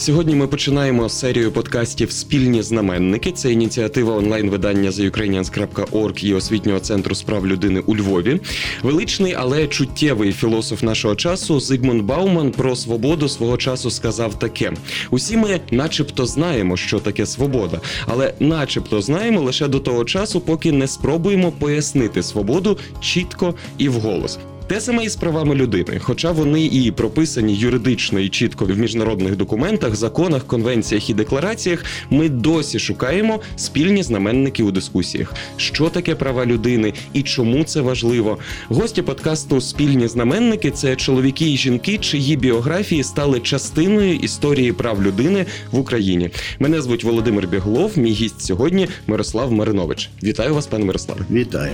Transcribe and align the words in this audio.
Сьогодні 0.00 0.34
ми 0.34 0.46
починаємо 0.46 1.08
серію 1.08 1.52
подкастів 1.52 2.12
Спільні 2.12 2.62
знаменники. 2.62 3.32
Це 3.32 3.52
ініціатива 3.52 4.14
онлайн-видання 4.16 4.90
theukrainians.org 4.90 6.24
і 6.24 6.34
освітнього 6.34 6.80
центру 6.80 7.14
справ 7.14 7.46
людини 7.46 7.82
у 7.86 7.96
Львові. 7.96 8.40
Величний, 8.82 9.34
але 9.38 9.66
чуттєвий 9.66 10.32
філософ 10.32 10.82
нашого 10.82 11.14
часу 11.14 11.60
Зигмунд 11.60 12.02
Бауман 12.02 12.50
про 12.50 12.76
свободу 12.76 13.28
свого 13.28 13.56
часу 13.56 13.90
сказав 13.90 14.38
таке: 14.38 14.72
усі 15.10 15.36
ми, 15.36 15.60
начебто, 15.70 16.26
знаємо, 16.26 16.76
що 16.76 16.98
таке 16.98 17.26
свобода, 17.26 17.80
але, 18.06 18.34
начебто, 18.40 19.02
знаємо 19.02 19.40
лише 19.40 19.68
до 19.68 19.80
того 19.80 20.04
часу, 20.04 20.40
поки 20.40 20.72
не 20.72 20.88
спробуємо 20.88 21.52
пояснити 21.52 22.22
свободу 22.22 22.78
чітко 23.00 23.54
і 23.78 23.88
вголос. 23.88 24.38
Те 24.70 24.80
саме 24.80 25.04
і 25.04 25.08
з 25.08 25.16
правами 25.16 25.54
людини, 25.54 25.98
хоча 26.00 26.30
вони 26.30 26.66
і 26.66 26.90
прописані 26.90 27.54
юридично 27.54 28.20
і 28.20 28.28
чітко 28.28 28.64
в 28.64 28.78
міжнародних 28.78 29.36
документах, 29.36 29.96
законах, 29.96 30.46
конвенціях 30.46 31.10
і 31.10 31.14
деклараціях, 31.14 31.84
ми 32.10 32.28
досі 32.28 32.78
шукаємо 32.78 33.40
спільні 33.56 34.02
знаменники 34.02 34.62
у 34.62 34.70
дискусіях, 34.70 35.34
що 35.56 35.88
таке 35.88 36.14
права 36.14 36.46
людини 36.46 36.92
і 37.12 37.22
чому 37.22 37.64
це 37.64 37.80
важливо. 37.80 38.38
Гості 38.68 39.02
подкасту 39.02 39.60
Спільні 39.60 40.08
знаменники 40.08 40.70
це 40.70 40.96
чоловіки 40.96 41.52
і 41.52 41.56
жінки, 41.56 41.98
чиї 41.98 42.36
біографії 42.36 43.04
стали 43.04 43.40
частиною 43.40 44.14
історії 44.14 44.72
прав 44.72 45.02
людини 45.02 45.46
в 45.70 45.78
Україні. 45.78 46.30
Мене 46.58 46.82
звуть 46.82 47.04
Володимир 47.04 47.48
Біглов. 47.48 47.98
Мій 47.98 48.12
гість 48.12 48.40
сьогодні 48.40 48.88
Мирослав 49.06 49.52
Маринович. 49.52 50.10
Вітаю 50.22 50.54
вас, 50.54 50.66
пане 50.66 50.84
Мирославе. 50.84 51.24
Вітаю 51.30 51.72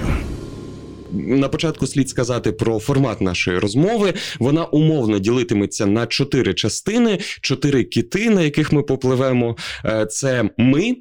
на 1.13 1.49
початку 1.49 1.87
слід 1.87 2.09
сказати 2.09 2.53
про 2.53 2.79
формат 2.79 3.21
нашої 3.21 3.59
розмови. 3.59 4.15
Вона 4.39 4.65
умовно 4.65 5.19
ділитиметься 5.19 5.87
на 5.87 6.07
чотири 6.07 6.55
частини, 6.55 7.19
чотири 7.41 7.85
кити, 7.85 8.31
на 8.31 8.43
яких 8.43 8.73
ми 8.73 8.83
попливемо. 8.83 9.57
Е, 9.85 10.07
це 10.07 10.51
ми, 10.59 10.97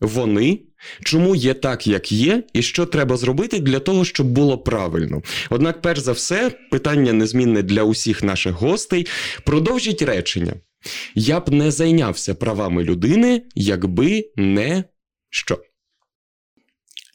вони. 0.00 0.60
Чому 1.04 1.34
є 1.34 1.54
так, 1.54 1.86
як 1.86 2.12
є, 2.12 2.42
і 2.52 2.62
що 2.62 2.86
треба 2.86 3.16
зробити 3.16 3.60
для 3.60 3.78
того, 3.78 4.04
щоб 4.04 4.26
було 4.26 4.58
правильно? 4.58 5.22
Однак, 5.50 5.82
перш 5.82 6.00
за 6.00 6.12
все, 6.12 6.50
питання 6.70 7.12
незмінне 7.12 7.62
для 7.62 7.82
усіх 7.82 8.22
наших 8.22 8.52
гостей. 8.52 9.06
Продовжіть 9.44 10.02
речення. 10.02 10.52
Я 11.14 11.40
б 11.40 11.50
не 11.50 11.70
зайнявся 11.70 12.34
правами 12.34 12.84
людини, 12.84 13.42
якби 13.54 14.30
не 14.36 14.84
що. 15.30 15.58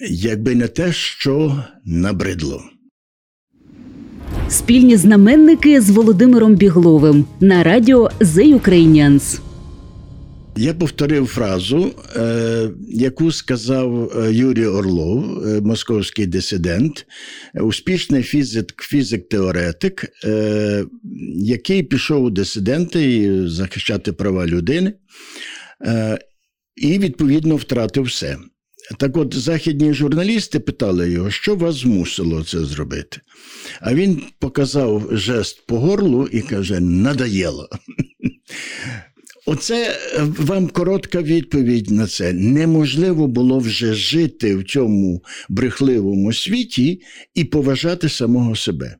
Якби 0.08 0.56
не 0.56 0.68
те, 0.68 0.94
що 0.94 1.64
набридло. 1.86 2.64
Спільні 4.50 4.98
знаменники 4.98 5.82
з 5.82 5.90
Володимиром 5.90 6.56
Бігловим 6.56 7.26
на 7.40 7.64
радіо 7.64 8.10
The 8.20 8.60
Ukrainians. 8.60 9.40
Я 10.58 10.74
повторив 10.74 11.26
фразу, 11.28 11.92
е, 12.16 12.70
яку 12.90 13.32
сказав 13.32 14.12
е, 14.18 14.34
Юрій 14.34 14.66
Орлов, 14.66 15.48
е, 15.48 15.62
московський 15.62 16.26
дисидент, 16.26 17.06
успішний 17.62 18.24
фізик, 18.24 18.74
фізик-теоретик, 18.78 20.06
який 21.36 21.84
пішов 21.84 22.24
у 22.24 22.30
дисиденти 22.30 23.48
захищати 23.50 24.14
права 24.14 24.48
людини, 24.48 24.94
і 26.76 27.00
відповідно 27.00 27.56
втратив 27.56 28.04
все. 28.04 28.38
Так 28.98 29.18
от 29.18 29.36
західні 29.36 29.94
журналісти 29.94 30.60
питали 30.60 31.12
його, 31.12 31.32
що 31.32 31.56
вас 31.56 31.76
змусило 31.76 32.44
це 32.44 32.66
зробити. 32.66 33.22
А 33.82 33.94
він 33.94 34.22
показав 34.40 35.10
жест 35.12 35.66
по 35.68 35.80
горлу 35.80 36.28
і 36.28 36.42
каже: 36.42 36.80
надоєло. 36.80 37.70
Оце 39.46 39.98
вам 40.20 40.68
коротка 40.68 41.22
відповідь 41.22 41.92
на 41.92 42.08
це. 42.08 42.34
Неможливо 42.34 43.28
було 43.28 43.60
вже 43.60 43.94
жити 43.94 44.56
в 44.56 44.64
цьому 44.64 45.24
брехливому 45.50 46.34
світі 46.34 47.02
і 47.34 47.44
поважати 47.44 48.10
самого 48.10 48.56
себе. 48.56 48.96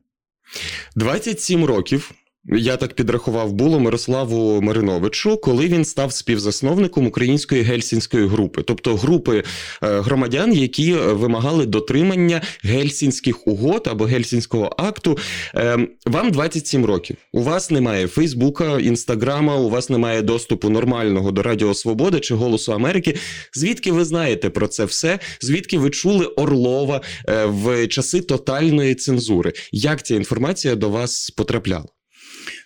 27 0.96 1.64
років 1.64 2.12
я 2.44 2.76
так 2.76 2.94
підрахував 2.94 3.52
було 3.52 3.80
Мирославу 3.80 4.62
Мариновичу, 4.62 5.36
коли 5.36 5.66
він 5.66 5.84
став 5.84 6.12
співзасновником 6.12 7.06
української 7.06 7.62
гельсінської 7.62 8.26
групи, 8.26 8.62
тобто 8.62 8.96
групи 8.96 9.38
е, 9.82 10.00
громадян, 10.00 10.52
які 10.52 10.94
вимагали 10.94 11.66
дотримання 11.66 12.40
гельсінських 12.62 13.46
угод 13.46 13.88
або 13.90 14.04
гельсінського 14.04 14.74
акту. 14.78 15.18
Е, 15.54 15.88
вам 16.06 16.30
27 16.30 16.84
років. 16.84 17.16
У 17.32 17.42
вас 17.42 17.70
немає 17.70 18.06
Фейсбука, 18.06 18.78
Інстаграма, 18.78 19.56
у 19.56 19.70
вас 19.70 19.90
немає 19.90 20.22
доступу 20.22 20.70
нормального 20.70 21.32
до 21.32 21.42
Радіо 21.42 21.74
Свобода 21.74 22.20
чи 22.20 22.34
Голосу 22.34 22.72
Америки. 22.72 23.16
Звідки 23.54 23.92
ви 23.92 24.04
знаєте 24.04 24.50
про 24.50 24.68
це 24.68 24.84
все? 24.84 25.18
Звідки 25.40 25.78
ви 25.78 25.90
чули 25.90 26.26
Орлова 26.26 27.00
е, 27.28 27.46
в 27.46 27.86
часи 27.86 28.20
тотальної 28.20 28.94
цензури? 28.94 29.52
Як 29.72 30.02
ця 30.02 30.14
інформація 30.14 30.74
до 30.74 30.88
вас 30.88 31.30
потрапляла? 31.30 31.99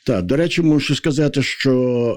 Так, 0.06 0.25
до 0.25 0.37
речі, 0.37 0.62
мушу 0.62 0.94
сказати, 0.94 1.42
що 1.42 1.72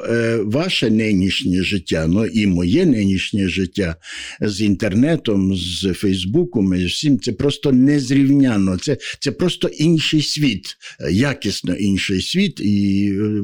е, 0.10 0.40
ваше 0.44 0.90
нинішнє 0.90 1.64
життя, 1.64 2.08
ну 2.08 2.26
і 2.26 2.48
моє 2.48 2.86
нинішнє 2.86 3.50
життя 3.50 3.96
з 4.42 4.62
інтернетом, 4.62 5.56
з 5.56 5.94
Фейсбуком, 5.94 6.74
і 6.74 6.86
всім 6.86 7.20
це 7.20 7.32
просто 7.32 7.72
незрівняно. 7.72 8.78
Це 8.78 8.98
це 9.20 9.32
просто 9.32 9.68
інший 9.68 10.22
світ, 10.22 10.66
якісно 11.12 11.76
інший 11.76 12.22
світ, 12.22 12.60
і 12.60 13.10
е, 13.22 13.44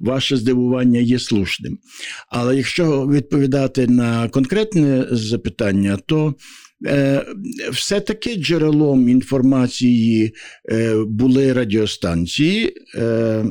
ваше 0.00 0.36
здивування 0.36 1.00
є 1.00 1.18
слушним. 1.18 1.78
Але 2.28 2.56
якщо 2.56 3.06
відповідати 3.06 3.86
на 3.86 4.28
конкретне 4.28 5.06
запитання, 5.10 5.98
то 6.06 6.34
все-таки 7.72 8.34
джерелом 8.34 9.08
інформації 9.08 10.34
е, 10.72 10.96
були 11.06 11.52
радіостанції 11.52 12.74
е, 12.94 13.44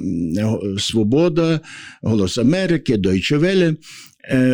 Свобода, 0.80 1.60
Голос 2.02 2.38
Америки, 2.38 2.96
Deutsche 2.96 3.40
Welle. 3.40 3.76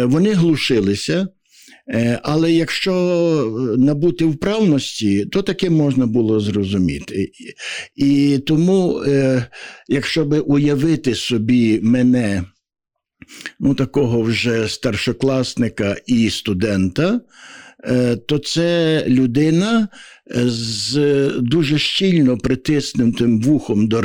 Вони 0.07 0.33
глушилися. 0.33 1.27
Але 2.23 2.51
якщо 2.51 2.93
набути 3.77 4.25
вправності, 4.25 5.25
то 5.25 5.41
таке 5.41 5.69
можна 5.69 6.07
було 6.07 6.39
зрозуміти. 6.39 7.31
І 7.95 8.39
тому, 8.45 9.03
якщо 9.87 10.25
би 10.25 10.39
уявити 10.39 11.15
собі 11.15 11.79
мене, 11.83 12.43
ну 13.59 13.75
такого 13.75 14.21
вже 14.21 14.67
старшокласника 14.67 15.95
і 16.07 16.29
студента, 16.29 17.19
Е, 17.19 17.66
то 18.27 18.39
це 18.39 19.03
людина 19.07 19.87
з 20.35 20.97
дуже 21.39 21.77
щільно 21.77 22.37
притиснутим 22.37 23.41
вухом 23.41 23.87
до 23.87 24.03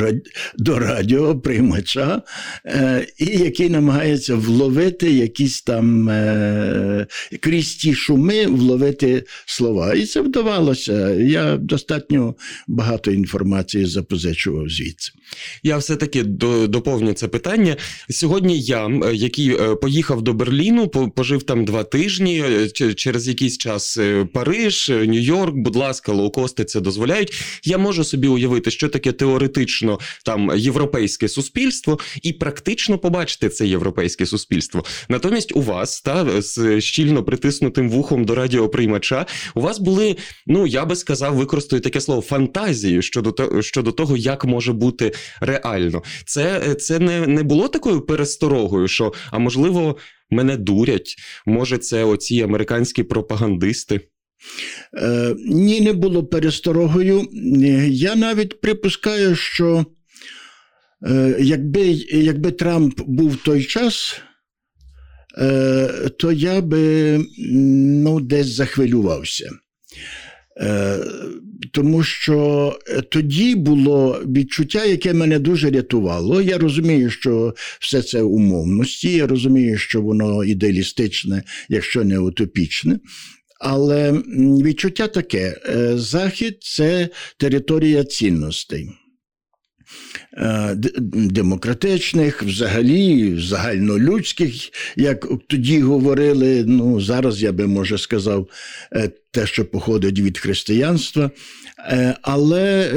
до 0.57 0.79
радіоприймача, 0.79 2.21
е, 2.65 3.07
і 3.17 3.25
який 3.25 3.69
намагається 3.69 4.35
вловити 4.35 5.11
якісь 5.11 5.61
там 5.61 6.09
е, 6.09 7.07
крізь 7.39 7.75
ті 7.75 7.93
шуми, 7.93 8.45
вловити 8.45 9.23
слова. 9.45 9.93
І 9.93 10.05
це 10.05 10.21
вдавалося. 10.21 11.09
Я 11.09 11.57
достатньо 11.57 12.35
багато 12.67 13.11
інформації 13.11 13.85
запозичував 13.85 14.69
звідси. 14.69 15.11
Я 15.63 15.77
все-таки 15.77 16.23
доповню 16.23 17.13
це 17.13 17.27
питання. 17.27 17.75
Сьогодні 18.09 18.61
я, 18.61 19.01
який 19.13 19.57
поїхав 19.81 20.21
до 20.21 20.33
Берліну, 20.33 20.87
пожив 20.87 21.43
там 21.43 21.65
два 21.65 21.83
тижні, 21.83 22.43
через 22.95 23.27
якийсь 23.27 23.57
час 23.57 23.99
Париж, 24.33 24.89
Нью-Йорк, 24.89 25.53
будь 25.55 25.75
ласка 25.75 26.12
лоукости 26.13 26.65
це 26.65 26.81
дозволяють. 26.81 27.33
Я 27.63 27.77
можу 27.77 28.03
собі 28.03 28.27
уявити, 28.27 28.71
що 28.71 28.89
таке 28.89 29.11
теоретично 29.11 29.99
там 30.25 30.51
європейське 30.55 31.27
суспільство, 31.27 31.99
і 32.23 32.33
практично 32.33 32.97
побачити 32.97 33.49
це 33.49 33.67
європейське 33.67 34.25
суспільство. 34.25 34.83
Натомість, 35.09 35.55
у 35.55 35.61
вас 35.61 36.01
та 36.01 36.41
з 36.41 36.81
щільно 36.81 37.23
притиснутим 37.23 37.89
вухом 37.89 38.25
до 38.25 38.35
радіоприймача, 38.35 39.25
у 39.55 39.61
вас 39.61 39.79
були, 39.79 40.15
ну 40.47 40.67
я 40.67 40.85
би 40.85 40.95
сказав, 40.95 41.35
використаю 41.35 41.81
таке 41.81 42.01
слово 42.01 42.21
фантазії 42.21 43.01
щодо 43.01 43.31
того, 43.31 43.61
щодо 43.61 43.91
того, 43.91 44.17
як 44.17 44.45
може 44.45 44.73
бути 44.73 45.11
реально. 45.41 46.03
Це 46.25 46.75
це 46.75 46.99
не, 46.99 47.27
не 47.27 47.43
було 47.43 47.67
такою 47.67 48.01
пересторогою, 48.01 48.87
що 48.87 49.13
а 49.31 49.39
можливо. 49.39 49.97
Мене 50.29 50.57
дурять, 50.57 51.15
може, 51.45 51.77
це 51.77 52.03
оці 52.03 52.41
американські 52.41 53.03
пропагандисти. 53.03 53.99
Е, 54.97 55.35
Ні, 55.45 55.81
не 55.81 55.93
було 55.93 56.23
пересторогою. 56.23 57.27
Я 57.87 58.15
навіть 58.15 58.61
припускаю, 58.61 59.35
що 59.35 59.85
е, 61.07 61.35
якби 61.39 61.81
якби 62.11 62.51
Трамп 62.51 63.01
був 63.01 63.35
той 63.35 63.63
час, 63.63 64.21
е, 65.37 66.09
то 66.19 66.31
я 66.31 66.61
би 66.61 67.17
ну, 68.03 68.19
десь 68.19 68.47
захвилювався. 68.47 69.49
Е, 70.61 70.99
тому 71.71 72.03
що 72.03 72.79
тоді 73.09 73.55
було 73.55 74.21
відчуття, 74.25 74.85
яке 74.85 75.13
мене 75.13 75.39
дуже 75.39 75.69
рятувало. 75.69 76.41
Я 76.41 76.57
розумію, 76.57 77.09
що 77.09 77.55
все 77.79 78.01
це 78.01 78.21
умовності, 78.21 79.11
я 79.11 79.27
розумію, 79.27 79.77
що 79.77 80.01
воно 80.01 80.43
ідеалістичне, 80.43 81.43
якщо 81.69 82.03
не 82.03 82.19
утопічне. 82.19 82.99
Але 83.65 84.11
відчуття 84.63 85.07
таке: 85.07 85.57
е, 85.69 85.97
Захід 85.97 86.57
це 86.61 87.09
територія 87.37 88.03
цінностей. 88.03 88.89
Е, 90.37 90.75
демократичних, 91.13 92.43
взагалі, 92.43 93.35
загальнолюдських, 93.39 94.53
як 94.95 95.27
тоді 95.47 95.79
говорили, 95.79 96.63
ну 96.67 97.01
зараз 97.01 97.43
я 97.43 97.51
би 97.51 97.67
може 97.67 97.97
сказав 97.97 98.49
е, 98.95 99.11
те, 99.31 99.47
що 99.47 99.65
походить 99.65 100.19
від 100.19 100.37
християнства, 100.37 101.31
але 102.21 102.91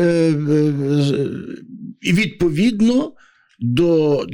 відповідно 2.02 3.12
до 3.60 4.26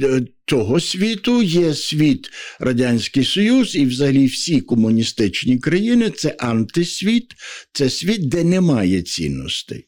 того 0.45 0.79
світу 0.79 1.41
є 1.41 1.73
світ 1.73 2.29
Радянський 2.59 3.25
Союз 3.25 3.75
і 3.75 3.85
взагалі 3.85 4.25
всі 4.25 4.61
комуністичні 4.61 5.59
країни 5.59 6.09
це 6.09 6.35
антисвіт, 6.39 7.31
це 7.73 7.89
світ, 7.89 8.29
де 8.29 8.43
немає 8.43 9.01
цінностей. 9.01 9.87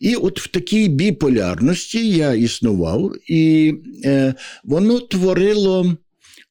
І 0.00 0.14
от 0.14 0.40
в 0.40 0.46
такій 0.46 0.88
біполярності 0.88 2.08
я 2.08 2.34
існував, 2.34 3.12
і 3.28 3.74
е, 4.04 4.34
воно 4.64 5.00
творило 5.00 5.96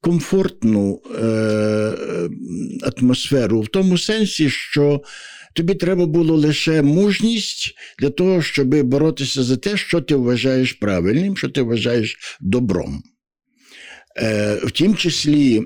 комфортну 0.01 1.01
е, 1.22 1.30
атмосферу 2.81 3.62
в 3.62 3.68
тому 3.68 3.98
сенсі, 3.98 4.50
що 4.50 5.01
тобі 5.56 5.75
треба 5.75 6.06
було 6.06 6.36
лише 6.36 6.81
мужність 6.81 7.75
для 8.00 8.10
того, 8.10 8.42
щоб 8.42 8.84
боротися 8.84 9.44
за 9.44 9.57
те, 9.57 9.78
що 9.78 10.01
ти 10.01 10.16
вважаєш 10.16 10.74
правильним, 10.74 11.38
що 11.38 11.50
ти 11.50 11.62
вважаєш 11.62 12.18
добром. 12.42 13.04
Е, 14.18 14.56
В 14.56 14.71
тім 14.71 14.95
числі 14.95 15.63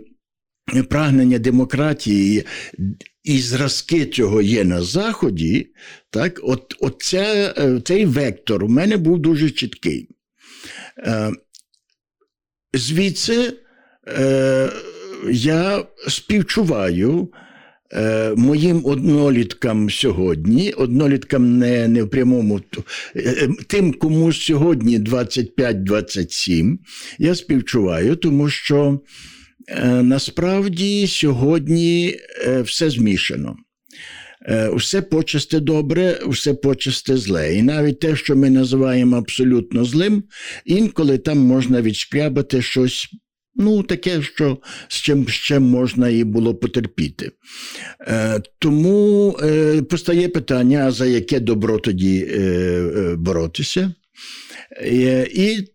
прагнення 0.89 1.39
демократії 1.39 2.45
і 3.23 3.39
зразки 3.39 4.05
цього 4.05 4.41
є 4.41 4.63
на 4.63 4.81
Заході, 4.81 5.67
так, 6.09 6.39
от, 6.43 6.75
от 6.79 6.95
це, 6.99 7.53
е, 7.57 7.81
цей 7.85 8.05
вектор 8.05 8.63
у 8.63 8.67
мене 8.67 8.97
був 8.97 9.19
дуже 9.19 9.49
чіткий. 9.49 10.09
Е, 10.97 11.31
звідси 12.73 13.53
е, 14.07 14.69
я 15.31 15.85
співчуваю 16.07 17.31
е, 17.33 17.46
моїм 18.35 18.81
одноліткам 18.85 19.89
сьогодні, 19.89 20.71
одноліткам 20.71 21.57
не 21.57 21.87
не 21.87 22.03
в 22.03 22.09
прямому, 22.09 22.61
е, 23.15 23.19
е, 23.19 23.49
тим, 23.67 23.93
кому 23.93 24.33
сьогодні 24.33 24.99
25-27, 24.99 26.77
я 27.19 27.35
співчуваю, 27.35 28.15
тому 28.15 28.49
що. 28.49 28.99
Е, 29.69 30.03
насправді 30.03 31.07
сьогодні 31.07 32.17
е, 32.45 32.61
все 32.61 32.89
змішано. 32.89 33.55
Усе 34.73 35.01
почасте 35.01 35.59
добре, 35.59 36.19
все 36.27 36.53
почасте 36.53 37.17
зле. 37.17 37.55
І 37.55 37.61
навіть 37.61 37.99
те, 37.99 38.15
що 38.15 38.35
ми 38.35 38.49
називаємо 38.49 39.17
абсолютно 39.17 39.85
злим, 39.85 40.23
інколи 40.65 41.17
там 41.17 41.37
можна 41.37 41.81
відшкрябати 41.81 42.61
щось. 42.61 43.09
Ну, 43.57 43.83
таке, 43.83 44.21
що 44.21 44.57
з 44.87 44.95
чим 44.95 45.27
ще 45.27 45.59
можна 45.59 46.09
і 46.09 46.23
було 46.23 46.55
потерпіти. 46.55 47.31
Е, 48.01 48.41
Тому 48.59 49.37
е, 49.43 49.81
постає 49.81 50.29
питання, 50.29 50.91
за 50.91 51.05
яке 51.05 51.39
добро 51.39 51.79
тоді 51.79 52.27
е, 52.31 53.15
боротися. 53.17 53.93
Е, 54.81 55.27
І 55.33 55.67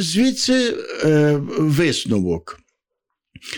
звідси 0.00 0.74
е, 1.04 1.36
висновок. 1.58 2.60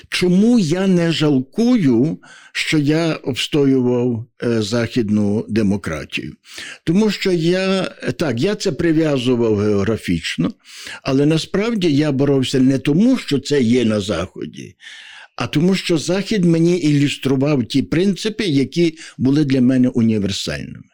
Чому 0.08 0.58
я 0.58 0.86
не 0.86 1.12
жалкую, 1.12 2.18
що 2.52 2.78
я 2.78 3.14
обстоював 3.14 4.26
е, 4.42 4.62
західну 4.62 5.46
демократію? 5.48 6.32
Тому 6.84 7.10
що 7.10 7.32
я 7.32 7.82
так, 8.18 8.40
я 8.40 8.54
це 8.54 8.72
прив'язував 8.72 9.58
географічно, 9.58 10.52
але 11.02 11.26
насправді 11.26 11.92
я 11.92 12.12
боровся 12.12 12.60
не 12.60 12.78
тому, 12.78 13.18
що 13.18 13.38
це 13.38 13.62
є 13.62 13.84
на 13.84 14.00
Заході, 14.00 14.76
а 15.36 15.46
тому, 15.46 15.74
що 15.74 15.98
Захід 15.98 16.44
мені 16.44 16.78
ілюстрував 16.78 17.64
ті 17.64 17.82
принципи, 17.82 18.44
які 18.44 18.98
були 19.18 19.44
для 19.44 19.60
мене 19.60 19.88
універсальними. 19.88 20.84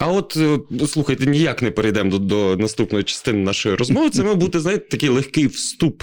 А 0.00 0.12
от 0.12 0.36
е, 0.36 0.58
слухайте, 0.86 1.26
ніяк 1.26 1.62
не 1.62 1.70
перейдемо 1.70 2.10
до, 2.10 2.18
до 2.18 2.56
наступної 2.56 3.04
частини 3.04 3.38
нашої 3.38 3.74
розмови. 3.74 4.10
Це 4.10 4.22
має 4.22 4.34
бути 4.34 4.60
знаєте, 4.60 4.88
такий 4.88 5.08
легкий 5.08 5.46
вступ. 5.46 6.02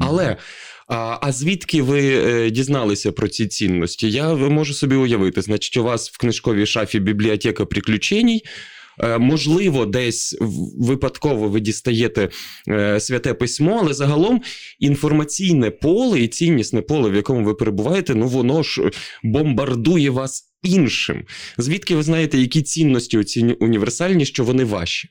Але 0.00 0.36
а 0.90 1.18
а 1.22 1.32
звідки 1.32 1.82
ви 1.82 2.00
е, 2.00 2.50
дізналися 2.50 3.12
про 3.12 3.28
ці 3.28 3.46
цінності? 3.46 4.10
Я 4.10 4.34
можу 4.34 4.74
собі 4.74 4.94
уявити, 4.96 5.42
значить, 5.42 5.76
у 5.76 5.82
вас 5.82 6.10
в 6.10 6.18
книжковій 6.18 6.66
шафі 6.66 7.00
бібліотека 7.00 7.66
приключень. 7.66 8.40
Е, 9.02 9.18
можливо, 9.18 9.86
десь 9.86 10.36
випадково 10.78 11.48
ви 11.48 11.60
дістаєте 11.60 12.28
е, 12.68 13.00
святе 13.00 13.34
письмо, 13.34 13.78
але 13.82 13.94
загалом 13.94 14.42
інформаційне 14.78 15.70
поле 15.70 16.20
і 16.20 16.28
ціннісне 16.28 16.82
поле, 16.82 17.10
в 17.10 17.14
якому 17.14 17.44
ви 17.44 17.54
перебуваєте, 17.54 18.14
ну 18.14 18.28
воно 18.28 18.62
ж 18.62 18.90
бомбардує 19.22 20.10
вас 20.10 20.44
іншим. 20.62 21.24
Звідки 21.58 21.96
ви 21.96 22.02
знаєте, 22.02 22.38
які 22.38 22.62
цінності 22.62 23.18
оці 23.18 23.56
універсальні, 23.60 24.26
що 24.26 24.44
вони 24.44 24.64
ваші? 24.64 25.08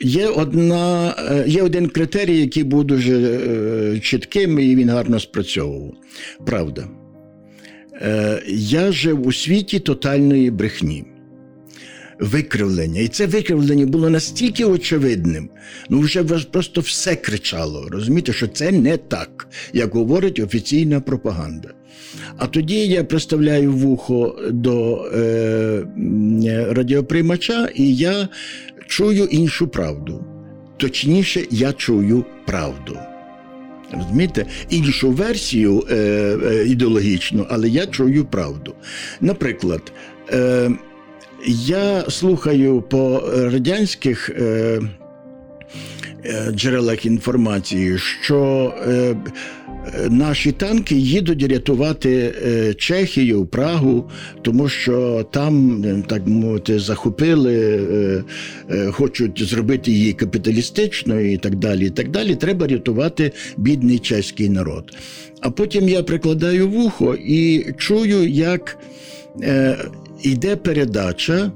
Є 0.00 0.26
одна, 0.26 1.14
е, 1.18 1.44
є 1.48 1.62
один 1.62 1.88
критерій, 1.88 2.40
який 2.40 2.64
був 2.64 2.84
дуже 2.84 3.14
е, 3.14 3.98
чітким, 4.00 4.58
і 4.58 4.76
він 4.76 4.90
гарно 4.90 5.20
спрацьовував. 5.20 5.92
Правда. 6.46 6.88
Е, 8.02 8.42
я 8.48 8.92
жив 8.92 9.26
у 9.26 9.32
світі 9.32 9.78
тотальної 9.78 10.50
брехні, 10.50 11.04
викривлення. 12.20 13.00
І 13.00 13.08
це 13.08 13.26
викривлення 13.26 13.86
було 13.86 14.10
настільки 14.10 14.64
очевидним, 14.64 15.50
ну 15.88 16.00
вже 16.00 16.24
просто 16.24 16.80
все 16.80 17.16
кричало. 17.16 17.88
Розумієте, 17.90 18.32
що 18.32 18.46
це 18.46 18.72
не 18.72 18.96
так, 18.96 19.48
як 19.72 19.94
говорить 19.94 20.38
офіційна 20.38 21.00
пропаганда. 21.00 21.68
А 22.36 22.46
тоді 22.46 22.86
я 22.86 23.04
представляю 23.04 23.72
вухо 23.72 24.38
до 24.50 25.04
е, 25.14 25.86
радіоприймача, 26.70 27.68
і 27.74 27.96
я 27.96 28.28
чую 28.88 29.24
іншу 29.24 29.68
правду. 29.68 30.24
Точніше, 30.76 31.46
я 31.50 31.72
чую 31.72 32.24
правду. 32.46 32.98
Розумієте? 33.92 34.46
Іншу 34.70 35.10
версію 35.10 35.84
е, 35.90 35.94
е, 35.94 36.64
ідеологічну, 36.66 37.46
але 37.50 37.68
я 37.68 37.86
чую 37.86 38.24
правду. 38.24 38.74
Наприклад, 39.20 39.92
е, 40.32 40.70
я 41.46 42.10
слухаю 42.10 42.82
по 42.82 43.30
радянських 43.34 44.30
е, 44.30 44.80
е 46.24 46.50
джерелах 46.52 47.06
інформації, 47.06 47.98
що 47.98 48.74
е, 48.88 49.16
наші 50.10 50.52
танки 50.52 50.94
їдуть 50.94 51.42
рятувати 51.42 52.34
е, 52.46 52.74
Чехію, 52.74 53.46
Прагу, 53.46 54.10
тому 54.42 54.68
що 54.68 55.26
там, 55.32 55.84
е, 55.84 56.02
так 56.08 56.26
мовити, 56.26 56.78
захопили, 56.78 57.56
е, 58.70 58.90
хочуть 58.90 59.42
зробити 59.48 59.90
її 59.90 60.12
капіталістичною 60.12 61.32
і 61.32 61.36
так 61.36 61.54
далі. 61.54 61.86
і 61.86 61.90
так 61.90 62.10
далі. 62.10 62.34
Треба 62.34 62.66
рятувати 62.66 63.32
бідний 63.56 63.98
чеський 63.98 64.48
народ. 64.48 64.84
А 65.40 65.50
потім 65.50 65.88
я 65.88 66.02
прикладаю 66.02 66.68
вухо 66.68 67.14
і 67.14 67.66
чую, 67.78 68.28
як 68.28 68.78
йде 70.22 70.56
передача. 70.56 71.52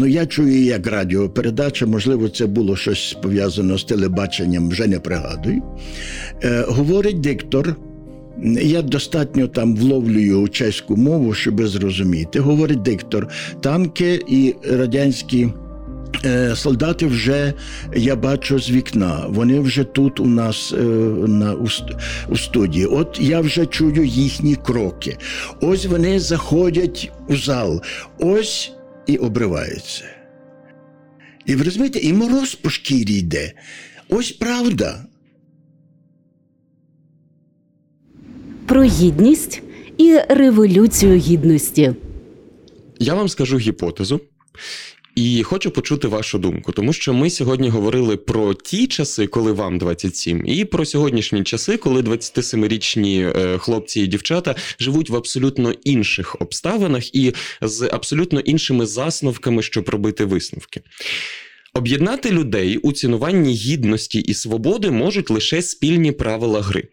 Ну, 0.00 0.06
я 0.06 0.26
чую, 0.26 0.64
як 0.64 0.86
радіопередача, 0.86 1.86
можливо, 1.86 2.28
це 2.28 2.46
було 2.46 2.76
щось 2.76 3.16
пов'язано 3.22 3.78
з 3.78 3.84
телебаченням, 3.84 4.68
вже 4.68 4.86
не 4.86 5.00
пригадую. 5.00 5.62
Е, 6.42 6.64
Говорить 6.68 7.20
диктор. 7.20 7.76
Я 8.62 8.82
достатньо 8.82 9.48
там 9.48 9.76
вловлюю 9.76 10.48
чеську 10.48 10.96
мову, 10.96 11.34
щоб 11.34 11.66
зрозуміти. 11.66 12.40
Говорить 12.40 12.82
диктор, 12.82 13.28
танки 13.60 14.22
і 14.28 14.54
радянські. 14.70 15.48
Е, 16.24 16.56
солдати 16.56 17.06
вже 17.06 17.52
я 17.96 18.16
бачу 18.16 18.58
з 18.58 18.70
вікна. 18.70 19.24
Вони 19.28 19.60
вже 19.60 19.84
тут 19.84 20.20
у 20.20 20.26
нас 20.26 20.74
е, 20.78 20.82
на 21.28 21.54
у, 22.28 22.36
студії. 22.36 22.86
От 22.86 23.18
я 23.20 23.40
вже 23.40 23.66
чую 23.66 24.04
їхні 24.04 24.56
кроки. 24.56 25.16
Ось 25.60 25.86
вони 25.86 26.20
заходять 26.20 27.10
у 27.28 27.36
зал. 27.36 27.82
Ось 28.18 28.72
і 29.08 29.16
обривається. 29.16 30.04
І 31.46 31.56
ви 31.56 31.64
розумієте, 31.64 31.98
і 31.98 32.12
мороз 32.12 32.54
по 32.54 32.70
шкірі 32.70 33.14
йде. 33.14 33.52
Ось 34.08 34.32
правда. 34.32 35.04
Про 38.66 38.82
гідність 38.82 39.62
і 39.98 40.18
революцію 40.28 41.16
гідності. 41.16 41.94
Я 42.98 43.14
вам 43.14 43.28
скажу 43.28 43.58
гіпотезу. 43.58 44.20
І 45.18 45.42
хочу 45.42 45.70
почути 45.70 46.08
вашу 46.08 46.38
думку, 46.38 46.72
тому 46.72 46.92
що 46.92 47.14
ми 47.14 47.30
сьогодні 47.30 47.68
говорили 47.68 48.16
про 48.16 48.54
ті 48.54 48.86
часи, 48.86 49.26
коли 49.26 49.52
вам 49.52 49.78
27, 49.78 50.46
і 50.46 50.64
про 50.64 50.84
сьогоднішні 50.84 51.42
часи, 51.42 51.76
коли 51.76 52.00
27-річні 52.00 53.32
е, 53.36 53.58
хлопці 53.58 54.00
і 54.00 54.06
дівчата 54.06 54.54
живуть 54.80 55.10
в 55.10 55.16
абсолютно 55.16 55.72
інших 55.84 56.36
обставинах 56.40 57.14
і 57.14 57.34
з 57.60 57.88
абсолютно 57.92 58.40
іншими 58.40 58.86
засновками, 58.86 59.62
щоб 59.62 59.88
робити 59.88 60.24
висновки. 60.24 60.80
Об'єднати 61.74 62.30
людей 62.30 62.76
у 62.76 62.92
цінуванні 62.92 63.52
гідності 63.52 64.18
і 64.20 64.34
свободи 64.34 64.90
можуть 64.90 65.30
лише 65.30 65.62
спільні 65.62 66.12
правила 66.12 66.62
гри. 66.62 66.88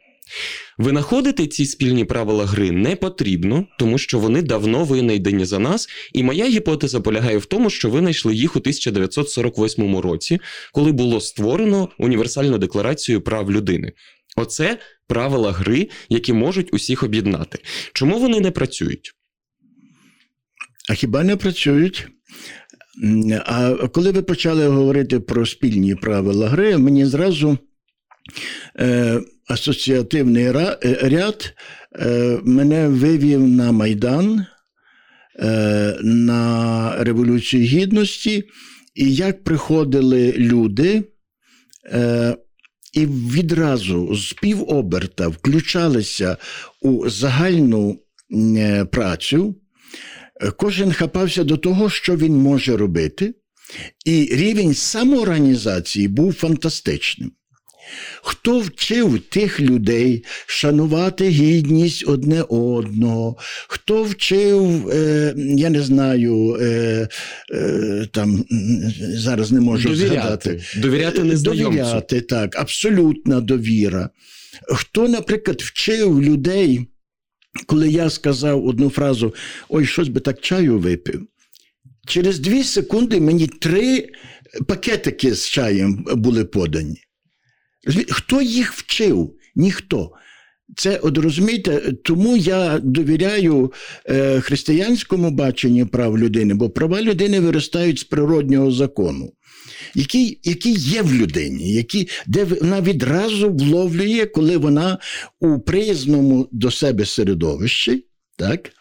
Винаходити 0.78 1.48
ці 1.48 1.66
спільні 1.66 2.06
правила 2.06 2.46
гри 2.46 2.72
не 2.72 2.96
потрібно, 2.96 3.66
тому 3.80 3.98
що 3.98 4.20
вони 4.20 4.42
давно 4.42 4.84
винайдені 4.84 5.46
за 5.46 5.60
нас, 5.60 5.88
і 6.14 6.24
моя 6.24 6.50
гіпотеза 6.50 7.02
полягає 7.02 7.38
в 7.38 7.46
тому, 7.46 7.70
що 7.70 7.90
винайшли 7.90 8.36
їх 8.36 8.56
у 8.56 8.60
1948 8.60 9.98
році, 9.98 10.40
коли 10.74 10.92
було 10.92 11.22
створено 11.22 11.90
універсальну 12.00 12.58
декларацію 12.58 13.22
прав 13.22 13.52
людини. 13.52 13.92
Оце 14.38 14.78
правила 15.08 15.52
гри, 15.52 15.90
які 16.10 16.34
можуть 16.34 16.74
усіх 16.74 17.04
об'єднати. 17.04 17.60
Чому 17.94 18.20
вони 18.20 18.40
не 18.40 18.52
працюють? 18.52 19.12
А 20.90 20.94
хіба 20.94 21.24
не 21.24 21.36
працюють? 21.36 22.08
А 23.46 23.88
коли 23.94 24.12
ви 24.12 24.22
почали 24.22 24.68
говорити 24.68 25.20
про 25.20 25.46
спільні 25.46 25.96
правила 25.96 26.50
гри, 26.50 26.78
мені 26.78 27.06
зразу 27.06 27.58
е, 28.80 29.22
асоціативний 29.48 30.52
ряд 31.02 31.54
е, 32.00 32.40
мене 32.44 32.88
вивів 32.88 33.48
на 33.48 33.72
Майдан, 33.72 34.46
е, 35.40 35.98
на 36.04 36.96
Революцію 37.04 37.64
Гідності, 37.64 38.44
і 38.96 39.16
як 39.16 39.44
приходили 39.44 40.32
люди. 40.32 41.04
Е, 41.86 42.36
і 42.94 43.06
відразу 43.06 44.16
з 44.16 44.34
півоберта 44.34 45.28
включалися 45.28 46.38
у 46.82 47.10
загальну 47.10 48.00
працю, 48.92 49.56
кожен 50.58 50.92
хапався 50.92 51.44
до 51.44 51.58
того, 51.58 51.90
що 51.90 52.16
він 52.16 52.38
може 52.38 52.78
робити, 52.78 53.34
і 54.06 54.30
рівень 54.32 54.74
самоорганізації 54.74 56.08
був 56.08 56.34
фантастичним. 56.34 57.32
Хто 58.22 58.60
вчив 58.60 59.20
тих 59.30 59.60
людей 59.60 60.24
шанувати 60.46 61.28
гідність 61.28 62.04
одне 62.08 62.42
одного, 62.42 63.38
хто 63.68 64.04
вчив, 64.04 64.90
е, 64.90 65.34
я 65.38 65.70
не 65.70 65.82
знаю, 65.82 66.58
е, 66.62 67.08
е, 67.54 68.08
там 68.12 68.46
зараз 69.00 69.52
не 69.52 69.60
можу 69.60 69.90
довіряти. 69.90 70.16
згадати. 70.16 70.64
Довіряти 70.78 71.24
незнайомцю. 71.24 71.70
Довіряти, 71.70 72.22
так, 72.22 72.60
абсолютна 72.60 73.42
довіра. 73.42 74.10
Хто, 74.68 75.08
наприклад, 75.08 75.62
вчив 75.62 76.22
людей, 76.22 76.88
коли 77.66 77.90
я 77.90 78.10
сказав 78.10 78.66
одну 78.66 78.90
фразу: 78.90 79.34
ой, 79.70 79.86
щось 79.86 80.08
би 80.08 80.20
так 80.20 80.42
чаю 80.42 80.80
випив. 80.80 81.28
Через 82.08 82.40
дві 82.40 82.64
секунди 82.64 83.20
мені 83.20 83.48
три 83.48 84.10
пакетики 84.68 85.36
з 85.36 85.50
чаєм 85.50 86.06
були 86.16 86.46
подані. 86.46 87.05
Хто 88.10 88.42
їх 88.42 88.74
вчив? 88.74 89.34
Ніхто. 89.56 90.12
Це 90.76 90.98
от 90.98 91.18
розумієте, 91.18 91.94
тому 92.04 92.38
я 92.38 92.80
довіряю 92.84 93.74
е, 94.06 94.42
християнському 94.42 95.32
баченню 95.32 95.88
прав 95.88 96.18
людини, 96.18 96.54
бо 96.54 96.70
права 96.70 97.02
людини 97.02 97.40
виростають 97.40 98.00
з 98.00 98.04
природнього 98.04 98.72
закону, 98.72 99.34
який 99.96 100.40
який 100.44 100.74
є 100.74 101.02
в 101.02 101.14
людині, 101.14 101.74
який, 101.74 102.10
де 102.28 102.44
вона 102.44 102.82
відразу 102.82 103.50
вловлює, 103.50 104.26
коли 104.26 104.58
вона 104.58 104.98
у 105.40 105.60
приязному 105.60 106.50
до 106.52 106.72
себе 106.72 107.06
середовищі. 107.06 108.06
Так? 108.38 108.72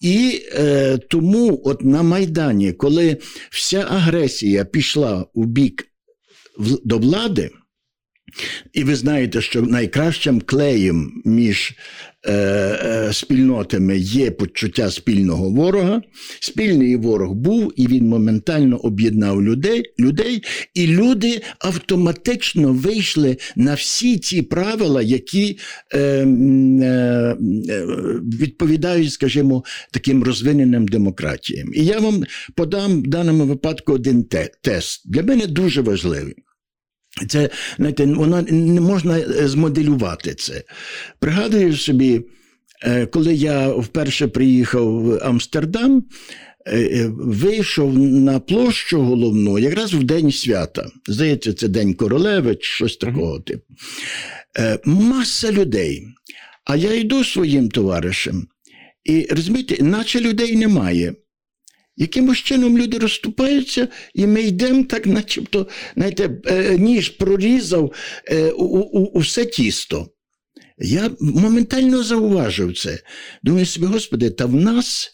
І 0.00 0.42
е, 0.52 0.98
тому, 0.98 1.62
от 1.64 1.84
на 1.84 2.02
Майдані, 2.02 2.72
коли 2.72 3.16
вся 3.50 3.86
агресія 3.90 4.64
пішла 4.64 5.26
у 5.34 5.44
бік 5.44 5.88
до 6.84 6.98
влади. 6.98 7.50
І 8.72 8.84
ви 8.84 8.96
знаєте, 8.96 9.40
що 9.40 9.62
найкращим 9.62 10.40
клеєм 10.40 11.22
між 11.24 11.72
е, 12.26 12.32
е, 12.32 13.12
спільнотами 13.12 13.98
є 13.98 14.30
почуття 14.30 14.90
спільного 14.90 15.50
ворога. 15.50 16.02
Спільний 16.40 16.96
ворог 16.96 17.32
був, 17.32 17.72
і 17.76 17.86
він 17.86 18.08
моментально 18.08 18.76
об'єднав 18.76 19.42
людей, 19.42 19.82
людей, 19.98 20.42
і 20.74 20.86
люди 20.86 21.42
автоматично 21.58 22.72
вийшли 22.72 23.36
на 23.56 23.74
всі 23.74 24.18
ці 24.18 24.42
правила, 24.42 25.02
які 25.02 25.58
е, 25.94 25.98
е, 25.98 27.36
відповідають, 28.40 29.12
скажімо, 29.12 29.64
таким 29.90 30.24
розвиненим 30.24 30.88
демократіям. 30.88 31.74
І 31.74 31.84
я 31.84 31.98
вам 31.98 32.24
подам 32.54 33.02
в 33.02 33.06
даному 33.06 33.44
випадку 33.44 33.92
один 33.92 34.24
тест. 34.62 35.02
Для 35.10 35.22
мене 35.22 35.46
дуже 35.46 35.80
важливий. 35.80 36.34
Це 37.28 37.50
знаєте, 37.76 38.06
воно 38.06 38.42
не 38.42 38.80
можна 38.80 39.18
е, 39.18 39.48
змоделювати 39.48 40.34
це. 40.34 40.62
Пригадую 41.20 41.76
собі, 41.76 42.22
е, 42.82 43.06
коли 43.06 43.34
я 43.34 43.68
вперше 43.68 44.28
приїхав 44.28 45.02
в 45.02 45.18
Амстердам, 45.22 46.04
е, 46.66 47.10
вийшов 47.16 47.98
на 47.98 48.40
площу 48.40 49.00
головну 49.00 49.58
якраз 49.58 49.94
в 49.94 50.02
день 50.02 50.32
свята. 50.32 50.90
Здається, 51.08 51.52
це 51.52 51.68
День 51.68 51.94
королеви, 51.94 52.54
чи 52.54 52.68
щось 52.68 52.96
такого 52.96 53.40
типу. 53.40 53.74
Маса 54.84 55.52
людей. 55.52 56.06
А 56.64 56.76
я 56.76 56.94
йду 56.94 57.24
своїм 57.24 57.68
товаришем, 57.68 58.46
і 59.04 59.28
розумієте, 59.30 59.84
наче 59.84 60.20
людей 60.20 60.56
немає. 60.56 61.14
Якимось 61.96 62.38
чином 62.38 62.78
люди 62.78 62.98
розступаються, 62.98 63.88
і 64.14 64.26
ми 64.26 64.42
йдемо 64.42 64.84
так, 64.84 65.06
начебто, 65.06 65.68
знаєте, 65.96 66.30
е, 66.46 66.78
ніж 66.78 67.08
прорізав 67.08 67.92
е, 68.28 68.50
у, 68.50 68.64
у, 68.64 69.06
усе 69.06 69.44
тісто. 69.44 70.08
Я 70.78 71.10
моментально 71.20 72.02
зауважив 72.02 72.78
це. 72.78 72.98
Думаю 73.42 73.66
собі, 73.66 73.86
Господи, 73.86 74.30
та 74.30 74.46
в 74.46 74.54
нас 74.54 75.10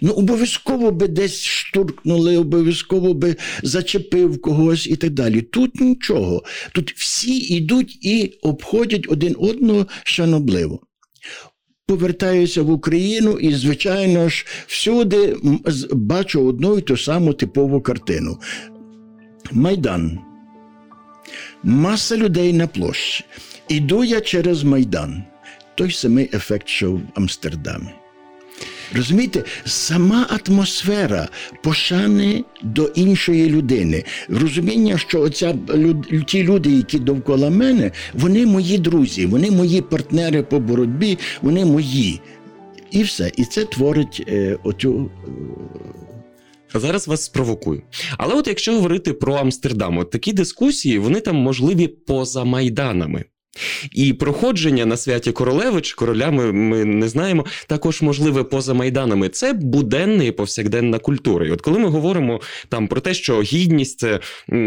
ну, 0.00 0.12
обов'язково 0.12 0.90
би 0.90 1.08
десь 1.08 1.44
штуркнули, 1.44 2.36
обов'язково 2.36 3.14
би 3.14 3.36
зачепив 3.62 4.40
когось 4.40 4.86
і 4.86 4.96
так 4.96 5.10
далі. 5.10 5.42
Тут 5.42 5.80
нічого. 5.80 6.44
Тут 6.72 6.92
всі 6.92 7.38
йдуть 7.38 7.98
і 8.04 8.38
обходять 8.42 9.06
один 9.08 9.36
одного 9.38 9.86
шанобливо 10.04 10.80
повертаюся 11.90 12.62
в 12.62 12.70
Україну 12.70 13.38
і, 13.38 13.54
звичайно 13.54 14.28
ж, 14.28 14.46
всюди 14.66 15.36
бачу 15.92 16.46
одну 16.46 16.78
і 16.78 16.80
ту 16.80 16.96
саму 16.96 17.32
типову 17.32 17.80
картину. 17.80 18.38
Майдан. 19.52 20.18
Маса 21.62 22.16
людей 22.16 22.52
на 22.52 22.66
площі. 22.66 23.24
Іду 23.68 24.04
я 24.04 24.20
через 24.20 24.62
Майдан. 24.62 25.22
Той 25.74 25.90
самий 25.90 26.30
ефект, 26.32 26.68
що 26.68 26.92
в 26.92 27.00
Амстердамі. 27.14 27.90
Розумієте, 28.96 29.44
сама 29.64 30.26
атмосфера 30.46 31.28
пошани 31.62 32.44
до 32.62 32.84
іншої 32.86 33.50
людини. 33.50 34.04
Розуміння, 34.28 34.98
що 34.98 35.20
оця 35.20 35.54
ті 36.26 36.42
люди, 36.42 36.70
які 36.70 36.98
довкола 36.98 37.50
мене, 37.50 37.90
вони 38.14 38.46
мої 38.46 38.78
друзі, 38.78 39.26
вони 39.26 39.50
мої 39.50 39.80
партнери 39.80 40.42
по 40.42 40.60
боротьбі, 40.60 41.18
вони 41.42 41.64
мої. 41.64 42.20
І 42.90 43.02
все. 43.02 43.32
І 43.36 43.44
це 43.44 43.64
творить 43.64 44.24
е, 44.28 44.58
оцю. 44.64 45.10
Е, 46.74 46.80
зараз 46.80 47.08
вас 47.08 47.24
спровокую. 47.24 47.82
Але 48.18 48.34
от 48.34 48.48
якщо 48.48 48.74
говорити 48.74 49.12
про 49.12 49.34
Амстердам, 49.34 49.98
от 49.98 50.10
такі 50.10 50.32
дискусії 50.32 50.98
вони 50.98 51.20
там 51.20 51.36
можливі 51.36 51.86
поза 51.88 52.44
майданами. 52.44 53.24
І 53.92 54.12
проходження 54.12 54.86
на 54.86 54.96
святі 54.96 55.32
королеви 55.32 55.80
чи 55.80 55.94
короля 55.94 56.30
ми, 56.30 56.52
ми 56.52 56.84
не 56.84 57.08
знаємо, 57.08 57.46
також 57.66 58.02
можливе 58.02 58.44
поза 58.44 58.74
майданами. 58.74 59.28
Це 59.28 59.52
буденна 59.52 60.24
і 60.24 60.30
повсякденна 60.30 60.98
культура. 60.98 61.46
І 61.46 61.50
от 61.50 61.60
коли 61.60 61.78
ми 61.78 61.88
говоримо 61.88 62.40
там 62.68 62.88
про 62.88 63.00
те, 63.00 63.14
що 63.14 63.42
гідність 63.42 63.98
це 63.98 64.20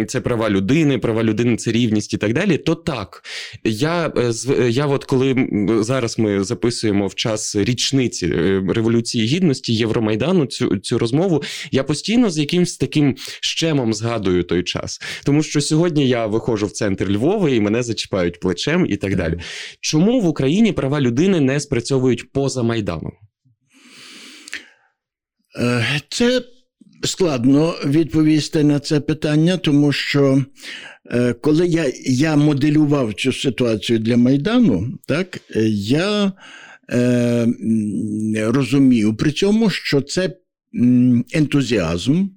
це 0.07 0.21
права 0.21 0.49
людини, 0.49 0.97
права 0.97 1.23
людини 1.23 1.57
це 1.57 1.71
рівність 1.71 2.13
і 2.13 2.17
так 2.17 2.33
далі, 2.33 2.57
то 2.57 2.75
так 2.75 3.23
я 3.63 4.13
е, 4.17 4.33
я 4.69 4.85
от 4.85 5.05
коли 5.05 5.47
зараз 5.81 6.19
ми 6.19 6.43
записуємо 6.43 7.07
в 7.07 7.15
час 7.15 7.55
річниці 7.55 8.27
е, 8.27 8.63
революції 8.69 9.27
гідності 9.27 9.73
Євромайдану 9.73 10.45
цю 10.45 10.77
цю 10.77 10.99
розмову, 10.99 11.43
я 11.71 11.83
постійно 11.83 12.29
з 12.29 12.37
якимсь 12.37 12.77
таким 12.77 13.15
щемом 13.41 13.93
згадую 13.93 14.43
той 14.43 14.63
час, 14.63 15.01
тому 15.23 15.43
що 15.43 15.61
сьогодні 15.61 16.07
я 16.07 16.25
виходжу 16.25 16.65
в 16.65 16.71
центр 16.71 17.09
Львова 17.09 17.49
і 17.49 17.59
мене 17.59 17.83
зачіпають 17.83 18.39
плече 18.39 18.82
плечем 18.83 18.93
і 18.93 18.97
так 18.97 19.15
далі. 19.15 19.39
Чому 19.81 20.21
в 20.21 20.27
Україні 20.27 20.71
права 20.71 21.01
людини 21.01 21.39
не 21.39 21.59
спрацьовують 21.59 22.31
поза 22.31 22.63
Майданом? 22.63 23.11
Е, 25.59 25.85
це 26.09 26.41
складно 27.03 27.75
відповісти 27.85 28.63
на 28.63 28.79
це 28.79 28.99
питання, 28.99 29.57
тому 29.57 29.91
що 29.91 30.45
е, 31.11 31.33
коли 31.33 31.67
я 31.67 31.91
я 32.05 32.35
моделював 32.35 33.13
цю 33.13 33.33
ситуацію 33.33 33.99
для 33.99 34.17
Майдану, 34.17 34.99
так, 35.07 35.39
я 35.75 36.31
е, 36.91 37.47
розумів 38.35 39.17
при 39.17 39.31
цьому, 39.31 39.69
що 39.69 40.01
це 40.01 40.37
ентузіазм, 41.33 42.27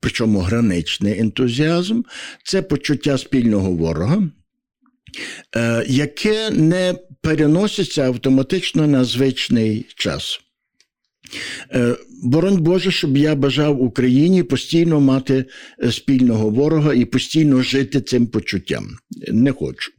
причому 0.00 0.38
граничний 0.38 1.20
ентузіазм, 1.20 2.02
це 2.44 2.62
почуття 2.62 3.18
спільного 3.18 3.70
ворога. 3.72 4.22
Е, 5.56 5.84
яке 5.88 6.50
не 6.50 6.94
переноситься 7.20 8.02
автоматично 8.02 8.86
на 8.86 9.04
звичний 9.04 9.86
час. 9.96 10.40
Е, 11.72 11.96
боронь 12.22 12.56
Боже, 12.56 12.90
щоб 12.90 13.16
я 13.16 13.34
бажав 13.34 13.82
Україні 13.82 14.42
постійно 14.42 15.00
мати 15.00 15.44
е, 15.82 15.92
спільного 15.92 16.50
ворога 16.50 16.94
і 16.94 17.04
постійно 17.04 17.62
жити 17.62 18.00
цим 18.00 18.26
почуттям. 18.26 18.96
Не 19.28 19.52
хочу. 19.52 19.92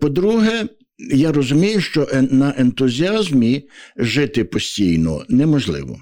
По-друге, 0.00 0.68
я 0.98 1.32
розумію, 1.32 1.80
що 1.80 2.08
на 2.30 2.54
ентузіазмі 2.58 3.68
жити 3.96 4.44
постійно 4.44 5.24
неможливо. 5.28 6.00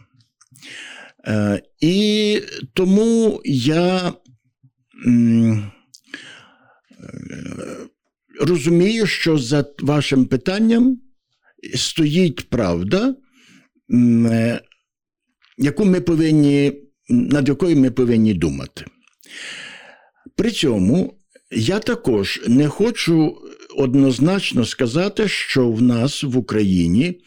І 1.80 2.40
тому 2.74 3.40
я 3.44 4.12
розумію, 8.40 9.06
що 9.06 9.38
за 9.38 9.64
вашим 9.80 10.26
питанням 10.26 11.00
стоїть 11.74 12.48
правда, 12.48 13.14
е, 13.90 14.60
яку 15.58 15.84
ми 15.84 16.00
повинні, 16.00 16.72
над 17.08 17.48
якою 17.48 17.76
ми 17.76 17.90
повинні 17.90 18.34
думати. 18.34 18.84
При 20.36 20.50
цьому 20.50 21.18
я 21.50 21.78
також 21.78 22.40
не 22.48 22.68
хочу 22.68 23.36
однозначно 23.76 24.64
сказати, 24.64 25.28
що 25.28 25.70
в 25.70 25.82
нас 25.82 26.22
в 26.22 26.38
Україні 26.38 27.20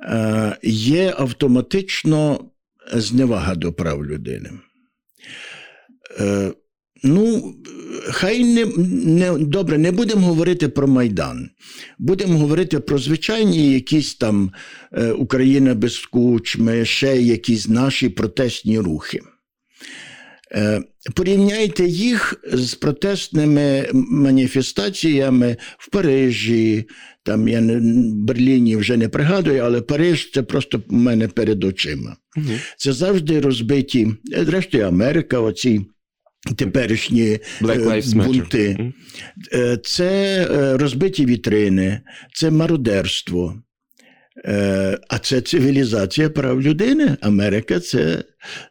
е, 0.00 0.56
є 0.62 1.14
автоматично 1.18 2.50
зневага 2.92 3.54
до 3.54 3.72
прав 3.72 4.06
людини. 4.06 4.50
Ну, 7.02 7.54
хай 8.10 8.44
не 8.44 8.64
не 9.04 9.38
добре, 9.38 9.78
не 9.78 9.92
будемо 9.92 10.26
говорити 10.26 10.68
про 10.68 10.88
Майдан. 10.88 11.50
Будемо 11.98 12.38
говорити 12.38 12.80
про 12.80 12.98
звичайні 12.98 13.72
якісь 13.72 14.14
там 14.14 14.52
е, 14.92 15.12
Україна 15.12 15.74
без 15.74 15.98
кучми, 15.98 16.84
ще 16.84 17.22
якісь 17.22 17.68
наші 17.68 18.08
протестні 18.08 18.78
рухи. 18.78 19.20
Е, 20.52 20.82
порівняйте 21.14 21.84
їх 21.86 22.34
з 22.52 22.74
протестними 22.74 23.88
маніфестаціями 23.92 25.56
в 25.78 25.90
Парижі, 25.90 26.84
там 27.22 27.48
я 27.48 27.60
не 27.60 27.80
Берліні 28.14 28.76
вже 28.76 28.96
не 28.96 29.08
пригадую, 29.08 29.62
але 29.62 29.80
Париж 29.80 30.30
це 30.34 30.42
просто 30.42 30.82
у 30.88 30.96
мене 30.96 31.28
перед 31.28 31.64
очима. 31.64 32.16
Угу. 32.36 32.46
Це 32.76 32.92
завжди 32.92 33.40
розбиті, 33.40 34.08
зрештою, 34.24 34.84
Америка, 34.84 35.40
оці 35.40 35.80
теперішні 36.56 37.38
е, 37.62 38.02
бунти. 38.14 38.92
Це 39.84 40.42
е, 40.50 40.76
розбиті 40.76 41.26
вітрини, 41.26 42.00
це 42.34 42.50
мародерство. 42.50 43.62
Е, 44.44 44.98
а 45.08 45.18
це 45.18 45.40
цивілізація 45.40 46.30
прав 46.30 46.62
людини. 46.62 47.16
Америка 47.20 47.80
це 47.80 48.24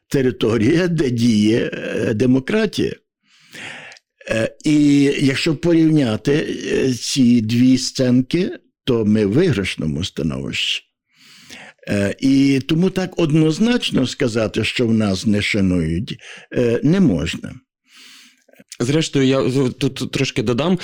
територія, 0.07 0.87
де 0.87 1.09
діє 1.09 1.71
демократія. 2.15 2.93
І 4.65 5.03
якщо 5.19 5.55
порівняти 5.55 6.45
ці 6.93 7.41
дві 7.41 7.77
сценки, 7.77 8.51
то 8.83 9.05
ми 9.05 9.25
в 9.25 9.31
виграшному 9.31 10.03
становищі. 10.03 10.84
І 12.19 12.59
тому 12.67 12.89
так 12.89 13.19
однозначно 13.19 14.07
сказати, 14.07 14.63
що 14.63 14.87
в 14.87 14.93
нас 14.93 15.25
не 15.25 15.41
шанують, 15.41 16.19
не 16.83 16.99
можна. 16.99 17.53
Зрештою, 18.79 19.25
я 19.25 19.69
тут 19.77 20.11
трошки 20.11 20.43
додам: 20.43 20.79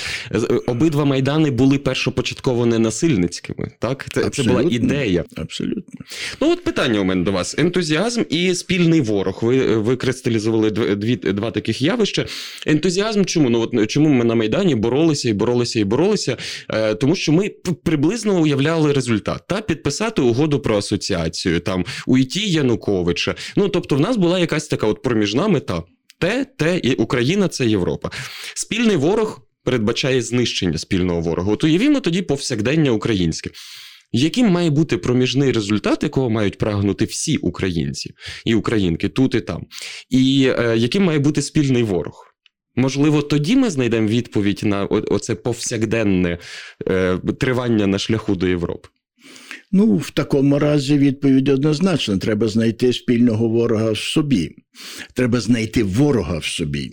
обидва 0.67 1.05
майдани 1.05 1.51
були 1.51 1.77
першопочатково 1.77 2.65
ненасильницькими. 2.65 3.71
Так, 3.79 4.05
це 4.13 4.29
це 4.29 4.43
була 4.43 4.61
ідея. 4.61 5.23
Абсолютно. 5.35 6.05
Ну 6.41 6.51
от 6.51 6.63
питання 6.63 6.99
у 6.99 7.03
мене 7.03 7.23
до 7.23 7.31
вас: 7.31 7.55
ентузіазм 7.57 8.23
і 8.29 8.55
спільний 8.55 9.01
ворог. 9.01 9.39
Ви 9.41 9.77
ви 9.77 9.95
кристалізували 9.95 10.71
дві 10.71 11.15
два 11.15 11.51
таких 11.51 11.81
явища. 11.81 12.25
Ентузіазм, 12.67 13.23
чому 13.23 13.49
ну 13.49 13.61
от 13.61 13.89
чому 13.89 14.09
ми 14.09 14.25
на 14.25 14.35
майдані 14.35 14.75
боролися 14.75 15.29
і 15.29 15.33
боролися 15.33 15.79
і 15.79 15.83
боролися? 15.83 16.37
Е, 16.69 16.95
Тому 16.95 17.15
що 17.15 17.31
ми 17.31 17.49
приблизно 17.83 18.41
уявляли 18.41 18.93
результат 18.93 19.43
та 19.47 19.61
підписати 19.61 20.21
угоду 20.21 20.59
про 20.59 20.77
асоціацію, 20.77 21.59
там 21.59 21.85
уйти 22.07 22.39
Януковича. 22.39 23.35
Ну 23.55 23.69
тобто, 23.69 23.95
в 23.95 23.99
нас 23.99 24.17
була 24.17 24.39
якась 24.39 24.67
така 24.67 24.87
от 24.87 25.01
проміжна 25.01 25.47
мета 25.47 25.83
те, 26.21 26.45
те 26.57 26.77
і 26.77 26.93
Україна 26.93 27.47
це 27.47 27.65
Європа. 27.65 28.09
Спільний 28.55 28.95
ворог 28.95 29.41
передбачає 29.63 30.21
знищення 30.21 30.77
спільного 30.77 31.21
ворога. 31.21 31.51
От 31.51 31.63
уявімо 31.63 31.99
тоді 31.99 32.21
повсякдення 32.21 32.91
українське. 32.91 33.49
Яким 34.11 34.47
має 34.47 34.69
бути 34.69 34.97
проміжний 34.97 35.51
результат, 35.51 36.03
якого 36.03 36.29
мають 36.29 36.57
прагнути 36.57 37.05
всі 37.05 37.37
українці 37.37 38.13
і 38.45 38.55
українки 38.55 39.09
тут 39.09 39.35
і 39.35 39.41
там, 39.41 39.65
і 40.09 40.53
е, 40.59 40.77
яким 40.77 41.03
має 41.03 41.19
бути 41.19 41.41
спільний 41.41 41.83
ворог? 41.83 42.27
Можливо, 42.75 43.21
тоді 43.21 43.55
ми 43.55 43.69
знайдемо 43.69 44.07
відповідь 44.07 44.61
на 44.63 44.85
оце 44.85 45.35
повсякденне 45.35 46.37
е, 46.87 47.17
тривання 47.39 47.87
на 47.87 47.99
шляху 47.99 48.35
до 48.35 48.47
Європи. 48.47 48.89
Ну, 49.71 49.95
в 49.95 50.11
такому 50.11 50.59
разі 50.59 50.97
відповідь 50.97 51.49
однозначно: 51.49 52.17
треба 52.17 52.47
знайти 52.47 52.93
спільного 52.93 53.47
ворога 53.47 53.91
в 53.91 53.97
собі. 53.97 54.55
Треба 55.13 55.39
знайти 55.39 55.83
ворога 55.83 56.37
в 56.37 56.45
собі. 56.45 56.91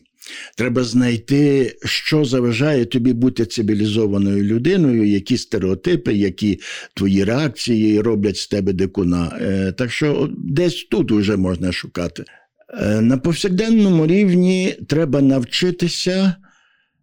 Треба 0.57 0.85
знайти, 0.85 1.75
що 1.85 2.25
заважає 2.25 2.85
тобі 2.85 3.13
бути 3.13 3.47
цивілізованою 3.47 4.45
людиною, 4.45 5.05
які 5.05 5.39
стереотипи, 5.39 6.15
які 6.15 6.61
твої 6.95 7.25
реакції 7.25 8.01
роблять 8.01 8.37
з 8.37 8.49
тебе 8.49 8.73
дикуна. 8.73 9.39
Е, 9.41 9.73
так 9.73 9.93
що 9.93 10.31
десь 10.37 10.85
тут 10.91 11.13
вже 11.13 11.37
можна 11.37 11.73
шукати. 11.73 12.25
Е, 12.81 13.01
на 13.01 13.19
повсякденному 13.19 14.07
рівні 14.07 14.77
треба 14.89 15.21
навчитися 15.21 16.35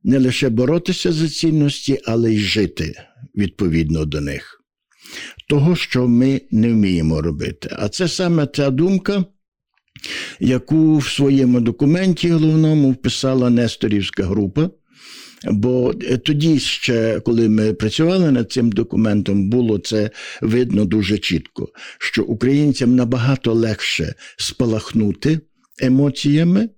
не 0.03 0.19
лише 0.19 0.49
боротися 0.49 1.11
за 1.11 1.29
цінності, 1.29 1.99
але 2.05 2.33
й 2.33 2.37
жити 2.37 2.93
відповідно 3.35 4.05
до 4.05 4.21
них 4.21 4.64
того, 5.49 5.75
що 5.75 6.07
ми 6.07 6.41
не 6.51 6.69
вміємо 6.69 7.21
робити. 7.21 7.69
А 7.79 7.89
це 7.89 8.07
саме 8.07 8.47
ця 8.53 8.69
думка, 8.69 9.25
яку 10.39 10.97
в 10.97 11.07
своєму 11.07 11.59
документі 11.59 12.29
головному 12.29 12.91
вписала 12.91 13.49
Несторівська 13.49 14.23
група. 14.23 14.69
Бо 15.51 15.93
тоді 16.25 16.59
ще, 16.59 17.19
коли 17.19 17.49
ми 17.49 17.73
працювали 17.73 18.31
над 18.31 18.51
цим 18.51 18.71
документом, 18.71 19.49
було 19.49 19.77
це 19.77 20.09
видно 20.41 20.85
дуже 20.85 21.17
чітко, 21.17 21.69
що 21.99 22.23
українцям 22.23 22.95
набагато 22.95 23.53
легше 23.53 24.13
спалахнути 24.37 25.39
емоціями 25.81 26.69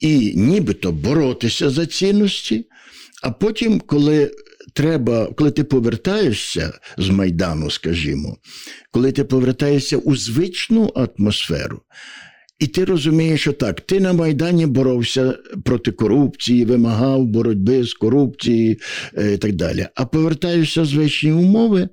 і 0.00 0.32
нібито 0.36 0.92
боротися 0.92 1.70
за 1.70 1.86
цінності, 1.86 2.68
а 3.22 3.30
потім, 3.30 3.80
коли 3.80 4.30
треба, 4.72 5.26
коли 5.36 5.50
ти 5.50 5.64
повертаєшся 5.64 6.72
з 6.98 7.10
Майдану, 7.10 7.70
скажімо, 7.70 8.36
коли 8.90 9.12
ти 9.12 9.24
повертаєшся 9.24 9.96
у 9.96 10.16
звичну 10.16 10.92
атмосферу, 10.94 11.80
і 12.58 12.66
ти 12.66 12.84
розумієш, 12.84 13.40
що 13.40 13.52
так, 13.52 13.80
ти 13.80 14.00
на 14.00 14.12
Майдані 14.12 14.66
боровся 14.66 15.38
проти 15.64 15.92
корупції, 15.92 16.64
вимагав 16.64 17.26
боротьби 17.26 17.84
з 17.84 17.94
корупцією 17.94 18.76
е, 19.18 19.32
і 19.32 19.38
так 19.38 19.52
далі. 19.52 19.86
А 19.94 20.04
повертаєшся 20.04 20.82
в 20.82 20.86
звичні 20.86 21.32
умови. 21.32 21.88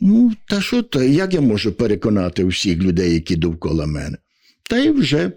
Ну, 0.00 0.32
та 0.48 0.60
що 0.60 0.82
то, 0.82 1.02
як 1.02 1.34
я 1.34 1.40
можу 1.40 1.72
переконати 1.72 2.44
всіх 2.44 2.78
людей, 2.78 3.14
які 3.14 3.36
довкола 3.36 3.86
мене? 3.86 4.16
Та 4.70 4.78
й 4.78 4.90
вже 4.90 5.32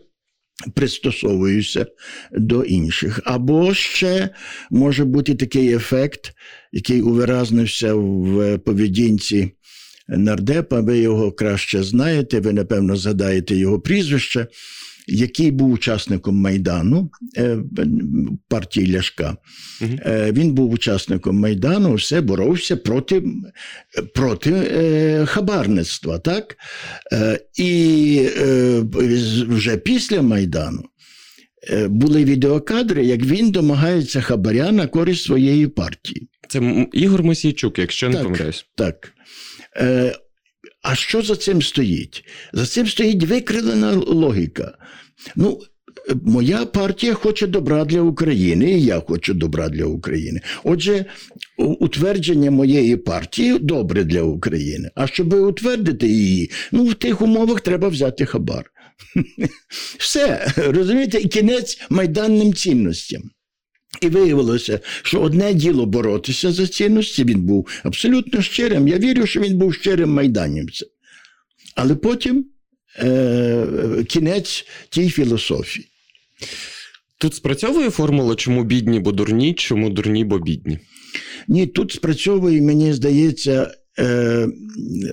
пристосовуюся 0.75 1.85
до 2.31 2.63
інших. 2.63 3.19
Або 3.25 3.73
ще 3.73 4.29
може 4.71 5.05
бути 5.05 5.35
такий 5.35 5.73
ефект, 5.73 6.33
який 6.71 7.01
увиразнився 7.01 7.93
в 7.93 8.57
поведінці 8.57 9.51
нардепа, 10.07 10.81
ви 10.81 10.97
його 10.97 11.31
краще 11.31 11.83
знаєте, 11.83 12.39
ви, 12.39 12.53
напевно, 12.53 12.95
згадаєте 12.95 13.55
його 13.55 13.79
прізвище, 13.79 14.47
який 15.07 15.51
був 15.51 15.71
учасником 15.71 16.35
Майдану 16.35 17.11
е, 17.37 17.57
партії 18.47 18.95
Ляшка. 18.95 19.37
Е, 19.81 20.31
Він 20.31 20.53
був 20.53 20.71
учасником 20.71 21.39
Майдану, 21.39 21.93
все 21.93 22.21
боровся 22.21 22.77
проти, 22.77 23.23
проти 24.15 24.51
е, 24.51 25.25
хабарництва. 25.25 26.19
Так? 26.19 26.55
І 27.57 28.27
вже 29.49 29.77
після 29.77 30.21
Майдану 30.21 30.83
були 31.87 32.23
відеокадри, 32.23 33.05
як 33.05 33.21
він 33.21 33.51
домагається 33.51 34.21
хабаря 34.21 34.71
на 34.71 34.87
користь 34.87 35.23
своєї 35.23 35.67
партії. 35.67 36.27
Це 36.49 36.87
Ігор 36.93 37.23
Мосійчук, 37.23 37.79
якщо 37.79 38.09
не 38.09 38.15
Так. 38.15 38.23
помиляюсь. 38.23 38.65
Так. 38.75 39.13
Е, 39.77 40.15
а 40.83 40.95
що 40.95 41.21
за 41.21 41.35
цим 41.35 41.61
стоїть? 41.61 42.25
За 42.53 42.65
цим 42.65 42.87
стоїть 42.87 43.23
викривлена 43.23 43.91
логіка. 43.91 44.77
Ну, 45.35 45.59
моя 46.23 46.65
партія 46.65 47.13
хоче 47.13 47.47
добра 47.47 47.85
для 47.85 48.01
України, 48.01 48.71
і 48.71 48.83
я 48.83 48.99
хочу 48.99 49.33
добра 49.33 49.69
для 49.69 49.85
України. 49.85 50.41
Отже, 50.63 51.05
утвердження 51.57 52.51
моєї 52.51 52.97
партії 52.97 53.59
добре 53.59 54.03
для 54.03 54.21
України. 54.21 54.89
А 54.95 55.07
щоб 55.07 55.33
утвердити 55.33 56.07
її, 56.07 56.51
ну 56.71 56.85
в 56.85 56.93
тих 56.93 57.21
умовах 57.21 57.61
треба 57.61 57.87
взяти 57.87 58.25
хабар. 58.25 58.71
Все, 59.99 60.53
розумієте, 60.57 61.17
і 61.17 61.27
кінець 61.27 61.81
майданним 61.89 62.53
цінностям. 62.53 63.21
І 64.01 64.07
виявилося, 64.07 64.79
що 65.03 65.21
одне 65.21 65.53
діло 65.53 65.85
боротися 65.85 66.51
за 66.51 66.67
цінності, 66.67 67.23
він 67.23 67.41
був 67.41 67.67
абсолютно 67.83 68.41
щирим. 68.41 68.87
Я 68.87 68.97
вірю, 68.97 69.27
що 69.27 69.39
він 69.41 69.57
був 69.57 69.73
щирим 69.73 70.09
майданівцем. 70.09 70.87
Але 71.75 71.95
потім 71.95 72.45
е, 72.99 73.65
кінець 74.07 74.65
тій 74.89 75.09
філософії. 75.09 75.87
Тут 77.17 77.35
спрацьовує 77.35 77.89
формула, 77.89 78.35
чому 78.35 78.63
бідні, 78.63 78.99
бо 78.99 79.11
дурні, 79.11 79.53
чому 79.53 79.89
дурні, 79.89 80.25
бо 80.25 80.39
бідні. 80.39 80.79
Ні, 81.47 81.67
тут 81.67 81.91
спрацьовує, 81.91 82.61
мені 82.61 82.93
здається, 82.93 83.71
е, 83.99 84.47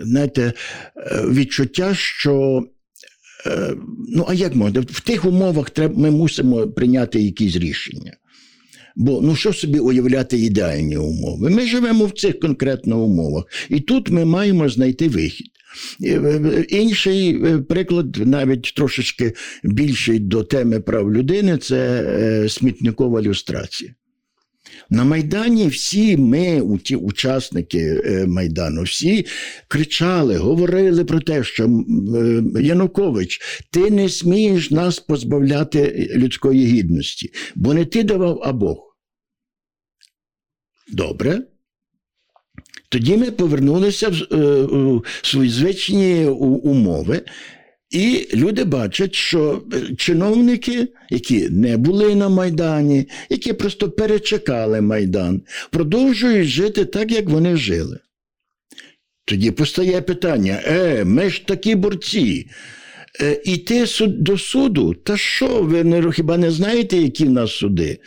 знаєте, 0.02 0.52
е, 0.96 1.24
відчуття, 1.28 1.94
що. 1.94 2.64
Е, 3.46 3.74
ну, 4.08 4.24
а 4.28 4.34
як 4.34 4.54
можна? 4.54 4.80
В 4.80 5.00
тих 5.00 5.24
умовах 5.24 5.70
треба, 5.70 6.00
ми 6.00 6.10
мусимо 6.10 6.68
прийняти 6.68 7.20
якісь 7.20 7.56
рішення. 7.56 8.16
Бо 8.96 9.20
ну 9.22 9.36
що 9.36 9.52
собі 9.52 9.78
уявляти 9.78 10.38
ідеальні 10.38 10.96
умови? 10.96 11.50
Ми 11.50 11.66
живемо 11.66 12.06
в 12.06 12.12
цих 12.12 12.40
конкретно 12.40 13.04
умовах, 13.04 13.44
і 13.68 13.80
тут 13.80 14.10
ми 14.10 14.24
маємо 14.24 14.68
знайти 14.68 15.08
вихід. 15.08 15.46
Е, 16.04 16.08
е, 16.08 16.64
Інший 16.68 17.44
е, 17.44 17.58
приклад, 17.58 18.16
навіть 18.16 18.72
трошечки 18.76 19.32
більший 19.64 20.18
до 20.18 20.44
теми 20.44 20.80
прав 20.80 21.14
людини, 21.14 21.58
це 21.58 22.46
смітникова 22.48 23.22
люстрація. 23.22 23.94
На 24.90 25.04
Майдані 25.04 25.68
всі 25.68 26.16
ми, 26.16 26.78
ті 26.84 26.96
учасники 26.96 28.02
е, 28.04 28.26
Майдану, 28.26 28.82
всі 28.82 29.26
кричали, 29.68 30.36
говорили 30.36 31.04
про 31.04 31.20
те, 31.20 31.44
що 31.44 31.64
е, 31.64 32.42
Янукович, 32.62 33.40
ти 33.70 33.90
не 33.90 34.08
смієш 34.08 34.70
нас 34.70 34.98
позбавляти 34.98 36.10
людської 36.16 36.66
гідності, 36.66 37.32
бо 37.54 37.74
не 37.74 37.84
ти 37.84 38.02
давав, 38.02 38.42
а 38.44 38.52
Бог. 38.52 38.96
Добре. 40.92 41.42
Тоді 42.88 43.16
ми 43.16 43.30
повернулися 43.30 44.08
в 44.08 44.34
е, 44.34 45.00
свої 45.22 45.50
звичні 45.50 46.26
умови, 46.26 47.22
і 47.90 48.28
люди 48.34 48.64
бачать, 48.64 49.14
що 49.14 49.62
е, 49.72 49.94
чиновники, 49.96 50.88
які 51.10 51.48
не 51.48 51.76
були 51.76 52.14
на 52.14 52.28
Майдані, 52.28 53.08
які 53.28 53.52
просто 53.52 53.90
перечекали 53.90 54.80
Майдан, 54.80 55.42
продовжують 55.70 56.48
жити 56.48 56.84
так, 56.84 57.12
як 57.12 57.28
вони 57.28 57.56
жили. 57.56 57.98
Тоді 59.24 59.50
постає 59.50 60.00
питання: 60.00 60.62
е, 60.66 61.04
ми 61.04 61.30
ж 61.30 61.46
такі 61.46 61.74
борці. 61.74 62.46
Е, 63.20 63.40
іти 63.44 63.86
до 64.00 64.38
суду, 64.38 64.94
та 64.94 65.16
що, 65.16 65.62
ви 65.62 65.84
не, 65.84 66.12
хіба 66.12 66.38
не 66.38 66.50
знаєте, 66.50 66.96
які 66.96 67.24
в 67.24 67.30
нас 67.30 67.52
суди? 67.52 67.98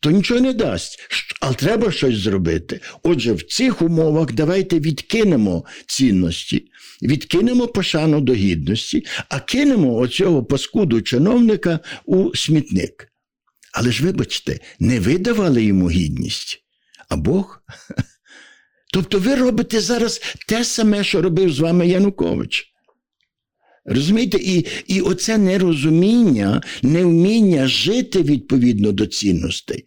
То 0.00 0.10
нічого 0.10 0.40
не 0.40 0.52
дасть, 0.52 0.98
але 1.40 1.54
треба 1.54 1.92
щось 1.92 2.18
зробити. 2.18 2.80
Отже, 3.02 3.32
в 3.32 3.42
цих 3.42 3.82
умовах 3.82 4.32
давайте 4.32 4.80
відкинемо 4.80 5.64
цінності, 5.86 6.64
відкинемо 7.02 7.68
пошану 7.68 8.20
до 8.20 8.34
гідності, 8.34 9.06
а 9.28 9.40
кинемо 9.40 9.96
оцього 9.96 10.44
паскуду 10.44 11.02
чиновника 11.02 11.80
у 12.04 12.36
смітник. 12.36 13.12
Але 13.72 13.92
ж 13.92 14.04
вибачте, 14.04 14.60
не 14.80 15.00
ви 15.00 15.18
давали 15.18 15.64
йому 15.64 15.90
гідність, 15.90 16.62
а 17.08 17.16
Бог. 17.16 17.62
Тобто 18.92 19.18
ви 19.18 19.34
робите 19.34 19.80
зараз 19.80 20.20
те 20.48 20.64
саме, 20.64 21.04
що 21.04 21.22
робив 21.22 21.52
з 21.52 21.58
вами 21.58 21.88
Янукович. 21.88 22.72
Розумієте, 23.84 24.38
і, 24.38 24.66
і 24.86 25.00
оце 25.00 25.38
нерозуміння, 25.38 26.62
невміння 26.82 27.68
жити 27.68 28.22
відповідно 28.22 28.92
до 28.92 29.06
цінностей, 29.06 29.84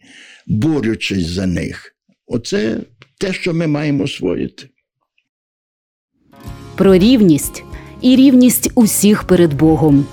борючись 0.48 1.26
за 1.26 1.46
них. 1.46 1.96
Оце 2.28 2.80
те, 3.18 3.34
що 3.34 3.54
ми 3.54 3.68
маємо 3.68 4.04
освоїти. 4.04 4.70
Про 6.82 6.98
рівність 6.98 7.64
і 8.02 8.16
рівність 8.16 8.72
усіх 8.76 9.24
перед 9.24 9.54
Богом. 9.54 10.06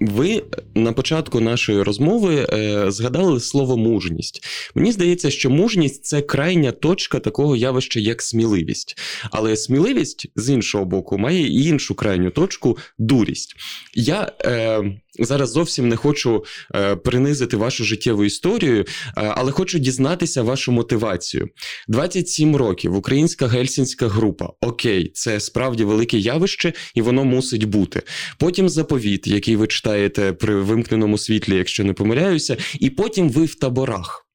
Ви 0.00 0.42
на 0.74 0.92
початку 0.92 1.40
нашої 1.40 1.82
розмови 1.82 2.46
е, 2.52 2.90
згадали 2.90 3.40
слово 3.40 3.76
мужність. 3.76 4.44
Мені 4.74 4.92
здається, 4.92 5.30
що 5.30 5.50
мужність 5.50 6.04
це 6.04 6.22
крайня 6.22 6.72
точка 6.72 7.18
такого 7.18 7.56
явища, 7.56 8.00
як 8.00 8.22
сміливість. 8.22 8.98
Але 9.30 9.56
сміливість 9.56 10.26
з 10.36 10.50
іншого 10.50 10.84
боку 10.84 11.18
має 11.18 11.46
і 11.46 11.64
іншу 11.64 11.94
крайню 11.94 12.30
точку 12.30 12.78
дурість. 12.98 13.54
Я 13.94 14.32
е, 14.40 14.82
зараз 15.18 15.50
зовсім 15.50 15.88
не 15.88 15.96
хочу 15.96 16.44
е, 16.74 16.96
принизити 16.96 17.56
вашу 17.56 17.84
життєву 17.84 18.24
історію, 18.24 18.80
е, 18.80 18.84
але 19.14 19.52
хочу 19.52 19.78
дізнатися 19.78 20.42
вашу 20.42 20.72
мотивацію. 20.72 21.48
27 21.88 22.56
років, 22.56 22.96
українська 22.96 23.46
гельсінська 23.46 24.08
група. 24.08 24.50
Окей, 24.60 25.10
це 25.14 25.40
справді 25.40 25.84
велике 25.84 26.18
явище, 26.18 26.72
і 26.94 27.02
воно 27.02 27.24
мусить 27.24 27.64
бути. 27.64 28.02
Потім 28.38 28.68
заповіт, 28.68 29.26
який 29.26 29.56
ви 29.56 29.66
читаєте 29.66 30.32
при 30.32 30.54
вимкненому 30.54 31.18
світлі, 31.18 31.56
якщо 31.56 31.84
не 31.84 31.92
помиляюся, 31.92 32.56
і 32.80 32.90
потім 32.90 33.30
ви 33.30 33.44
в 33.44 33.54
таборах. 33.54 34.26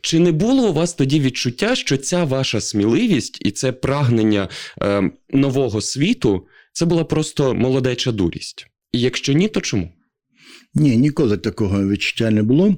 Чи 0.00 0.18
не 0.18 0.32
було 0.32 0.68
у 0.68 0.72
вас 0.72 0.94
тоді 0.94 1.20
відчуття, 1.20 1.74
що 1.74 1.96
ця 1.96 2.24
ваша 2.24 2.60
сміливість 2.60 3.38
і 3.40 3.50
це 3.50 3.72
прагнення 3.72 4.48
е, 4.82 5.10
нового 5.30 5.80
світу 5.80 6.46
це 6.72 6.84
була 6.84 7.04
просто 7.04 7.54
молодеча 7.54 8.12
дурість? 8.12 8.66
І 8.94 9.00
якщо 9.00 9.32
ні, 9.32 9.48
то 9.48 9.60
чому? 9.60 9.88
Ні, 10.74 10.96
ніколи 10.96 11.36
такого 11.36 11.88
відчуття 11.88 12.30
не 12.30 12.42
було. 12.42 12.76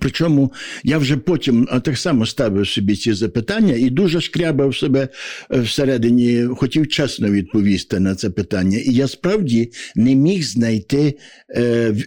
Причому 0.00 0.52
я 0.84 0.98
вже 0.98 1.16
потім 1.16 1.68
так 1.84 1.98
само 1.98 2.26
ставив 2.26 2.68
собі 2.68 2.96
ці 2.96 3.12
запитання 3.12 3.74
і 3.74 3.90
дуже 3.90 4.20
шкрябав 4.20 4.76
себе 4.76 5.08
е, 5.50 5.60
всередині, 5.60 6.48
хотів 6.56 6.88
чесно 6.88 7.30
відповісти 7.30 8.00
на 8.00 8.14
це 8.14 8.30
питання. 8.30 8.78
І 8.78 8.92
я 8.92 9.08
справді 9.08 9.72
не 9.94 10.14
міг 10.14 10.42
знайти 10.42 11.18
е, 11.48 11.62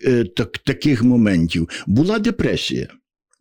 е, 0.05 0.23
так, 0.23 0.57
таких 0.57 1.03
моментів. 1.03 1.69
Була 1.87 2.19
депресія. 2.19 2.87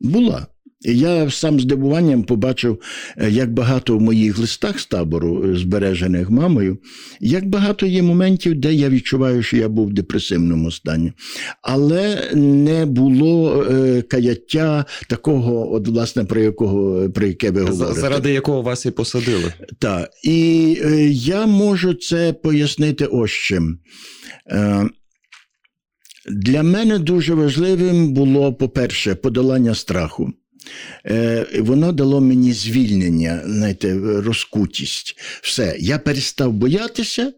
Була. 0.00 0.46
І 0.84 0.98
Я 0.98 1.30
сам 1.30 1.60
здивуванням 1.60 2.22
побачив, 2.22 2.80
е, 3.16 3.30
як 3.30 3.52
багато 3.52 3.98
в 3.98 4.00
моїх 4.00 4.38
листах 4.38 4.80
з 4.80 4.86
табору, 4.86 5.44
е, 5.44 5.56
збережених 5.56 6.30
мамою, 6.30 6.78
як 7.20 7.46
багато 7.48 7.86
є 7.86 8.02
моментів, 8.02 8.54
де 8.54 8.74
я 8.74 8.88
відчуваю, 8.88 9.42
що 9.42 9.56
я 9.56 9.68
був 9.68 9.86
в 9.88 9.92
депресивному 9.92 10.70
стані. 10.70 11.12
Але 11.62 12.30
не 12.34 12.86
було 12.86 13.62
е, 13.62 14.02
каяття 14.02 14.84
такого, 15.08 15.72
от, 15.74 15.88
власне, 15.88 16.24
про 16.24 16.40
якого 16.40 17.10
про 17.10 17.26
яке 17.26 17.50
ви 17.50 17.60
говорите. 17.62 18.00
Заради 18.00 18.32
якого 18.32 18.62
вас 18.62 18.86
і 18.86 18.90
посадили? 18.90 19.52
Так, 19.78 20.10
і 20.24 20.78
е, 20.84 21.08
я 21.10 21.46
можу 21.46 21.94
це 21.94 22.32
пояснити 22.32 23.06
ось 23.06 23.30
чим. 23.30 23.78
Е, 24.50 24.88
для 26.30 26.62
мене 26.62 26.98
дуже 26.98 27.34
важливим 27.34 28.12
було, 28.12 28.54
по-перше, 28.54 29.14
подолання 29.14 29.74
страху. 29.74 30.32
Е, 31.06 31.46
воно 31.60 31.92
дало 31.92 32.20
мені 32.20 32.52
звільнення, 32.52 33.42
знаєте, 33.46 33.98
розкутість. 34.00 35.16
Все, 35.42 35.76
я 35.78 35.98
перестав 35.98 36.52
боятися, 36.52 37.32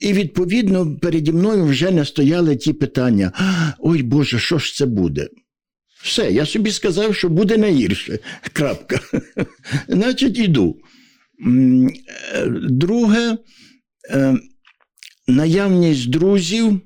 і 0.00 0.12
відповідно 0.12 0.96
переді 0.96 1.32
мною 1.32 1.64
вже 1.64 1.90
не 1.90 2.04
стояли 2.04 2.56
ті 2.56 2.72
питання: 2.72 3.32
ой 3.78 4.02
Боже, 4.02 4.38
що 4.38 4.58
ж 4.58 4.74
це 4.74 4.86
буде? 4.86 5.28
Все, 6.02 6.32
я 6.32 6.46
собі 6.46 6.70
сказав, 6.70 7.14
що 7.14 7.28
буде 7.28 7.56
найгірше. 7.56 8.18
Крапка. 8.52 9.00
Значить, 9.88 10.38
іду. 10.38 10.76
Друге, 12.70 13.38
наявність 15.26 16.10
друзів 16.10 16.80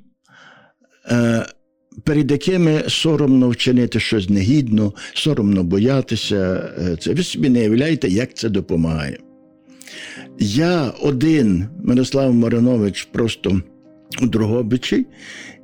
перед 2.05 2.31
якими 2.31 2.83
соромно 2.89 3.49
вчинити 3.49 4.01
щось 4.01 4.29
негідно, 4.29 4.93
соромно 5.15 5.65
боятися. 5.65 6.71
Е, 6.79 6.97
це 6.97 7.15
ви 7.15 7.23
собі 7.23 7.49
не 7.49 7.61
уявляєте, 7.61 8.09
як 8.09 8.35
це 8.35 8.49
допомагає. 8.49 9.19
Я 10.39 10.93
один, 11.03 11.69
Мирослав 11.83 12.35
Маринович, 12.35 13.03
просто 13.03 13.61
у 14.23 14.27
Дрогобичі, 14.27 15.07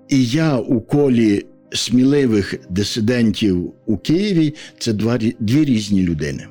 і 0.09 0.25
я 0.25 0.57
у 0.57 0.81
колі 0.81 1.43
сміливих 1.73 2.55
дисидентів 2.71 3.73
у 3.87 3.97
Києві 3.97 4.55
це 4.79 4.93
два, 4.93 5.19
дві 5.19 5.65
різні 5.65 6.03
людини. 6.03 6.47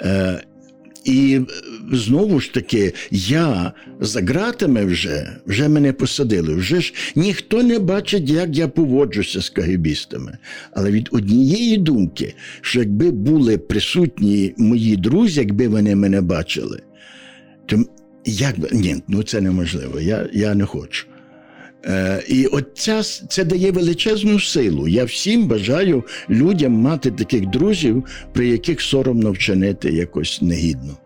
Е, 0.00 0.42
і 1.04 1.40
знову 1.92 2.40
ж 2.40 2.54
таки, 2.54 2.92
я 3.10 3.72
за 4.00 4.20
ґратами 4.20 4.84
вже 4.84 5.36
вже 5.46 5.68
мене 5.68 5.92
посадили. 5.92 6.54
Вже 6.54 6.80
ж 6.80 6.94
ніхто 7.14 7.62
не 7.62 7.78
бачить, 7.78 8.30
як 8.30 8.56
я 8.56 8.68
поводжуся 8.68 9.42
з 9.42 9.50
кагибістами. 9.50 10.38
Але 10.72 10.90
від 10.90 11.08
однієї 11.12 11.76
думки, 11.76 12.34
що 12.60 12.78
якби 12.78 13.10
були 13.10 13.58
присутні 13.58 14.54
мої 14.56 14.96
друзі, 14.96 15.40
якби 15.40 15.68
вони 15.68 15.96
мене 15.96 16.20
бачили, 16.20 16.82
то 17.66 17.84
як 18.24 18.60
би 18.60 18.68
ні, 18.72 18.96
ну 19.08 19.22
це 19.22 19.40
неможливо. 19.40 20.00
Я, 20.00 20.28
Я 20.32 20.54
не 20.54 20.64
хочу. 20.64 21.06
Е, 21.86 22.22
І 22.28 22.46
от 22.46 22.66
ця, 22.74 23.02
це 23.02 23.44
дає 23.44 23.72
величезну 23.72 24.40
силу. 24.40 24.88
Я 24.88 25.04
всім 25.04 25.48
бажаю 25.48 26.04
людям 26.30 26.72
мати 26.72 27.10
таких 27.10 27.46
друзів, 27.46 28.04
при 28.32 28.48
яких 28.48 28.80
соромно 28.80 29.32
вчинити 29.32 29.90
якось 29.92 30.42
негідно. 30.42 30.96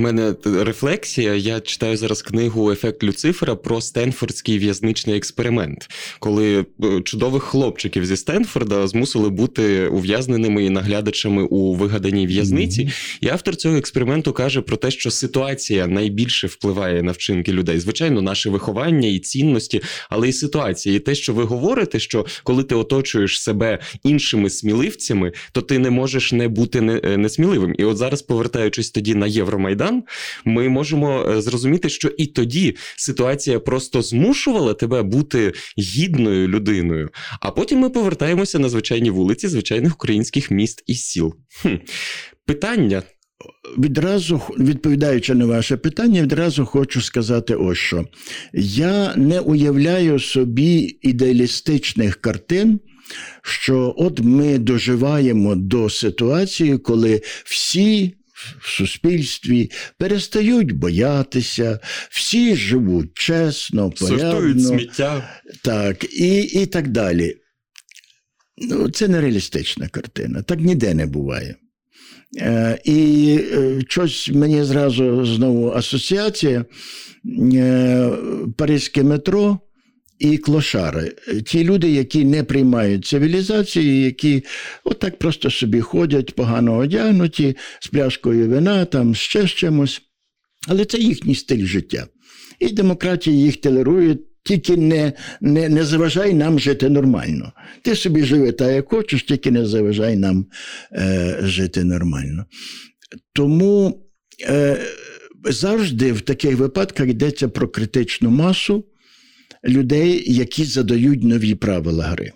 В 0.00 0.02
мене 0.02 0.34
рефлексія. 0.44 1.34
Я 1.34 1.60
читаю 1.60 1.96
зараз 1.96 2.22
книгу 2.22 2.72
Ефект 2.72 3.04
Люцифера 3.04 3.54
про 3.54 3.80
Стенфордський 3.80 4.58
в'язничний 4.58 5.16
експеримент, 5.16 5.88
коли 6.18 6.58
е, 6.58 6.64
чудових 7.04 7.42
хлопчиків 7.42 8.06
зі 8.06 8.16
Стенфорда 8.16 8.86
змусили 8.86 9.28
бути 9.28 9.86
ув'язненими 9.86 10.64
і 10.64 10.70
наглядачами 10.70 11.42
у 11.42 11.74
вигаданій 11.74 12.26
в'язниці. 12.26 12.82
Mm-hmm. 12.82 13.18
І 13.20 13.28
автор 13.28 13.56
цього 13.56 13.76
експерименту 13.76 14.32
каже 14.32 14.60
про 14.60 14.76
те, 14.76 14.90
що 14.90 15.10
ситуація 15.10 15.86
найбільше 15.86 16.46
впливає 16.46 17.02
на 17.02 17.12
вчинки 17.12 17.52
людей. 17.52 17.80
Звичайно, 17.80 18.22
наше 18.22 18.50
виховання 18.50 19.08
і 19.08 19.18
цінності, 19.18 19.82
але 20.10 20.28
і 20.28 20.32
ситуація. 20.32 20.94
І 20.94 20.98
те, 20.98 21.14
що 21.14 21.34
ви 21.34 21.44
говорите, 21.44 21.98
що 21.98 22.26
коли 22.44 22.64
ти 22.64 22.74
оточуєш 22.74 23.42
себе 23.42 23.78
іншими 24.04 24.50
сміливцями, 24.50 25.32
то 25.52 25.62
ти 25.62 25.78
не 25.78 25.90
можеш 25.90 26.32
не 26.32 26.48
бути 26.48 27.00
е, 27.04 27.16
несміливим. 27.16 27.74
І 27.78 27.84
от 27.84 27.96
зараз, 27.96 28.22
повертаючись 28.22 28.90
тоді 28.90 29.14
на 29.14 29.26
Євромайдан, 29.26 29.89
ми 30.44 30.68
можемо 30.68 31.26
е, 31.28 31.42
зрозуміти, 31.42 31.88
що 31.88 32.08
і 32.08 32.26
тоді 32.26 32.76
ситуація 32.96 33.60
просто 33.60 34.02
змушувала 34.02 34.74
тебе 34.74 35.02
бути 35.02 35.52
гідною 35.78 36.48
людиною. 36.48 37.10
А 37.40 37.50
потім 37.50 37.78
ми 37.78 37.90
повертаємося 37.90 38.58
на 38.58 38.68
звичайні 38.68 39.10
вулиці 39.10 39.48
звичайних 39.48 39.94
українських 39.94 40.50
міст 40.50 40.82
і 40.86 40.94
сіл. 40.94 41.34
Хм. 41.62 41.74
Питання. 42.46 43.02
Відразу 43.78 44.40
відповідаючи 44.58 45.34
на 45.34 45.46
ваше 45.46 45.76
питання, 45.76 46.22
відразу 46.22 46.66
хочу 46.66 47.00
сказати 47.00 47.54
ось 47.54 47.78
що. 47.78 48.04
Я 48.54 49.16
не 49.16 49.40
уявляю 49.40 50.18
собі 50.18 50.98
ідеалістичних 51.02 52.16
картин, 52.16 52.80
що 53.42 53.94
от 53.98 54.20
ми 54.20 54.58
доживаємо 54.58 55.54
до 55.54 55.90
ситуації, 55.90 56.78
коли 56.78 57.22
всі 57.44 58.14
в 58.60 58.68
суспільстві 58.68 59.70
перестають 59.98 60.72
боятися, 60.72 61.78
всі 62.10 62.56
живуть 62.56 63.10
чесно, 63.14 63.90
порядно. 63.90 64.68
сміття. 64.68 65.40
Так, 65.62 66.04
і, 66.14 66.42
і 66.42 66.66
так 66.66 66.88
далі. 66.88 67.36
Ну, 68.56 68.90
Це 68.90 69.08
нереалістична 69.08 69.88
картина, 69.88 70.42
так 70.42 70.60
ніде 70.60 70.94
не 70.94 71.06
буває. 71.06 71.56
Е, 72.38 72.78
І 72.84 73.38
е, 73.52 73.80
щось 73.88 74.28
мені 74.28 74.64
зразу 74.64 75.24
знову 75.26 75.70
асоціація 75.70 76.64
е, 77.54 78.10
Паризьке 78.56 79.02
метро 79.02 79.58
і 80.20 80.38
клошари. 80.38 81.12
Ті 81.46 81.64
люди, 81.64 81.90
які 81.90 82.24
не 82.24 82.44
приймають 82.44 83.06
цивілізації, 83.06 84.04
які 84.04 84.44
отак 84.84 85.18
просто 85.18 85.50
собі 85.50 85.80
ходять, 85.80 86.34
погано 86.34 86.76
одягнуті, 86.76 87.56
з 87.80 87.88
пляшкою 87.88 88.48
вина, 88.48 88.84
там 88.84 89.14
ще 89.14 89.46
з 89.46 89.50
чимось. 89.50 90.02
Але 90.68 90.84
це 90.84 90.98
їхній 90.98 91.34
стиль 91.34 91.66
життя. 91.66 92.06
І 92.58 92.68
демократія 92.68 93.36
їх 93.36 93.56
толерує, 93.60 94.18
тільки 94.44 94.76
не 94.76 95.12
не, 95.40 95.68
не 95.68 95.84
заважай 95.84 96.34
нам 96.34 96.58
жити 96.58 96.88
нормально. 96.88 97.52
Ти 97.82 97.96
собі 97.96 98.24
живи 98.24 98.52
так, 98.52 98.70
як 98.70 98.88
хочеш, 98.88 99.22
тільки 99.22 99.50
не 99.50 99.66
заважай 99.66 100.16
нам 100.16 100.46
е, 100.92 101.38
жити 101.42 101.84
нормально. 101.84 102.44
Тому 103.32 104.06
е, 104.48 104.78
завжди 105.44 106.12
в 106.12 106.20
таких 106.20 106.56
випадках 106.56 107.08
йдеться 107.08 107.48
про 107.48 107.68
критичну 107.68 108.30
масу 108.30 108.84
людей, 109.64 110.34
які 110.34 110.64
задають 110.64 111.22
нові 111.22 111.54
правила 111.54 112.04
гри. 112.04 112.32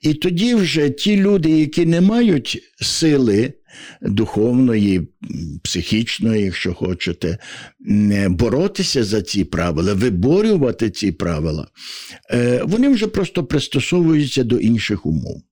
І 0.00 0.14
тоді 0.14 0.54
вже 0.54 0.90
ті 0.90 1.16
люди, 1.16 1.50
які 1.50 1.86
не 1.86 2.00
мають 2.00 2.72
сили 2.80 3.52
духовної, 4.02 5.08
психічної, 5.62 6.44
якщо 6.44 6.74
хочете, 6.74 7.38
боротися 8.28 9.04
за 9.04 9.22
ці 9.22 9.44
правила, 9.44 9.94
виборювати 9.94 10.90
ці 10.90 11.12
правила, 11.12 11.68
е, 12.30 12.62
вони 12.64 12.88
вже 12.88 13.06
просто 13.06 13.44
пристосовуються 13.44 14.44
до 14.44 14.58
інших 14.58 15.06
умов. 15.06 15.42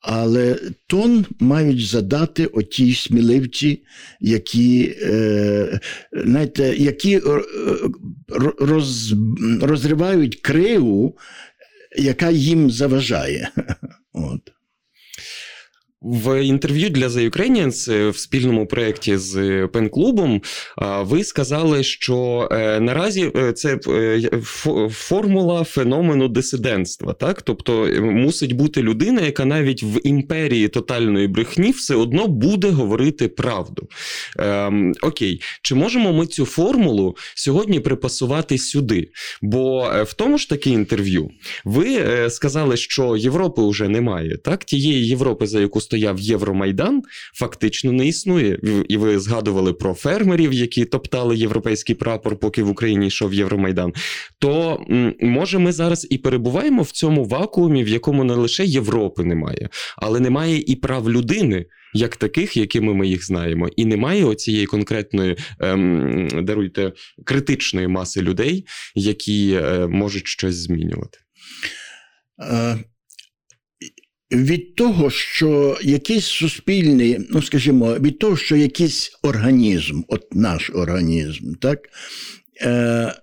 Але 0.00 0.58
тон 0.86 1.26
мають 1.40 1.86
задати 1.86 2.46
оті 2.46 2.94
сміливці, 2.94 3.82
які 4.20 4.96
е, 5.02 5.80
знаєте, 6.12 6.74
які 6.76 7.20
роз, 8.58 9.14
розривають 9.60 10.36
криву, 10.40 11.18
яка 11.96 12.30
їм 12.30 12.70
заважає. 12.70 13.50
От. 14.12 14.52
В 16.04 16.44
інтерв'ю 16.44 16.90
для 16.90 17.08
The 17.08 17.30
Ukrainians 17.30 17.92
е, 17.92 18.10
в 18.10 18.16
спільному 18.16 18.66
проєкті 18.66 19.16
з 19.16 19.66
пен-клубом 19.66 20.42
ви 21.00 21.24
сказали, 21.24 21.82
що 21.82 22.48
е, 22.52 22.80
наразі 22.80 23.32
е, 23.36 23.52
це 23.52 23.78
формула 24.90 25.64
феномену 25.64 26.28
дисидентства. 26.28 27.12
Так, 27.12 27.42
тобто 27.42 27.88
мусить 28.00 28.52
бути 28.52 28.82
людина, 28.82 29.20
яка 29.20 29.44
навіть 29.44 29.82
в 29.82 30.00
імперії 30.04 30.68
тотальної 30.68 31.28
брехні 31.28 31.70
все 31.70 31.94
одно 31.94 32.26
буде 32.26 32.68
говорити 32.68 33.28
правду. 33.28 33.88
Ем, 34.38 34.92
Окей, 35.02 35.40
чи 35.62 35.74
можемо 35.74 36.12
ми 36.12 36.26
цю 36.26 36.44
формулу 36.44 37.16
сьогодні 37.34 37.80
припасувати 37.80 38.58
сюди? 38.58 39.08
Бо 39.42 39.92
в 40.04 40.14
тому 40.14 40.38
ж 40.38 40.48
таки 40.48 40.70
інтерв'ю 40.70 41.30
ви 41.64 42.00
сказали, 42.30 42.76
що 42.76 43.16
Європи 43.16 43.62
вже 43.68 43.88
немає, 43.88 44.36
так 44.36 44.64
тієї 44.64 45.06
Європи, 45.06 45.46
за 45.46 45.60
яку 45.60 45.80
стояв 45.92 46.20
Євромайдан, 46.20 47.02
фактично 47.34 47.92
не 47.92 48.06
існує. 48.06 48.58
І 48.88 48.96
ви 48.96 49.18
згадували 49.18 49.72
про 49.72 49.94
фермерів, 49.94 50.52
які 50.52 50.84
топтали 50.84 51.36
європейський 51.36 51.94
прапор, 51.94 52.36
поки 52.36 52.62
в 52.62 52.68
Україні 52.68 53.06
йшов 53.06 53.34
Євромайдан. 53.34 53.92
То 54.38 54.84
може 55.20 55.58
ми 55.58 55.72
зараз 55.72 56.06
і 56.10 56.18
перебуваємо 56.18 56.82
в 56.82 56.90
цьому 56.90 57.24
вакуумі, 57.24 57.84
в 57.84 57.88
якому 57.88 58.24
не 58.24 58.34
лише 58.34 58.64
Європи 58.64 59.24
немає, 59.24 59.68
але 59.96 60.20
немає 60.20 60.58
і 60.66 60.76
прав 60.76 61.10
людини. 61.10 61.64
Як 61.94 62.16
таких, 62.16 62.56
якими 62.56 62.94
ми 62.94 63.08
їх 63.08 63.26
знаємо, 63.26 63.68
і 63.76 63.84
немає 63.84 64.24
оцієї 64.24 64.66
конкретної 64.66 65.36
ем, 65.60 66.28
даруйте 66.42 66.92
критичної 67.24 67.88
маси 67.88 68.22
людей, 68.22 68.66
які 68.94 69.60
е, 69.62 69.86
можуть 69.86 70.26
щось 70.26 70.54
змінювати. 70.54 71.18
Від 74.32 74.74
того, 74.74 75.10
що 75.10 75.78
якийсь 75.82 76.26
суспільний, 76.26 77.26
ну 77.30 77.42
скажімо, 77.42 77.94
від 77.94 78.18
того, 78.18 78.36
що 78.36 78.56
якийсь 78.56 79.18
організм, 79.22 80.02
от 80.08 80.34
наш 80.34 80.70
організм, 80.70 81.54
так, 81.54 81.88
е, 82.62 83.14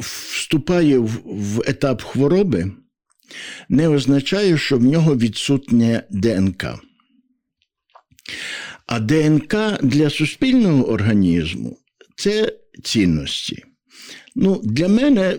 вступає 0.00 0.98
в, 0.98 1.20
в 1.24 1.62
етап 1.66 2.02
хвороби, 2.02 2.72
не 3.68 3.88
означає, 3.88 4.58
що 4.58 4.78
в 4.78 4.82
нього 4.84 5.16
відсутнє 5.16 6.02
ДНК. 6.10 6.64
А 8.86 9.00
ДНК 9.00 9.54
для 9.82 10.10
суспільного 10.10 10.88
організму 10.88 11.78
це 12.16 12.52
цінності. 12.82 13.64
Ну, 14.38 14.60
Для 14.64 14.88
мене, 14.88 15.38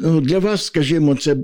ну, 0.00 0.20
для 0.20 0.38
вас, 0.38 0.64
скажімо, 0.64 1.16
це 1.16 1.36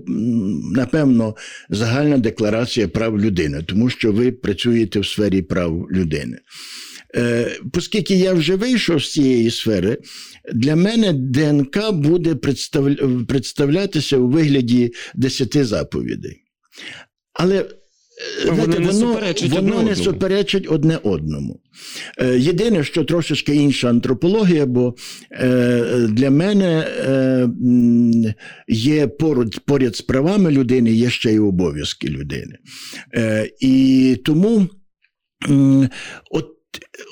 напевно 0.72 1.36
загальна 1.70 2.18
декларація 2.18 2.88
прав 2.88 3.20
людини, 3.20 3.62
тому 3.66 3.90
що 3.90 4.12
ви 4.12 4.32
працюєте 4.32 5.00
в 5.00 5.06
сфері 5.06 5.42
прав 5.42 5.86
людини. 5.90 6.38
Е, 7.14 7.58
Оскільки 7.72 8.14
я 8.14 8.32
вже 8.32 8.56
вийшов 8.56 9.02
з 9.02 9.12
цієї 9.12 9.50
сфери, 9.50 9.98
для 10.54 10.76
мене 10.76 11.12
ДНК 11.12 11.92
буде 11.92 12.34
представлятися 13.28 14.16
у 14.16 14.28
вигляді 14.28 14.92
десяти 15.14 15.64
заповідей. 15.64 16.42
Але 17.32 17.64
Знаєте, 18.42 18.60
вони 18.60 18.86
воно, 18.86 19.14
не 19.40 19.60
воно 19.60 19.82
не 19.82 19.96
суперечить 19.96 20.66
одне 20.70 20.98
одному. 21.02 21.60
Е, 22.18 22.38
єдине, 22.38 22.84
що 22.84 23.04
трошечки 23.04 23.54
інша 23.54 23.88
антропологія, 23.88 24.66
бо 24.66 24.94
е, 25.32 26.08
для 26.10 26.30
мене 26.30 26.78
е, 26.80 27.48
є 28.68 29.06
поряд, 29.06 29.58
поряд 29.66 29.96
з 29.96 30.00
правами 30.00 30.50
людини, 30.50 30.92
є 30.92 31.10
ще 31.10 31.32
й 31.32 31.38
обов'язки 31.38 32.08
людини. 32.08 32.58
І 33.60 34.16
тому 34.24 34.68
от, 36.30 36.48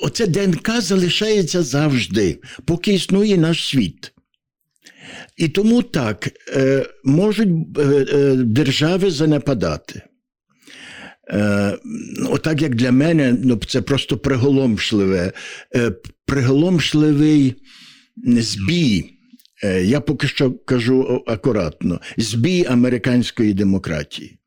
оце 0.03 0.27
ДНК 0.27 0.81
залишається 0.81 1.63
завжди, 1.63 2.41
поки 2.65 2.95
існує 2.95 3.37
наш 3.37 3.69
світ. 3.69 4.13
І 5.37 5.49
тому 5.49 5.83
так 5.83 6.29
можуть 7.05 7.73
держави 8.53 9.11
занепадати. 9.11 10.03
Е, 11.31 11.79
Отак, 12.31 12.63
як 12.63 12.75
для 12.75 12.93
мене, 12.93 13.37
ну 13.45 13.61
це 13.69 13.83
просто 13.83 14.19
приголомшливе, 14.19 15.33
е, 15.77 15.93
приголомшливий 16.27 17.55
збій. 18.27 19.11
Е, 19.63 19.85
я 19.85 20.01
поки 20.01 20.29
що 20.29 20.53
кажу 20.53 21.25
акуратно: 21.27 22.01
збій 22.17 22.65
американської 22.69 23.55
демократії. 23.55 24.39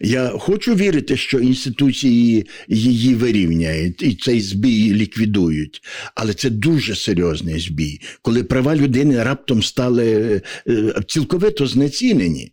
Я 0.00 0.28
хочу 0.28 0.74
вірити, 0.74 1.16
що 1.16 1.38
інституції 1.38 2.46
її 2.68 3.14
вирівняють 3.14 4.02
і 4.02 4.14
цей 4.14 4.40
збій 4.40 4.94
ліквідують. 4.94 5.80
Але 6.14 6.34
це 6.34 6.50
дуже 6.50 6.96
серйозний 6.96 7.60
збій, 7.60 8.00
коли 8.22 8.44
права 8.44 8.76
людини 8.76 9.22
раптом 9.22 9.62
стали 9.62 10.40
цілковито 11.08 11.66
знецінені. 11.66 12.52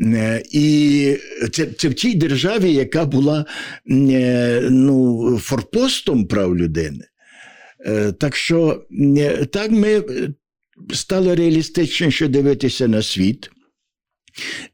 Е, 0.00 0.42
і 0.52 1.16
це 1.52 1.66
це 1.66 1.88
в 1.88 1.94
тій 1.94 2.14
державі, 2.14 2.72
яка 2.72 3.04
була 3.04 3.44
е, 3.90 4.68
ну, 4.70 5.38
форпостом 5.38 6.26
прав 6.26 6.56
людини. 6.56 7.04
Е, 7.86 8.12
так 8.12 8.36
що 8.36 8.84
так 9.52 9.70
ми 9.70 10.02
стали 10.92 11.34
реалістичніше 11.34 12.28
дивитися 12.28 12.88
на 12.88 13.02
світ. 13.02 13.50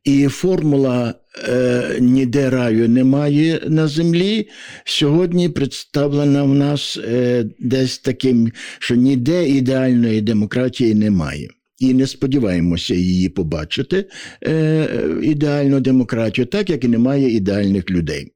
І 0.05 0.29
формула 0.29 1.15
е, 1.49 1.97
ніде 2.01 2.51
раю 2.51 2.89
немає 2.89 3.61
на 3.69 3.89
землі. 3.89 4.49
Сьогодні 4.85 5.49
представлена 5.49 6.43
в 6.43 6.55
нас 6.55 6.99
е, 7.05 7.45
десь 7.59 7.99
таким, 7.99 8.53
що 8.79 8.95
ніде 8.95 9.49
ідеальної 9.49 10.21
демократії 10.21 10.95
немає 10.95 11.49
і 11.79 11.95
не 11.95 12.07
сподіваємося 12.07 12.95
її 12.95 13.29
побачити 13.29 14.09
е, 14.47 14.89
ідеальну 15.23 15.81
демократію, 15.81 16.47
так 16.47 16.71
як 16.71 16.85
і 16.85 16.89
немає 16.89 17.31
ідеальних 17.31 17.91
людей. 17.91 18.33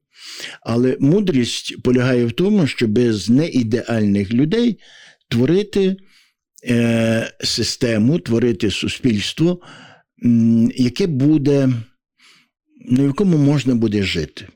Але 0.61 0.97
мудрість 0.99 1.81
полягає 1.83 2.25
в 2.25 2.31
тому, 2.31 2.67
щоб 2.67 2.99
з 2.99 3.29
неідеальних 3.29 4.33
людей 4.33 4.79
творити 5.29 5.95
е, 6.69 7.31
систему, 7.39 8.19
творити 8.19 8.71
суспільство, 8.71 9.61
яке 10.75 11.07
буде, 11.07 11.69
на 12.89 13.03
якому 13.03 13.37
можна 13.37 13.75
буде 13.75 14.03
жити 14.03 14.47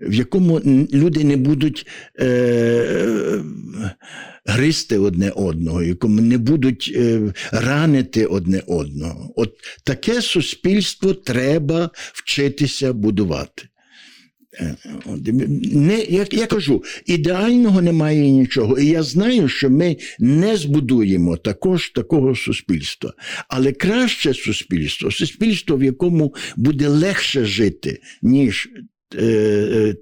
в 0.00 0.14
якому 0.14 0.60
люди 0.92 1.24
не 1.24 1.36
будуть 1.36 1.86
е, 2.20 3.42
гристи 4.44 4.98
одне 4.98 5.30
одного, 5.30 5.78
в 5.78 5.86
якому 5.86 6.20
не 6.20 6.38
будуть 6.38 6.92
е, 6.96 7.20
ранити 7.52 8.26
одне 8.26 8.62
одного. 8.66 9.32
От 9.36 9.52
таке 9.84 10.22
суспільство 10.22 11.14
треба 11.14 11.90
вчитися 11.96 12.92
будувати. 12.92 13.62
Е, 14.60 14.76
не, 15.72 15.98
Я 15.98 16.26
я 16.30 16.46
кажу, 16.46 16.84
ідеального 17.06 17.82
немає 17.82 18.30
нічого. 18.30 18.78
І 18.78 18.86
я 18.86 19.02
знаю, 19.02 19.48
що 19.48 19.70
ми 19.70 19.96
не 20.18 20.56
збудуємо 20.56 21.36
також 21.36 21.90
такого 21.90 22.34
суспільства. 22.34 23.12
Але 23.48 23.72
краще 23.72 24.34
суспільство 24.34 25.10
суспільство, 25.10 25.76
в 25.76 25.82
якому 25.82 26.34
буде 26.56 26.88
легше 26.88 27.44
жити, 27.44 28.00
ніж 28.22 28.68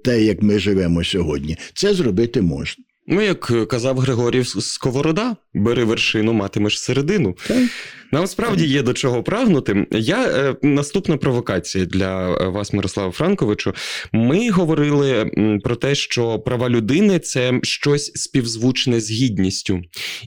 те, 0.03 0.23
як 0.23 0.41
ми 0.41 0.59
живемо 0.59 1.03
сьогодні, 1.03 1.57
це 1.73 1.93
зробити 1.93 2.41
можна. 2.41 2.83
Ну, 3.07 3.21
як 3.21 3.67
казав 3.67 3.99
Григорій 3.99 4.43
Сковорода, 4.43 5.35
бери 5.53 5.83
вершину, 5.83 6.33
матимеш 6.33 6.79
середину. 6.79 7.35
Так. 7.47 7.69
Нам 8.11 8.27
справді 8.27 8.65
є 8.65 8.81
до 8.81 8.93
чого 8.93 9.23
прагнути. 9.23 9.87
Я 9.91 10.27
е, 10.27 10.55
наступна 10.61 11.17
провокація 11.17 11.85
для 11.85 12.27
вас, 12.49 12.73
Мирослава 12.73 13.11
Франковичу. 13.11 13.73
Ми 14.11 14.49
говорили 14.49 15.31
про 15.63 15.75
те, 15.75 15.95
що 15.95 16.39
права 16.39 16.69
людини 16.69 17.19
це 17.19 17.59
щось 17.63 18.11
співзвучне 18.15 18.99
з 18.99 19.11
гідністю 19.11 19.81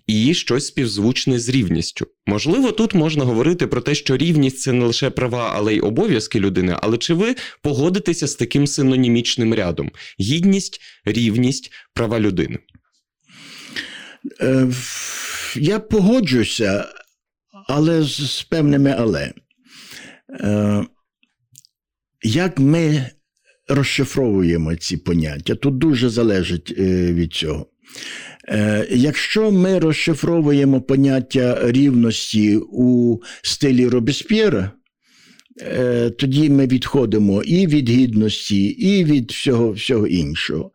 і 0.06 0.34
щось 0.34 0.66
співзвучне 0.66 1.38
з 1.38 1.48
рівністю. 1.48 2.06
Можливо, 2.26 2.72
тут 2.72 2.94
можна 2.94 3.24
говорити 3.24 3.66
про 3.66 3.80
те, 3.80 3.94
що 3.94 4.16
рівність 4.16 4.60
це 4.60 4.72
не 4.72 4.84
лише 4.84 5.10
права, 5.10 5.52
але 5.54 5.74
й 5.74 5.80
обов'язки 5.80 6.40
людини. 6.40 6.76
Але 6.82 6.98
чи 6.98 7.14
ви 7.14 7.34
погодитеся 7.62 8.26
з 8.26 8.34
таким 8.34 8.66
синонімічним 8.66 9.54
рядом: 9.54 9.90
гідність, 10.20 10.80
рівність, 11.04 11.72
права 11.94 12.20
людини? 12.20 12.58
Е, 14.40 14.68
я 15.56 15.78
погоджуся, 15.78 16.84
але 17.74 18.02
з, 18.02 18.30
з 18.30 18.42
певними 18.42 18.94
але. 18.98 19.32
Е, 20.40 20.84
Як 22.22 22.58
ми 22.58 23.06
розшифровуємо 23.68 24.76
ці 24.76 24.96
поняття, 24.96 25.54
тут 25.54 25.78
дуже 25.78 26.08
залежить 26.08 26.74
е, 26.78 27.12
від 27.12 27.32
цього. 27.32 27.66
Е, 28.48 28.86
Якщо 28.90 29.50
ми 29.50 29.78
розшифровуємо 29.78 30.80
поняття 30.80 31.72
рівності 31.72 32.56
у 32.56 33.18
стилі 33.42 33.88
Робесп'єра, 33.88 34.62
Е, 34.62 34.81
тоді 36.18 36.50
ми 36.50 36.66
відходимо 36.66 37.42
і 37.42 37.66
від 37.66 37.88
гідності, 37.88 38.64
і 38.64 39.04
від 39.04 39.30
всього 39.30 39.72
всього 39.72 40.06
іншого. 40.06 40.70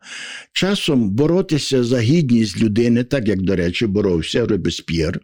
Часом 0.52 1.10
боротися 1.10 1.84
за 1.84 2.00
гідність 2.00 2.60
людини, 2.62 3.04
так 3.04 3.28
як, 3.28 3.42
до 3.42 3.56
речі, 3.56 3.86
боровся 3.86 4.46
Робесп'єр, 4.46 5.20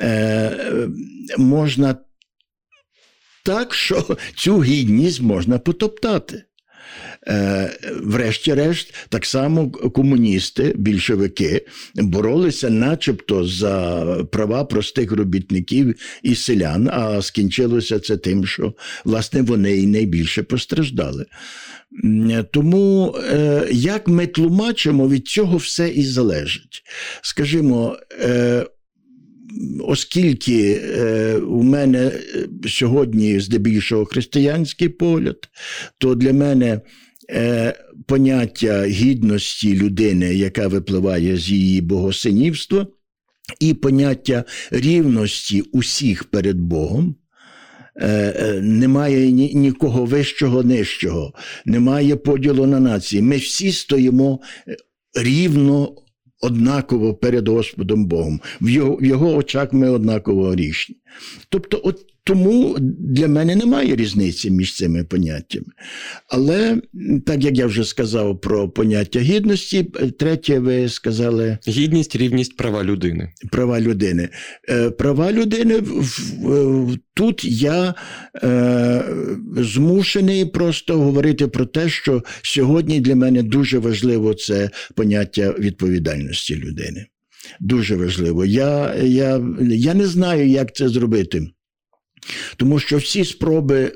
е, 0.00 0.88
можна 1.38 1.96
так, 3.44 3.74
що 3.74 4.16
цю 4.36 4.62
гідність 4.62 5.20
можна 5.20 5.58
потоптати. 5.58 6.44
Е, 7.28 7.70
врешті-решт, 8.02 8.94
так 9.08 9.26
само 9.26 9.70
комуністи, 9.70 10.72
більшовики 10.76 11.66
боролися, 11.94 12.70
начебто, 12.70 13.44
за 13.46 14.04
права 14.32 14.64
простих 14.64 15.12
робітників 15.12 15.94
і 16.22 16.34
селян, 16.34 16.88
а 16.92 17.22
скінчилося 17.22 17.98
це 17.98 18.16
тим, 18.16 18.46
що 18.46 18.74
власне 19.04 19.42
вони 19.42 19.76
і 19.76 19.86
найбільше 19.86 20.42
постраждали. 20.42 21.26
Тому 22.52 23.16
е, 23.32 23.68
як 23.72 24.08
ми 24.08 24.26
тлумачимо, 24.26 25.08
від 25.08 25.28
цього 25.28 25.56
все 25.56 25.88
і 25.88 26.04
залежить. 26.04 26.82
Скажімо, 27.22 27.98
е, 28.20 28.66
Оскільки 29.80 30.80
е, 30.82 31.36
у 31.36 31.62
мене 31.62 32.12
сьогодні 32.66 33.40
здебільшого 33.40 34.04
християнський 34.04 34.88
погляд, 34.88 35.36
то 35.98 36.14
для 36.14 36.32
мене 36.32 36.80
Е, 37.30 37.74
поняття 38.06 38.86
гідності 38.86 39.76
людини, 39.76 40.34
яка 40.34 40.68
випливає 40.68 41.36
з 41.36 41.50
її 41.50 41.80
богосинівства, 41.80 42.86
і 43.60 43.74
поняття 43.74 44.44
рівності 44.70 45.60
усіх 45.60 46.24
перед 46.24 46.60
Богом. 46.60 47.16
Е, 47.96 48.08
е, 48.08 48.60
немає 48.60 49.32
ні, 49.32 49.54
нікого 49.54 50.04
вищого, 50.04 50.62
нижчого, 50.62 51.34
немає 51.66 52.16
поділу 52.16 52.66
на 52.66 52.80
нації. 52.80 53.22
Ми 53.22 53.36
всі 53.36 53.72
стоїмо 53.72 54.40
рівно 55.14 55.94
однаково 56.44 57.14
перед 57.14 57.48
Господом 57.48 58.06
Богом. 58.06 58.40
В 58.60 58.68
його 58.68 58.96
в 58.96 59.04
його 59.04 59.34
очах 59.34 59.72
ми 59.72 59.88
однаково 59.90 60.48
грішні. 60.50 60.96
Тобто, 61.48 61.80
от 61.84 61.98
тому 62.26 62.76
для 62.98 63.28
мене 63.28 63.56
немає 63.56 63.96
різниці 63.96 64.50
між 64.50 64.76
цими 64.76 65.04
поняттями. 65.04 65.66
Але 66.28 66.80
так 67.26 67.44
як 67.44 67.58
я 67.58 67.66
вже 67.66 67.84
сказав 67.84 68.40
про 68.40 68.68
поняття 68.68 69.20
гідності, 69.20 69.84
третє, 70.18 70.58
ви 70.58 70.88
сказали 70.88 71.58
Гідність, 71.68 72.16
рівність, 72.16 72.56
права 72.56 72.84
людини. 72.84 73.32
права 73.50 73.80
людини. 73.80 74.28
Е, 74.68 74.90
Права 74.90 75.32
людини 75.32 75.78
в- 75.78 76.98
тут 77.14 77.44
я 77.44 77.94
е, 78.44 79.04
змушений 79.56 80.44
просто 80.44 80.98
говорити 80.98 81.46
про 81.46 81.66
те, 81.66 81.88
що 81.88 82.22
сьогодні 82.42 83.00
для 83.00 83.16
мене 83.16 83.42
дуже 83.42 83.78
важливо 83.78 84.34
це 84.34 84.70
поняття 84.94 85.54
відповідальності 85.58 86.56
людини. 86.56 87.06
Дуже 87.60 87.96
важливо. 87.96 88.44
Я, 88.44 88.94
я, 88.94 89.40
я 89.60 89.94
не 89.94 90.06
знаю, 90.06 90.48
як 90.48 90.74
це 90.74 90.88
зробити. 90.88 91.46
Тому 92.56 92.78
що 92.78 92.96
всі 92.96 93.24
спроби 93.24 93.92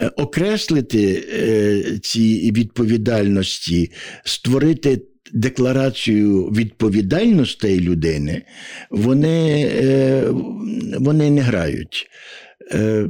е, 0.00 0.08
окреслити 0.08 1.24
е, 1.32 1.82
ці 2.02 2.52
відповідальності, 2.52 3.92
створити 4.24 5.02
декларацію 5.32 6.44
відповідальностей 6.44 7.80
людини, 7.80 8.42
вони, 8.90 9.70
е, 9.74 10.24
вони 10.98 11.30
не 11.30 11.40
грають. 11.40 12.06
Е, 12.72 13.08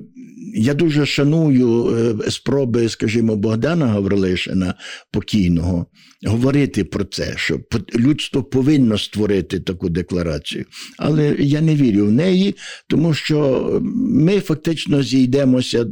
Я 0.54 0.74
дуже 0.74 1.06
шаную 1.06 1.96
е, 2.26 2.30
спроби, 2.30 2.88
скажімо, 2.88 3.36
Богдана 3.36 3.86
Гаврилишина 3.86 4.74
покійного 5.10 5.86
говорити 6.26 6.84
про 6.84 7.04
це, 7.04 7.34
що 7.36 7.60
людство 7.96 8.44
повинно 8.44 8.98
створити 8.98 9.60
таку 9.60 9.88
декларацію. 9.88 10.64
Але 10.98 11.36
я 11.38 11.60
не 11.60 11.74
вірю 11.74 12.06
в 12.06 12.12
неї, 12.12 12.54
тому 12.86 13.14
що 13.14 13.80
ми 13.94 14.40
фактично 14.40 15.02
зійдемося, 15.02 15.86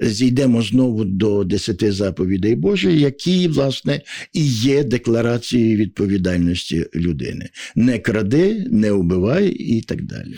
зійдемо 0.00 0.62
знову 0.62 1.04
до 1.04 1.44
десяти 1.44 1.92
заповідей 1.92 2.54
Божих, 2.54 2.94
які, 2.94 3.48
власне, 3.48 4.00
і 4.32 4.46
є 4.46 4.84
декларацією 4.84 5.76
відповідальності 5.76 6.86
людини. 6.94 7.50
Не 7.74 7.98
кради, 7.98 8.66
не 8.70 8.92
вбивай 8.92 9.48
і 9.48 9.82
так 9.82 10.02
далі. 10.02 10.34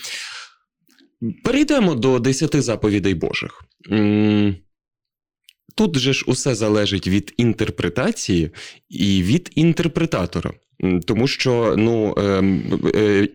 Перейдемо 1.44 1.94
до 1.94 2.18
десяти 2.18 2.62
заповідей 2.62 3.14
Божих. 3.14 3.64
Тут 5.74 5.96
же 5.96 6.12
ж 6.12 6.24
усе 6.28 6.54
залежить 6.54 7.06
від 7.06 7.34
інтерпретації 7.36 8.50
і 8.88 9.22
від 9.22 9.50
інтерпретатора. 9.54 10.52
Тому 11.04 11.26
що, 11.26 11.74
ну, 11.78 12.14
ем, 12.16 12.62
е, 12.94 13.28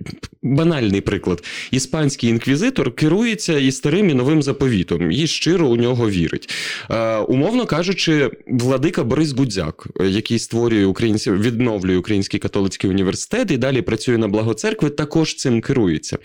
банальний 0.43 1.01
приклад: 1.01 1.43
іспанський 1.71 2.29
інквізитор 2.29 2.95
керується 2.95 3.59
і 3.59 3.71
старим 3.71 4.09
і 4.09 4.13
новим 4.13 4.41
заповітом, 4.41 5.11
і 5.11 5.27
щиро 5.27 5.67
у 5.67 5.75
нього 5.75 6.09
вірить. 6.09 6.49
Е, 6.89 7.17
умовно 7.17 7.65
кажучи, 7.65 8.31
владика 8.47 9.03
Борис 9.03 9.31
Будзяк, 9.31 9.87
е, 9.99 10.07
який 10.07 10.39
створює 10.39 10.85
українці, 10.85 11.31
відновлює 11.31 11.97
Український 11.97 12.39
католицький 12.39 12.89
університет 12.89 13.51
і 13.51 13.57
далі 13.57 13.81
працює 13.81 14.17
на 14.17 14.27
благо 14.27 14.53
церкви, 14.53 14.89
також 14.89 15.35
цим 15.35 15.61
керується. 15.61 16.17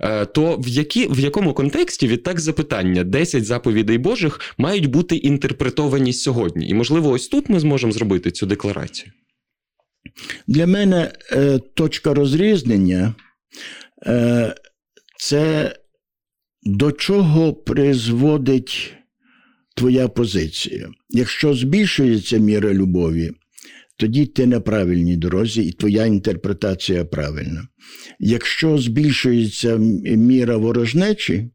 Е, 0.00 0.26
то 0.26 0.56
в, 0.56 0.68
які, 0.68 1.08
в 1.08 1.18
якому 1.18 1.54
контексті 1.54 2.08
відтак 2.08 2.40
запитання 2.40 3.04
10 3.04 3.44
заповідей 3.44 3.98
Божих 3.98 4.40
мають 4.58 4.86
бути 4.86 5.16
інтерпретовані 5.16 6.12
сьогодні? 6.12 6.68
І 6.68 6.74
можливо, 6.74 7.10
ось 7.10 7.28
тут 7.28 7.48
ми 7.48 7.60
зможемо 7.60 7.92
зробити 7.92 8.30
цю 8.30 8.46
декларацію. 8.46 9.12
Для 10.46 10.66
мене 10.66 11.12
е, 11.32 11.58
точка 11.58 12.14
розрізнення 12.14 13.14
е, 14.06 14.54
це 15.18 15.74
до 16.62 16.92
чого 16.92 17.54
призводить 17.54 18.94
твоя 19.76 20.08
позиція. 20.08 20.90
Якщо 21.10 21.54
збільшується 21.54 22.38
міра 22.38 22.74
любові, 22.74 23.32
тоді 23.96 24.26
ти 24.26 24.46
на 24.46 24.60
правильній 24.60 25.16
дорозі, 25.16 25.62
і 25.62 25.72
твоя 25.72 26.06
інтерпретація 26.06 27.04
правильна. 27.04 27.68
Якщо 28.18 28.78
збільшується 28.78 29.76
міра 29.76 30.56
ворожнечі, 30.56 31.50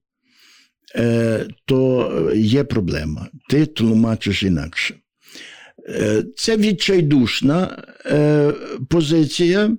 е, 0.95 1.45
то 1.65 2.31
є 2.35 2.63
проблема. 2.63 3.27
Ти 3.49 3.65
тлумачиш 3.65 4.43
інакше. 4.43 4.95
Е, 5.89 6.23
Це 6.35 6.57
відчайдушна 6.57 7.83
е, 8.05 8.53
позиція. 8.89 9.77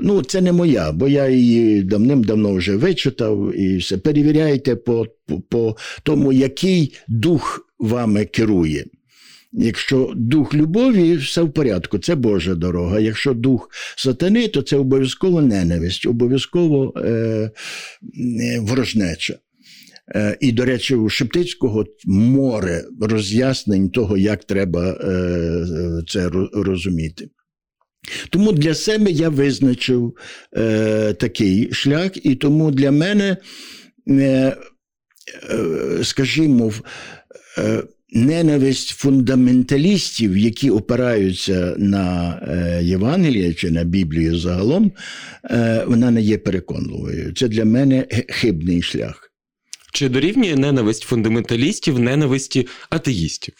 Ну, 0.00 0.22
це 0.22 0.40
не 0.40 0.52
моя, 0.52 0.92
бо 0.92 1.08
я 1.08 1.28
її 1.28 1.82
давним-давно 1.82 2.54
вже 2.54 2.76
вичитав 2.76 3.56
і 3.56 3.76
все. 3.76 3.98
Перевіряйте 3.98 4.76
по, 4.76 5.06
по, 5.48 5.76
тому, 6.02 6.32
який 6.32 6.94
дух 7.08 7.68
вами 7.78 8.24
керує. 8.24 8.84
Якщо 9.52 10.12
дух 10.16 10.54
любові, 10.54 11.16
все 11.16 11.42
в 11.42 11.52
порядку, 11.52 11.98
це 11.98 12.14
Божа 12.14 12.54
дорога. 12.54 13.00
Якщо 13.00 13.34
дух 13.34 13.70
сатани, 13.96 14.48
то 14.48 14.62
це 14.62 14.76
обов'язково 14.76 15.42
ненависть, 15.42 16.06
обов'язково 16.06 16.94
е, 16.96 17.50
ворожнеча. 18.60 19.38
Е, 20.14 20.36
І, 20.40 20.52
до 20.52 20.64
речі, 20.64 20.94
у 20.94 21.08
Шептицького 21.08 21.86
море 22.06 22.84
роз'яснень 23.00 23.90
того, 23.90 24.16
як 24.16 24.44
треба 24.44 24.90
е, 24.90 25.66
це 26.08 26.30
розуміти. 26.52 27.28
Тому 28.30 28.52
для 28.52 28.74
себе 28.74 29.10
я 29.10 29.28
визначив 29.28 30.16
е, 30.56 31.12
такий 31.12 31.72
шлях, 31.72 32.26
і 32.26 32.34
тому 32.34 32.70
для 32.70 32.90
мене, 32.90 33.36
скажімо, 36.02 36.72
ненависть 38.12 38.88
фундаменталістів, 38.88 40.36
які 40.36 40.70
опираються 40.70 41.74
на 41.78 42.40
Євангеліє 42.82 43.54
чи 43.54 43.70
на 43.70 43.84
Біблію 43.84 44.38
загалом, 44.38 44.92
вона 45.86 46.10
не 46.10 46.22
є 46.22 46.38
переконливою. 46.38 47.34
Це 47.34 47.48
для 47.48 47.64
мене 47.64 48.06
хибний 48.28 48.82
шлях. 48.82 49.27
Чи 49.98 50.08
дорівнює 50.08 50.56
ненависть 50.56 51.02
фундаменталістів 51.02 51.98
ненависті 51.98 52.66
атеїстів? 52.90 53.54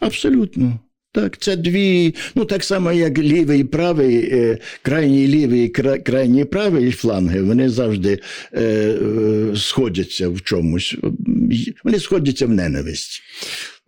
Абсолютно. 0.00 0.80
Так, 1.12 1.38
це 1.38 1.56
дві, 1.56 2.14
ну 2.34 2.44
так 2.44 2.64
само, 2.64 2.92
як 2.92 3.18
лівий 3.18 3.60
і 3.60 3.64
правий, 3.64 4.16
е, 4.32 4.58
крайній 4.82 5.28
лівий 5.28 5.64
і 5.66 5.68
кра- 5.68 6.02
крайній 6.02 6.44
правий 6.44 6.90
фланги, 6.90 7.42
вони 7.42 7.68
завжди 7.68 8.20
е, 8.52 8.62
е, 8.62 9.56
сходяться 9.56 10.28
в 10.28 10.42
чомусь. 10.42 10.96
Вони 11.84 12.00
сходяться 12.00 12.46
в 12.46 12.50
ненависті. 12.50 13.20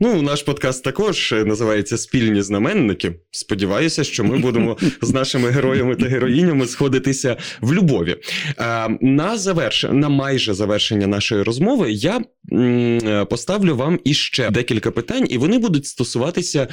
Ну, 0.05 0.22
наш 0.22 0.42
подкаст 0.42 0.84
також 0.84 1.32
е, 1.32 1.44
називається 1.44 1.98
Спільні 1.98 2.42
знаменники. 2.42 3.14
Сподіваюся, 3.30 4.05
що 4.05 4.24
ми 4.24 4.38
будемо 4.38 4.76
з 5.03 5.11
нашими 5.11 5.50
героями 5.50 5.96
та 5.96 6.07
героїнями 6.07 6.66
сходитися 6.66 7.36
в 7.61 7.72
любові. 7.72 8.16
Е, 8.59 8.88
На 9.00 9.38
завершення, 9.38 9.94
на 9.94 10.09
майже 10.09 10.55
завершення 10.55 11.07
нашої 11.07 11.42
розмови, 11.42 11.92
я 11.92 12.20
е, 12.53 13.24
поставлю 13.30 13.76
вам 13.76 13.98
іще 14.05 14.50
декілька 14.50 14.90
питань, 14.90 15.26
і 15.30 15.38
вони 15.38 15.59
будуть 15.59 15.86
стосуватися 15.86 16.68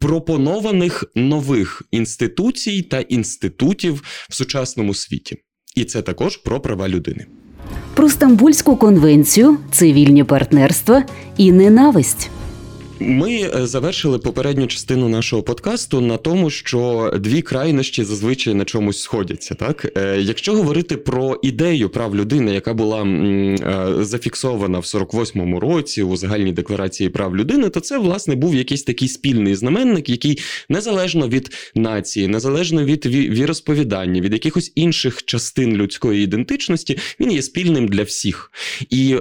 пропонованих 0.00 1.04
нових 1.14 1.82
інституцій 1.90 2.82
та 2.82 3.00
інститутів 3.00 4.02
в 4.30 4.34
сучасному 4.34 4.94
світі. 4.94 5.36
І 5.76 5.84
це 5.84 6.02
також 6.02 6.36
про 6.36 6.60
права 6.60 6.88
людини. 6.88 7.26
Про 7.94 8.08
Стамбульську 8.08 8.76
конвенцію, 8.76 9.56
цивільні 9.70 10.24
партнерства 10.24 11.02
і 11.36 11.52
ненависть. 11.52 12.30
Ми 13.00 13.32
е, 13.54 13.66
завершили 13.66 14.18
попередню 14.18 14.66
частину 14.66 15.08
нашого 15.08 15.42
подкасту 15.42 16.00
на 16.00 16.16
тому, 16.16 16.50
що 16.50 17.12
дві 17.20 17.42
крайнощі 17.42 18.04
зазвичай 18.04 18.54
на 18.54 18.64
чомусь 18.64 19.00
сходяться. 19.00 19.54
Так, 19.54 19.92
Е, 19.96 20.20
якщо 20.20 20.52
говорити 20.54 20.96
про 20.96 21.40
ідею 21.42 21.88
прав 21.88 22.16
людини, 22.16 22.54
яка 22.54 22.74
була 22.74 23.02
е, 23.04 24.04
зафіксована 24.04 24.78
в 24.78 24.82
48-му 24.82 25.60
році 25.60 26.02
у 26.02 26.16
загальній 26.16 26.52
декларації 26.52 27.08
прав 27.08 27.36
людини, 27.36 27.68
то 27.68 27.80
це 27.80 27.98
власне 27.98 28.34
був 28.34 28.54
якийсь 28.54 28.82
такий 28.82 29.08
спільний 29.08 29.54
знаменник, 29.54 30.08
який 30.08 30.38
незалежно 30.68 31.28
від 31.28 31.50
нації, 31.74 32.28
незалежно 32.28 32.84
від 32.84 33.06
ві- 33.06 33.30
віросповідання, 33.30 34.20
від 34.20 34.32
якихось 34.32 34.72
інших 34.74 35.22
частин 35.24 35.76
людської 35.76 36.24
ідентичності, 36.24 36.98
він 37.20 37.32
є 37.32 37.42
спільним 37.42 37.88
для 37.88 38.02
всіх. 38.02 38.50
І 38.90 39.16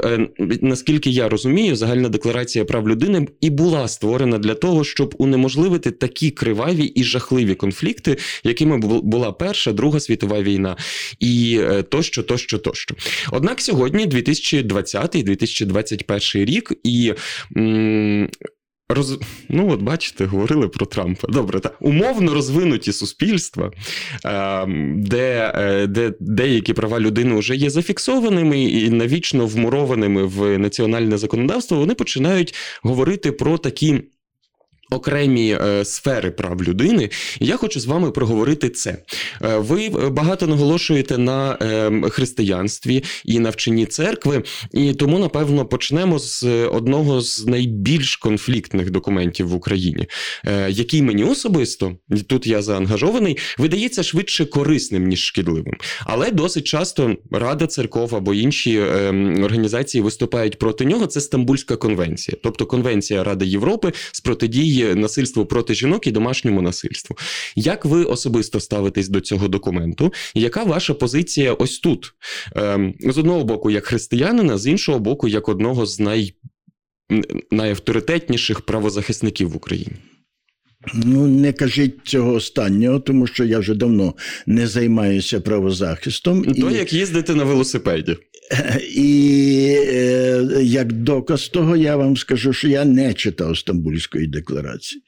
наскільки 0.62 1.10
я 1.10 1.30
розумію, 1.30 1.76
загальна 1.76 2.10
декларація 2.10 2.66
прав 2.66 2.90
людини 2.90 3.28
і 3.42 3.50
була 3.50 3.67
створена 3.88 4.38
для 4.38 4.54
того, 4.56 4.84
щоб 4.84 5.16
унеможливити 5.18 5.92
такі 5.92 6.32
криваві 6.32 6.84
і 6.84 7.04
жахливі 7.04 7.56
конфлікти, 7.56 8.18
якими 8.44 8.78
бу- 8.78 9.02
була 9.02 9.32
Перша, 9.32 9.72
Друга 9.72 10.00
світова 10.00 10.42
війна, 10.42 10.76
і 11.20 11.60
е, 11.62 11.84
тощо, 11.84 12.24
тощо, 12.24 12.58
тощо. 12.58 12.96
Однак 13.32 13.62
сьогодні 13.62 14.06
2020-2021 14.08 16.46
рік, 16.46 16.74
і 16.84 17.14
м, 17.58 18.30
Роз... 18.90 19.20
Ну, 19.50 19.70
от 19.70 19.82
бачите, 19.82 20.26
говорили 20.26 20.68
про 20.68 20.86
Трампа. 20.86 21.28
Добре, 21.28 21.60
так. 21.60 21.78
Умовно 21.82 22.34
розвинуті 22.34 22.94
суспільства, 22.94 23.72
ем, 24.26 25.04
де 25.04 25.52
е, 25.56 25.88
де 25.88 26.14
деякі 26.20 26.74
права 26.74 27.00
людини 27.00 27.36
вже 27.36 27.56
є 27.56 27.70
зафіксованими 27.70 28.64
і 28.64 28.90
навічно 28.90 29.46
вмурованими 29.46 30.24
в 30.24 30.58
національне 30.58 31.18
законодавство, 31.18 31.78
вони 31.78 31.94
починають 31.94 32.56
говорити 32.84 33.32
про 33.32 33.58
такі. 33.58 34.02
Окремі 34.92 35.58
е, 35.62 35.86
сфери 35.86 36.32
прав 36.32 36.64
людини, 36.64 37.10
я 37.40 37.58
хочу 37.58 37.80
з 37.80 37.86
вами 37.86 38.12
проговорити 38.12 38.70
це. 38.70 38.98
Е, 39.42 39.58
ви 39.58 39.90
багато 39.90 40.48
наголошуєте 40.48 41.18
на 41.18 41.58
е, 41.62 41.92
християнстві 42.10 43.04
і 43.26 43.40
навчанні 43.40 43.86
церкви, 43.86 44.44
і 44.74 44.94
тому, 44.94 45.20
напевно, 45.20 45.66
почнемо 45.66 46.20
з 46.20 46.44
одного 46.66 47.22
з 47.22 47.46
найбільш 47.46 48.16
конфліктних 48.16 48.92
документів 48.92 49.48
в 49.48 49.54
Україні, 49.54 50.08
е, 50.46 50.72
який 50.72 51.02
мені 51.02 51.24
особисто 51.24 51.98
тут 52.28 52.48
я 52.48 52.62
заангажований, 52.62 53.38
видається 53.58 54.04
швидше 54.04 54.46
корисним 54.46 55.08
ніж 55.08 55.20
шкідливим. 55.20 55.74
Але 56.06 56.32
досить 56.32 56.68
часто 56.68 57.16
Рада 57.32 57.68
церков 57.68 58.16
або 58.16 58.34
інші 58.34 58.78
е, 58.78 59.10
організації 59.44 60.02
виступають 60.02 60.60
проти 60.60 60.86
нього. 60.86 61.08
Це 61.08 61.22
Стамбульська 61.22 61.76
конвенція, 61.76 62.38
тобто 62.44 62.66
Конвенція 62.66 63.24
Ради 63.24 63.46
Європи 63.46 63.94
з 64.12 64.20
протидії 64.20 64.77
насильству 64.86 65.46
проти 65.46 65.74
жінок 65.74 66.08
і 66.08 66.12
домашньому 66.12 66.62
насильству. 66.62 67.18
Як 67.56 67.86
ви 67.86 68.04
особисто 68.04 68.60
ставитесь 68.60 69.10
до 69.10 69.22
цього 69.22 69.48
документу? 69.48 70.14
Яка 70.36 70.64
ваша 70.64 70.94
позиція 70.94 71.54
ось 71.54 71.80
тут? 71.80 72.14
Ем, 72.56 72.94
з 73.00 73.18
одного 73.18 73.44
боку, 73.44 73.72
як 73.72 73.86
християнина, 73.86 74.58
з 74.58 74.68
іншого 74.68 75.00
боку, 75.00 75.28
як 75.28 75.50
одного 75.50 75.86
з 75.86 76.00
най... 76.00 76.34
найавторитетніших 77.52 78.62
правозахисників 78.62 79.50
в 79.50 79.56
Україні? 79.56 79.94
Ну, 80.94 81.28
не 81.28 81.54
кажіть 81.54 81.96
цього 82.04 82.34
останнього, 82.34 83.00
тому 83.00 83.28
що 83.28 83.46
я 83.46 83.60
вже 83.60 83.76
давно 83.76 84.14
не 84.46 84.68
займаюся 84.68 85.42
правозахистом. 85.42 86.44
То, 86.44 86.70
і... 86.70 86.74
як 86.74 86.94
їздити 86.94 87.36
на 87.36 87.44
велосипеді. 87.44 88.18
І 88.96 89.76
е, 89.88 90.48
як 90.62 90.94
доказ 90.94 91.48
того, 91.48 91.76
я 91.76 91.96
вам 91.96 92.18
скажу, 92.18 92.54
що 92.54 92.68
я 92.68 92.86
не 92.86 93.14
читав 93.14 93.58
Стамбульської 93.58 94.28
декларації. 94.28 95.02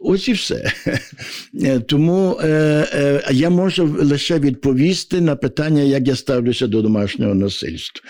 Ось 0.00 0.28
і 0.28 0.32
все. 0.32 0.72
Тому 1.86 2.38
е, 2.42 2.48
е, 2.94 3.22
я 3.30 3.50
можу 3.50 3.96
лише 4.00 4.38
відповісти 4.38 5.20
на 5.20 5.36
питання, 5.36 5.82
як 5.82 6.08
я 6.08 6.16
ставлюся 6.16 6.66
до 6.66 6.82
домашнього 6.82 7.34
насильства. 7.34 8.02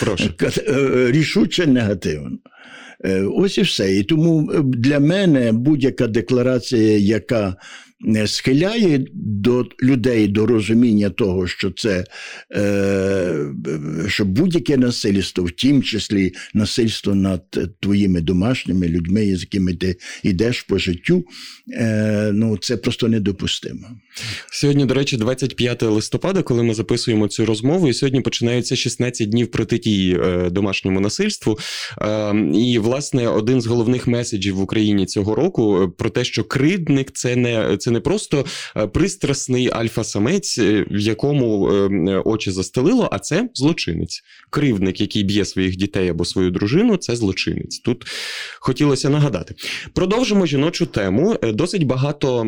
Прошу. 0.00 0.30
Е, 0.68 1.10
рішуче 1.10 1.66
негативно. 1.66 2.38
Е, 3.04 3.22
ось 3.22 3.58
і 3.58 3.62
все. 3.62 3.96
І 3.96 4.02
тому 4.02 4.62
для 4.62 5.00
мене 5.00 5.52
будь-яка 5.52 6.06
декларація, 6.06 6.98
яка 6.98 7.56
схиляє 8.26 9.06
до 9.14 9.66
людей 9.82 10.28
до 10.28 10.46
розуміння 10.46 11.10
того, 11.10 11.46
що 11.46 11.70
це 11.70 12.04
е, 12.54 13.46
що 14.08 14.24
будь-яке 14.24 14.76
насильство, 14.76 15.44
в 15.44 15.50
тім 15.50 15.82
числі 15.82 16.32
насильство 16.54 17.14
над 17.14 17.42
твоїми 17.80 18.20
домашніми 18.20 18.88
людьми, 18.88 19.36
з 19.36 19.40
якими 19.40 19.74
ти 19.74 19.96
йдеш 20.22 20.62
по 20.62 20.78
життю, 20.78 21.24
е, 21.72 22.30
ну 22.34 22.56
це 22.56 22.76
просто 22.76 23.08
недопустимо. 23.08 23.88
Сьогодні, 24.52 24.86
до 24.86 24.94
речі, 24.94 25.16
25 25.16 25.82
листопада, 25.82 26.42
коли 26.42 26.62
ми 26.62 26.74
записуємо 26.74 27.28
цю 27.28 27.46
розмову, 27.46 27.88
і 27.88 27.94
сьогодні 27.94 28.20
починаються 28.20 28.76
16 28.76 29.28
днів 29.28 29.50
протидії 29.50 30.18
е, 30.20 30.50
домашньому 30.50 31.00
насильству. 31.00 31.58
І, 32.54 32.78
власне, 32.78 33.28
один 33.28 33.60
з 33.60 33.66
головних 33.66 34.06
меседжів 34.06 34.56
в 34.56 34.60
Україні 34.60 35.06
цього 35.06 35.34
року 35.34 35.94
про 35.98 36.10
те, 36.10 36.24
що 36.24 36.44
кривдник 36.44 37.10
це 37.12 37.36
не 37.36 37.76
це 37.76 37.90
не 37.94 38.00
просто 38.00 38.44
е, 38.76 38.86
пристрасний 38.86 39.70
альфа-самець, 39.72 40.58
е, 40.58 40.86
в 40.90 41.00
якому 41.00 41.70
е, 41.70 42.22
очі 42.24 42.50
застелило, 42.50 43.08
а 43.12 43.18
це 43.18 43.48
злочинець. 43.54 44.22
Кривдник, 44.50 45.00
який 45.00 45.24
б'є 45.24 45.44
своїх 45.44 45.76
дітей 45.76 46.08
або 46.08 46.24
свою 46.24 46.50
дружину, 46.50 46.96
це 46.96 47.16
злочинець. 47.16 47.78
Тут 47.78 48.04
хотілося 48.60 49.10
нагадати. 49.10 49.54
Продовжимо 49.92 50.46
жіночу 50.46 50.86
тему. 50.86 51.36
Досить 51.42 51.84
багато 51.84 52.44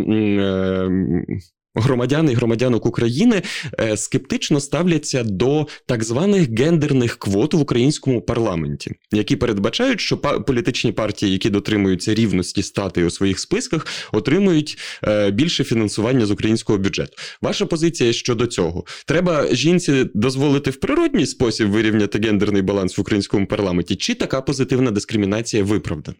громадян 1.81 2.31
і 2.31 2.35
громадянок 2.35 2.87
України 2.87 3.43
е, 3.81 3.97
скептично 3.97 4.61
ставляться 4.61 5.22
до 5.24 5.66
так 5.87 6.05
званих 6.05 6.51
гендерних 6.59 7.16
квот 7.16 7.55
в 7.55 7.61
українському 7.61 8.20
парламенті, 8.22 8.95
які 9.12 9.37
передбачають, 9.37 10.01
що 10.01 10.16
політичні 10.18 10.93
партії, 10.93 11.33
які 11.33 11.51
дотримуються 11.51 12.14
рівності 12.14 12.62
стати 12.62 13.05
у 13.05 13.11
своїх 13.11 13.39
списках, 13.39 13.87
отримують 14.12 14.79
е, 15.05 15.31
більше 15.31 15.64
фінансування 15.64 16.27
з 16.27 16.31
українського 16.31 16.79
бюджету. 16.79 17.12
Ваша 17.43 17.66
позиція 17.66 18.12
щодо 18.12 18.47
цього 18.47 18.85
треба 19.07 19.55
жінці 19.55 20.07
дозволити 20.14 20.70
в 20.70 20.77
природній 20.77 21.27
спосіб 21.27 21.68
вирівняти 21.68 22.18
гендерний 22.18 22.62
баланс 22.62 22.99
в 22.99 23.01
українському 23.01 23.47
парламенті, 23.47 23.97
чи 23.97 24.14
така 24.14 24.41
позитивна 24.41 24.91
дискримінація 24.91 25.64
виправдана? 25.64 26.16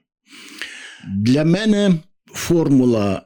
Для 1.07 1.45
мене 1.45 1.95
формула 2.35 3.23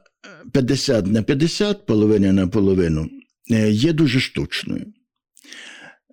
50 0.51 1.07
на 1.07 1.23
50, 1.23 1.85
половина 1.85 2.33
на 2.33 2.47
половину, 2.47 3.09
е, 3.51 3.71
є 3.71 3.93
дуже 3.93 4.19
штучною. 4.19 4.85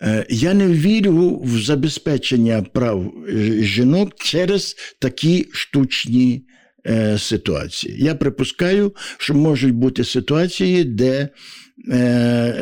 Е, 0.02 0.26
я 0.30 0.54
не 0.54 0.66
вірю 0.66 1.40
в 1.44 1.58
забезпечення 1.58 2.62
прав 2.62 3.14
жінок 3.60 4.14
через 4.16 4.76
такі 5.00 5.46
штучні 5.52 6.46
е, 6.86 7.18
ситуації. 7.18 8.04
Я 8.04 8.14
припускаю, 8.14 8.94
що 9.18 9.34
можуть 9.34 9.74
бути 9.74 10.04
ситуації, 10.04 10.84
де 10.84 11.28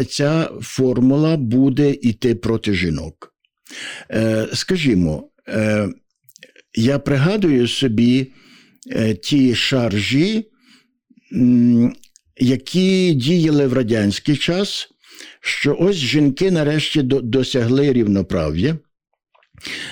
ця 0.09 0.51
формула 0.61 1.37
буде 1.37 1.91
йти 1.91 2.35
проти 2.35 2.75
жінок. 2.75 3.35
Скажімо, 4.53 5.31
я 6.75 6.99
пригадую 6.99 7.69
собі 7.69 8.33
ті 9.23 9.55
шаржі 9.55 10.51
які 12.37 13.15
діяли 13.15 13.67
в 13.67 13.73
радянський 13.73 14.37
час, 14.37 14.89
що 15.41 15.77
ось 15.81 15.97
жінки 15.97 16.51
нарешті 16.51 17.03
досягли 17.03 17.93
рівноправ'я, 17.93 18.79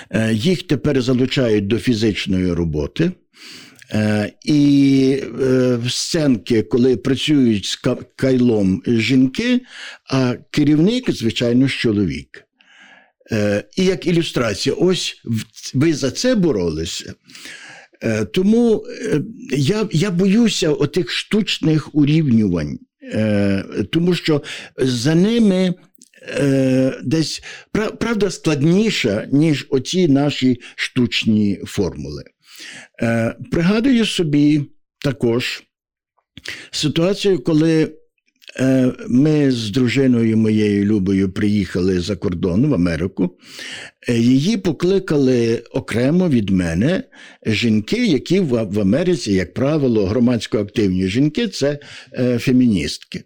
е, 0.09 0.33
їх 0.33 0.63
тепер 0.63 1.01
залучають 1.01 1.67
до 1.67 1.79
фізичної 1.79 2.53
роботи. 2.53 3.11
Е, 3.91 4.33
і 4.45 5.21
е, 5.41 5.79
сценки, 5.89 6.63
коли 6.63 6.97
працюють 6.97 7.65
з 7.65 7.79
кайлом 8.15 8.83
жінки, 8.87 9.61
а 10.09 10.35
керівник, 10.51 11.11
звичайно, 11.11 11.69
чоловік. 11.69 12.41
І 13.77 13.85
як 13.85 14.07
ілюстрація, 14.07 14.75
ось 14.75 15.21
ви 15.73 15.93
за 15.93 16.11
це 16.11 16.35
боролися. 16.35 17.13
Е, 18.03 18.25
тому 18.25 18.85
е, 19.01 19.21
я 19.51 19.87
я 19.91 20.11
боюся 20.11 20.69
отих 20.69 21.11
штучних 21.11 21.95
урівнювань, 21.95 22.79
е, 23.13 23.65
тому 23.91 24.13
що 24.13 24.43
за 24.77 25.15
ними 25.15 25.73
десь 27.03 27.43
правда 27.99 28.31
складніша, 28.31 29.27
ніж 29.31 29.67
оці 29.69 30.07
наші 30.07 30.61
штучні 30.75 31.61
формули. 31.65 32.23
Пригадую 33.51 34.05
собі 34.05 34.61
також 34.99 35.63
ситуацію, 36.71 37.43
коли 37.43 37.97
ми 39.07 39.51
з 39.51 39.69
дружиною 39.69 40.37
моєю 40.37 40.85
Любою 40.85 41.31
приїхали 41.31 41.99
за 41.99 42.15
кордон 42.15 42.65
в 42.65 42.73
Америку. 42.73 43.37
Е, 44.09 44.17
її 44.17 44.57
покликали 44.57 45.63
окремо 45.71 46.29
від 46.29 46.49
мене 46.49 47.03
жінки, 47.45 48.05
які 48.05 48.39
в 48.39 48.79
Америці, 48.79 49.33
як 49.33 49.53
правило, 49.53 50.05
громадсько 50.05 50.59
активні 50.59 51.07
жінки 51.07 51.47
це 51.47 51.79
е, 52.13 52.39
феміністки. 52.39 53.23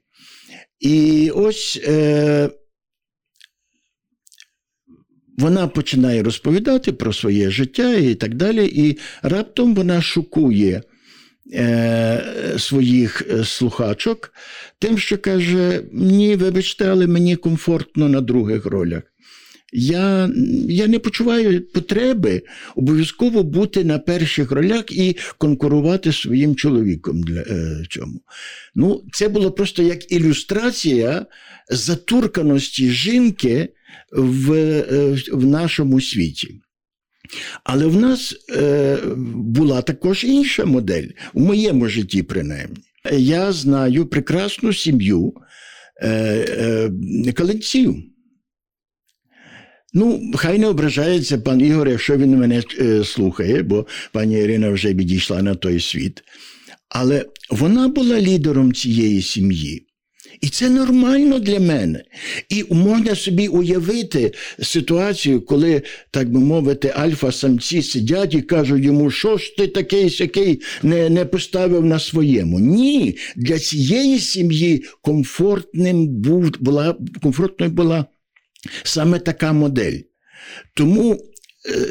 І 0.79 1.29
ось 1.35 1.81
вона 5.37 5.67
починає 5.67 6.23
розповідати 6.23 6.91
про 6.91 7.13
своє 7.13 7.51
життя 7.51 7.93
і 7.93 8.15
так 8.15 8.35
далі, 8.35 8.65
і 8.65 8.97
раптом 9.21 9.75
вона 9.75 10.01
шукує 10.01 10.75
е, 10.75 10.83
своїх 12.57 13.23
е, 13.29 13.43
слухачок, 13.45 14.33
тим, 14.79 14.97
що 14.97 15.17
каже: 15.17 15.83
ні, 15.91 16.35
вибачте, 16.35 16.87
але 16.89 17.07
мені 17.07 17.35
комфортно 17.35 18.09
на 18.09 18.21
других 18.21 18.65
ролях. 18.65 19.03
Я 19.73 20.31
я 20.69 20.87
не 20.87 20.99
почуваю 20.99 21.61
потреби 21.61 22.41
обов'язково 22.75 23.43
бути 23.43 23.83
на 23.83 23.99
перших 23.99 24.51
ролях 24.51 24.83
і 24.91 25.17
конкурувати 25.37 26.11
своїм 26.11 26.55
чоловіком 26.55 27.23
для 27.23 27.41
е, 27.41 27.85
цьому. 27.89 28.21
Ну, 28.75 29.03
Це 29.13 29.27
було 29.27 29.51
просто 29.51 29.83
як 29.83 30.11
ілюстрація 30.11 31.25
затурканості 31.69 32.89
жінки 32.89 33.69
в, 34.11 34.53
е, 34.53 35.17
в 35.31 35.45
нашому 35.45 36.01
світі. 36.01 36.61
Але 37.63 37.85
в 37.85 37.95
нас 37.95 38.35
е, 38.49 38.97
була 39.35 39.81
також 39.81 40.23
інша 40.23 40.65
модель, 40.65 41.07
у 41.33 41.39
моєму 41.39 41.87
житті, 41.87 42.23
принаймні. 42.23 42.77
Я 43.11 43.51
знаю 43.51 44.05
прекрасну 44.05 44.73
сім'ю 44.73 45.33
е, 46.01 46.09
е, 47.25 47.31
каленців. 47.31 48.03
Ну, 49.93 50.31
хай 50.35 50.59
не 50.59 50.67
ображається 50.67 51.37
пан 51.37 51.61
Ігор, 51.61 51.89
якщо 51.89 52.17
він 52.17 52.37
мене 52.37 52.63
е, 52.79 53.03
слухає, 53.03 53.63
бо 53.63 53.87
пані 54.11 54.39
Ірина 54.39 54.69
вже 54.69 54.93
відійшла 54.93 55.41
на 55.41 55.55
той 55.55 55.79
світ. 55.79 56.23
Але 56.89 57.25
вона 57.49 57.87
була 57.87 58.21
лідером 58.21 58.73
цієї 58.73 59.21
сім'ї. 59.21 59.88
І 60.41 60.49
це 60.49 60.69
нормально 60.69 61.39
для 61.39 61.59
мене. 61.59 62.03
І 62.49 62.65
можна 62.69 63.15
собі 63.15 63.47
уявити 63.47 64.31
ситуацію, 64.59 65.41
коли, 65.41 65.81
так 66.11 66.31
би 66.31 66.39
мовити, 66.39 66.93
альфа-самці 66.95 67.81
сидять 67.81 68.33
і 68.33 68.41
кажуть 68.41 68.83
йому, 68.83 69.11
що 69.11 69.37
ж 69.37 69.57
ти 69.57 69.67
такий 69.67 70.09
сякий 70.09 70.61
не 70.83 71.09
не 71.09 71.25
поставив 71.25 71.85
на 71.85 71.99
своєму. 71.99 72.59
Ні, 72.59 73.17
для 73.35 73.59
цієї 73.59 74.19
сім'ї 74.19 74.83
комфортним 75.01 76.07
був, 76.07 76.51
була, 76.59 76.95
комфортною 77.21 77.71
була 77.71 78.05
саме 78.83 79.19
така 79.19 79.53
модель. 79.53 79.99
Тому 80.73 81.17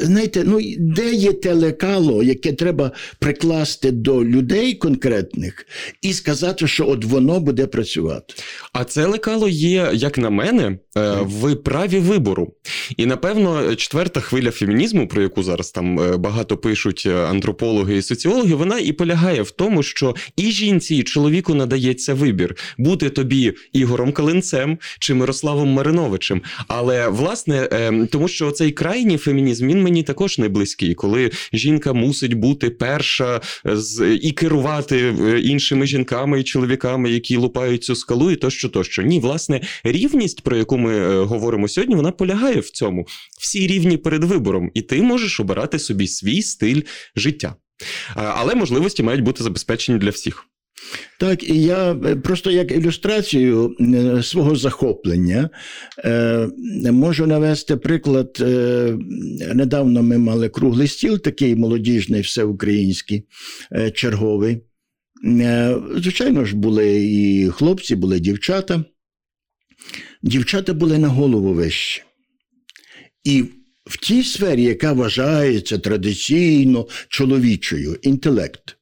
знаєте, 0.01 0.43
ну 0.45 0.59
де 0.79 1.13
є 1.13 1.33
те 1.33 1.53
лекало, 1.53 2.23
яке 2.23 2.53
треба 2.53 2.91
прикласти 3.19 3.91
до 3.91 4.25
людей 4.25 4.73
конкретних 4.73 5.65
і 6.01 6.13
сказати, 6.13 6.67
що 6.67 6.87
от 6.87 7.05
воно 7.05 7.39
буде 7.39 7.67
працювати. 7.67 8.33
А 8.73 8.83
це 8.83 9.05
лекало 9.05 9.49
є, 9.49 9.89
як 9.93 10.17
на 10.17 10.29
мене, 10.29 10.63
е, 10.63 10.77
в 11.21 11.55
праві 11.55 11.99
вибору. 11.99 12.53
І 12.97 13.05
напевно, 13.05 13.75
четверта 13.75 14.19
хвиля 14.19 14.51
фемінізму, 14.51 15.07
про 15.07 15.21
яку 15.21 15.43
зараз 15.43 15.71
там 15.71 15.99
е, 15.99 16.17
багато 16.17 16.57
пишуть 16.57 17.05
антропологи 17.05 17.97
і 17.97 18.01
соціологи, 18.01 18.55
вона 18.55 18.79
і 18.79 18.91
полягає 18.91 19.41
в 19.41 19.51
тому, 19.51 19.83
що 19.83 20.15
і 20.37 20.51
жінці, 20.51 20.95
і 20.95 21.03
чоловіку 21.03 21.55
надається 21.55 22.13
вибір 22.13 22.55
бути 22.77 23.09
тобі 23.09 23.53
Ігором 23.73 24.11
Калинцем 24.11 24.77
чи 24.99 25.13
Мирославом 25.13 25.69
Мариновичем. 25.69 26.41
Але 26.67 27.07
власне, 27.07 27.69
тому 28.11 28.27
що 28.27 28.51
цей 28.51 28.71
крайній 28.71 29.17
фемінізм 29.17 29.58
він 29.61 29.83
мені 29.83 30.03
також 30.03 30.37
не 30.37 30.49
близький, 30.49 30.95
коли 30.95 31.31
жінка 31.53 31.93
мусить 31.93 32.33
бути 32.33 32.69
перша 32.69 33.41
з 33.65 34.17
і 34.21 34.31
керувати 34.31 35.15
е, 35.21 35.39
іншими 35.39 35.87
жінками 35.87 36.39
і 36.39 36.43
чоловіками, 36.43 37.11
які 37.11 37.37
лупають 37.37 37.83
цю 37.83 37.95
скалу, 37.95 38.31
і 38.31 38.35
тощо, 38.35 38.69
тощо. 38.69 39.01
Ні, 39.01 39.19
власне, 39.19 39.61
рівність, 39.83 40.41
про 40.41 40.57
яку 40.57 40.77
ми 40.77 40.97
е, 40.97 41.23
говоримо 41.23 41.67
сьогодні, 41.67 41.95
вона 41.95 42.11
полягає 42.11 42.59
в 42.59 42.69
цьому. 42.69 43.07
Всі 43.39 43.67
рівні 43.67 43.97
перед 43.97 44.23
вибором, 44.23 44.71
і 44.73 44.81
ти 44.81 45.01
можеш 45.01 45.39
обирати 45.39 45.79
собі 45.79 46.07
свій 46.07 46.41
стиль 46.41 46.81
життя. 47.15 47.55
Але 48.15 48.55
можливості 48.55 49.03
мають 49.03 49.21
бути 49.21 49.43
забезпечені 49.43 49.97
для 49.97 50.09
всіх. 50.09 50.45
Так, 51.19 51.49
і 51.49 51.61
я 51.61 51.91
е, 51.91 52.15
просто 52.15 52.51
як 52.51 52.71
ілюстрацію 52.71 53.75
е, 53.79 54.23
свого 54.23 54.55
захоплення 54.55 55.49
е, 56.05 56.47
можу 56.91 57.27
навести 57.27 57.77
приклад. 57.77 58.37
Недавно 59.53 60.03
ми 60.03 60.17
мали 60.17 60.49
круглий 60.49 60.87
стіл, 60.87 61.19
такий 61.19 61.55
молодіжний, 61.55 62.21
всеукраїнський, 62.21 63.23
черговий. 63.93 64.61
Звичайно 65.95 66.45
ж, 66.45 66.55
були 66.55 67.03
і 67.03 67.49
хлопці, 67.49 67.95
були 67.95 68.19
дівчата. 68.19 68.83
Дівчата 70.23 70.73
були 70.73 70.97
на 70.97 71.07
голову 71.07 71.53
вищі. 71.53 72.03
І 73.23 73.43
в 73.85 73.97
тій 73.97 74.23
сфері, 74.23 74.63
яка 74.63 74.93
вважається 74.93 75.77
традиційно 75.77 76.87
чоловічою, 77.09 77.97
інтелект. 78.01 78.78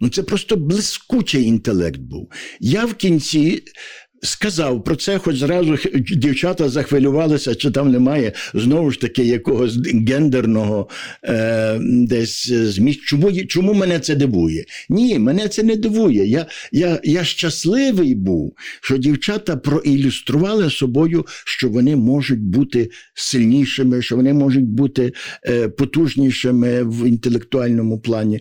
Ну 0.00 0.08
це 0.08 0.22
просто 0.22 0.56
блискучий 0.56 1.44
інтелект 1.44 2.00
був. 2.00 2.32
Я 2.60 2.84
в 2.84 2.94
кінці 2.94 3.62
сказав 4.22 4.84
про 4.84 4.96
це, 4.96 5.18
хоч 5.18 5.36
зразу 5.36 5.76
дівчата 5.94 6.68
захвилювалися, 6.68 7.54
чи 7.54 7.70
там 7.70 7.92
немає 7.92 8.32
знову 8.54 8.90
ж 8.90 9.00
таки 9.00 9.24
якогось 9.24 9.76
гендерного 10.08 10.88
е, 11.24 11.78
десь 11.82 12.52
зміст. 12.52 13.00
Чому 13.00 13.32
чому 13.32 13.74
мене 13.74 14.00
це 14.00 14.14
дивує? 14.14 14.64
Ні, 14.88 15.18
мене 15.18 15.48
це 15.48 15.62
не 15.62 15.76
дивує. 15.76 16.26
Я 16.26 16.46
я, 16.72 17.00
я 17.04 17.24
щасливий 17.24 18.14
був, 18.14 18.56
що 18.80 18.96
дівчата 18.96 19.56
проілюстрували 19.56 20.70
собою, 20.70 21.26
що 21.44 21.68
вони 21.68 21.96
можуть 21.96 22.42
бути 22.42 22.90
сильнішими, 23.14 24.02
що 24.02 24.16
вони 24.16 24.32
можуть 24.32 24.68
бути 24.68 25.12
е, 25.46 25.68
потужнішими 25.68 26.82
в 26.82 27.08
інтелектуальному 27.08 28.00
плані. 28.00 28.40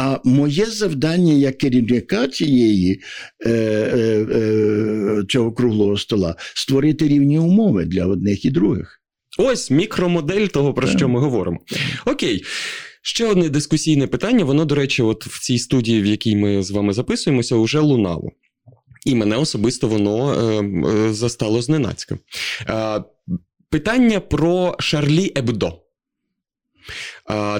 А 0.00 0.18
моє 0.24 0.66
завдання 0.66 1.32
як 1.32 1.58
керівника 1.58 2.28
цієї. 2.28 3.00
Е, 3.46 3.50
е, 3.50 4.26
е 4.34 5.17
цього 5.24 5.52
круглого 5.52 5.96
стола 5.96 6.36
створити 6.54 7.08
рівні 7.08 7.38
умови 7.38 7.84
для 7.84 8.06
одних 8.06 8.44
і 8.44 8.50
других. 8.50 9.02
Ось 9.38 9.70
мікромодель 9.70 10.46
того, 10.46 10.74
про 10.74 10.86
так. 10.86 10.96
що 10.96 11.08
ми 11.08 11.20
говоримо. 11.20 11.58
Окей. 12.06 12.44
Ще 13.02 13.26
одне 13.26 13.48
дискусійне 13.48 14.06
питання. 14.06 14.44
Воно, 14.44 14.64
до 14.64 14.74
речі, 14.74 15.02
от 15.02 15.26
в 15.26 15.40
цій 15.40 15.58
студії, 15.58 16.02
в 16.02 16.06
якій 16.06 16.36
ми 16.36 16.62
з 16.62 16.70
вами 16.70 16.92
записуємося, 16.92 17.56
вже 17.56 17.78
лунало. 17.80 18.30
І 19.06 19.14
мене 19.14 19.36
особисто 19.36 19.88
воно 19.88 20.32
е, 20.32 20.62
е, 20.88 21.12
застало 21.12 21.62
зненацька. 21.62 22.18
Е, 22.68 23.02
питання 23.70 24.20
про 24.20 24.76
Шарлі 24.78 25.32
Ебдо. 25.36 25.72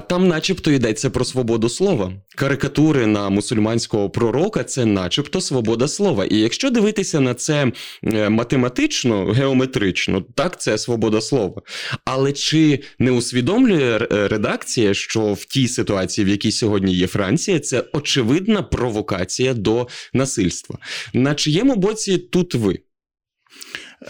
Там, 0.07 0.27
начебто, 0.27 0.71
йдеться 0.71 1.09
про 1.09 1.25
свободу 1.25 1.69
слова. 1.69 2.13
Карикатури 2.35 3.05
на 3.05 3.29
мусульманського 3.29 4.09
пророка 4.09 4.63
це, 4.63 4.85
начебто, 4.85 5.41
свобода 5.41 5.87
слова. 5.87 6.25
І 6.25 6.37
якщо 6.37 6.69
дивитися 6.69 7.19
на 7.19 7.33
це 7.33 7.71
е, 8.03 8.29
математично, 8.29 9.25
геометрично, 9.25 10.21
так 10.35 10.61
це 10.61 10.77
свобода 10.77 11.21
слова. 11.21 11.61
Але 12.05 12.31
чи 12.31 12.79
не 12.99 13.11
усвідомлює 13.11 13.97
редакція, 14.09 14.93
що 14.93 15.33
в 15.33 15.45
тій 15.45 15.67
ситуації, 15.67 16.25
в 16.25 16.27
якій 16.27 16.51
сьогодні 16.51 16.93
є 16.93 17.07
Франція, 17.07 17.59
це 17.59 17.83
очевидна 17.93 18.63
провокація 18.63 19.53
до 19.53 19.87
насильства? 20.13 20.77
На 21.13 21.35
чиєму 21.35 21.75
боці 21.75 22.17
тут 22.17 22.55
ви? 22.55 22.79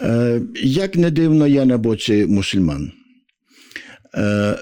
Е, 0.01 0.41
як 0.64 0.95
не 0.95 1.12
дивно, 1.12 1.47
я 1.47 1.66
на 1.66 1.78
боці 1.78 2.26
мусульман. 2.26 2.91
Е, 4.16 4.57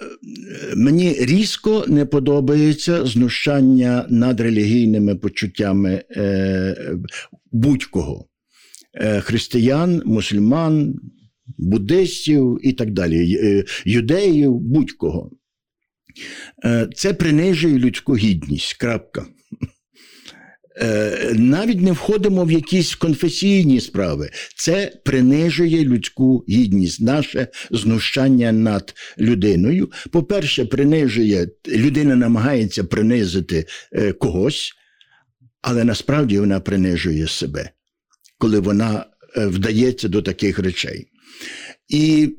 мені 0.76 1.14
різко 1.14 1.86
не 1.88 2.06
подобається 2.06 3.06
знущання 3.06 4.06
над 4.10 4.40
релігійними 4.40 5.16
почуттями 5.16 6.04
е, 6.12 6.98
будь-кого 7.52 8.26
е, 8.94 9.22
християн, 9.22 10.02
мусульман, 10.06 10.96
буддистів 11.58 12.60
і 12.64 12.74
так 12.74 12.92
далі, 12.92 13.64
юдеїв, 13.86 14.60
будь-кого. 14.60 15.32
Це 16.96 17.14
принижує 17.14 17.80
людську 17.80 18.16
гідність. 18.16 18.74
крапка. 18.74 19.26
Е, 20.82 21.34
навіть 21.36 21.82
не 21.82 21.92
входимо 21.92 22.46
в 22.46 22.52
якісь 22.52 22.96
конфесійні 22.96 23.80
справи. 23.80 24.30
Це 24.56 24.92
принижує 25.06 25.86
людську 25.86 26.46
гідність, 26.50 27.02
наше 27.02 27.48
знущання 27.72 28.52
над 28.52 28.94
людиною. 29.20 29.92
По-перше, 30.12 30.66
принижує 30.66 31.48
людина 31.68 32.16
намагається 32.16 32.84
принизити 32.84 33.66
е, 33.92 34.12
когось, 34.12 34.74
але 35.62 35.84
насправді 35.84 36.40
вона 36.40 36.60
принижує 36.60 37.28
себе, 37.28 37.70
коли 38.38 38.60
вона 38.60 39.06
е, 39.38 39.48
вдається 39.48 40.08
до 40.08 40.22
таких 40.22 40.60
речей. 40.60 41.08
І 41.90 42.36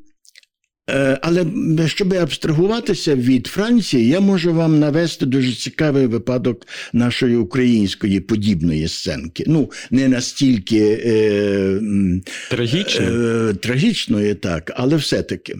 але 1.22 1.46
щоб 1.86 2.14
абстрагуватися 2.14 3.14
від 3.14 3.46
Франції, 3.46 4.08
я 4.08 4.20
можу 4.20 4.54
вам 4.54 4.78
навести 4.78 5.26
дуже 5.26 5.52
цікавий 5.52 6.06
випадок 6.06 6.66
нашої 6.92 7.36
української 7.36 8.20
подібної 8.20 8.88
сценки. 8.88 9.44
Ну, 9.46 9.70
не 9.90 10.08
настільки 10.08 11.00
е, 11.04 11.80
Трагічно. 12.50 13.06
е, 13.06 13.54
трагічної, 13.54 14.34
так, 14.34 14.72
але 14.76 14.96
все-таки. 14.96 15.56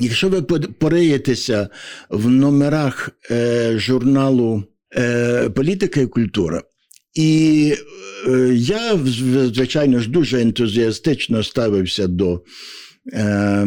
Якщо 0.00 0.28
ви 0.28 0.42
пориєтеся 0.78 1.68
в 2.10 2.28
номерах 2.30 3.10
е, 3.30 3.72
журналу 3.78 4.64
е, 4.96 5.50
Політика 5.50 6.00
і 6.00 6.06
культура, 6.06 6.62
і 7.14 7.74
е, 8.28 8.50
я, 8.54 8.98
звичайно 9.54 10.00
ж, 10.00 10.10
дуже 10.10 10.40
ентузіастично 10.42 11.42
ставився 11.42 12.06
до. 12.06 12.42
Е, 13.12 13.66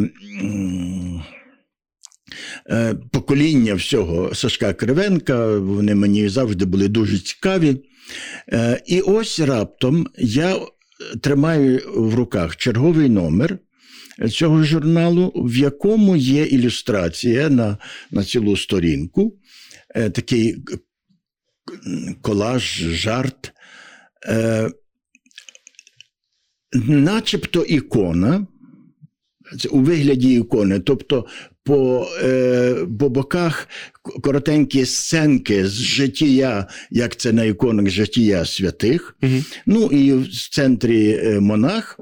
е, 2.69 2.95
покоління 3.11 3.73
всього 3.75 4.35
Сашка 4.35 4.73
Кривенка, 4.73 5.57
вони 5.57 5.95
мені 5.95 6.29
завжди 6.29 6.65
були 6.65 6.87
дуже 6.87 7.19
цікаві. 7.19 7.77
Е, 8.53 8.81
і 8.85 9.01
ось 9.01 9.39
раптом 9.39 10.07
я 10.17 10.55
тримаю 11.21 11.81
в 11.95 12.15
руках 12.15 12.55
черговий 12.55 13.09
номер 13.09 13.59
цього 14.31 14.63
журналу, 14.63 15.31
в 15.35 15.57
якому 15.57 16.15
є 16.15 16.45
ілюстрація 16.45 17.49
на, 17.49 17.77
на 18.11 18.23
цілу 18.23 18.57
сторінку, 18.57 19.37
такий 19.95 20.63
колаж, 22.21 22.63
жарт. 22.83 23.51
Начебто 26.73 27.63
ікона, 27.63 28.47
у 29.71 29.79
вигляді 29.79 30.33
ікони, 30.33 30.79
тобто 30.79 31.25
по 31.63 32.07
е, 32.23 32.75
по 32.99 33.09
боках 33.09 33.67
коротенькі 34.21 34.85
сценки 34.85 35.67
з 35.67 35.73
життя, 35.73 36.67
як 36.91 37.15
це 37.15 37.31
на 37.31 37.43
іконах 37.43 37.89
життя 37.89 38.45
святих, 38.45 39.17
угу. 39.23 39.43
ну 39.65 39.85
і 39.85 40.13
в 40.13 40.49
центрі 40.49 41.19
е, 41.23 41.39
монах. 41.39 41.99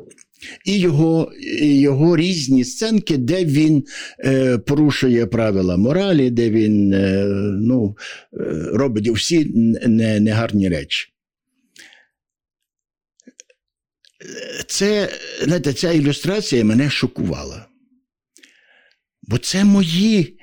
І 0.65 0.79
його 0.79 1.31
його 1.61 2.17
різні 2.17 2.63
сценки, 2.63 3.17
де 3.17 3.45
він 3.45 3.83
е, 4.25 4.57
порушує 4.57 5.25
правила 5.25 5.77
моралі, 5.77 6.29
де 6.29 6.49
він 6.49 6.93
е, 6.93 7.25
ну, 7.61 7.97
е, 8.33 8.37
робить 8.73 9.09
всі 9.09 9.51
негарні 10.19 10.69
речі. 10.69 11.09
Це, 14.67 15.09
знаєте, 15.41 15.73
Ця 15.73 15.91
ілюстрація 15.91 16.63
мене 16.63 16.89
шокувала. 16.89 17.65
Бо 19.21 19.37
це 19.37 19.63
мої 19.63 20.39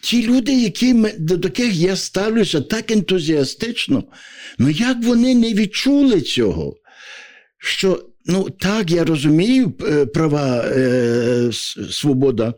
ті 0.00 0.26
люди, 0.26 0.62
які, 0.62 0.94
до 1.18 1.34
яких 1.34 1.74
я 1.74 1.96
ставлюся 1.96 2.60
так 2.60 2.90
ентузіастично, 2.90 4.04
ну 4.58 4.70
як 4.70 5.04
вони 5.04 5.34
не 5.34 5.54
відчули 5.54 6.20
цього? 6.20 6.76
Що, 7.58 8.04
ну 8.26 8.50
так, 8.50 8.90
я 8.90 9.04
розумію 9.04 9.72
е, 9.82 10.06
права 10.06 10.64
е, 10.66 11.50
свобода 11.90 12.54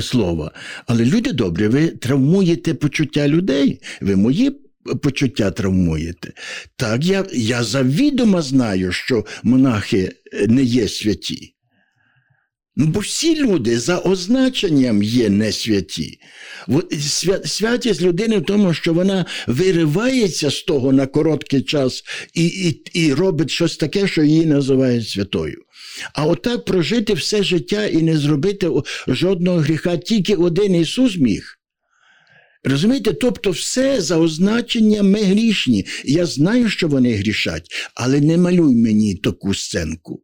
слова, 0.00 0.52
але 0.86 1.04
люди 1.04 1.32
добрі, 1.32 1.68
ви 1.68 1.88
травмуєте 1.88 2.74
почуття 2.74 3.28
людей, 3.28 3.82
ви 4.00 4.16
мої 4.16 4.69
почуття 5.02 5.50
травмуєте. 5.50 6.32
Так, 6.76 7.04
я, 7.04 7.26
я 7.32 7.64
завідомо 7.64 8.42
знаю, 8.42 8.92
що 8.92 9.24
монахи 9.42 10.12
не 10.48 10.62
є 10.62 10.88
святі. 10.88 11.54
Ну, 12.76 12.86
бо 12.86 13.00
всі 13.00 13.42
люди 13.42 13.78
за 13.78 13.98
означенням 13.98 15.02
є 15.02 15.28
не 15.28 15.52
святі. 15.52 16.18
Святість 17.44 18.02
людини 18.02 18.38
в 18.38 18.44
тому, 18.44 18.74
що 18.74 18.94
вона 18.94 19.26
виривається 19.46 20.50
з 20.50 20.62
того 20.62 20.92
на 20.92 21.06
короткий 21.06 21.62
час 21.62 22.02
і 22.34 22.46
і, 22.46 22.82
і 22.92 23.14
робить 23.14 23.50
щось 23.50 23.76
таке, 23.76 24.08
що 24.08 24.22
її 24.22 24.46
називають 24.46 25.08
святою. 25.08 25.62
А 26.14 26.26
отак 26.26 26.64
прожити 26.64 27.14
все 27.14 27.42
життя 27.42 27.86
і 27.86 28.02
не 28.02 28.16
зробити 28.16 28.70
жодного 29.08 29.58
гріха, 29.58 29.96
тільки 29.96 30.34
один 30.34 30.74
Ісус 30.74 31.16
міг. 31.16 31.59
Розумієте, 32.64 33.12
тобто 33.12 33.50
все 33.50 34.00
за 34.00 34.16
означення 34.16 35.02
ми 35.02 35.22
грішні. 35.22 35.86
Я 36.04 36.26
знаю, 36.26 36.68
що 36.68 36.88
вони 36.88 37.14
грішать, 37.14 37.68
але 37.94 38.20
не 38.20 38.38
малюй 38.38 38.74
мені 38.74 39.14
таку 39.14 39.54
сценку. 39.54 40.22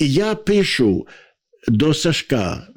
І 0.00 0.12
я 0.12 0.34
пишу 0.34 1.06
до 1.68 1.94
Сашка 1.94 2.68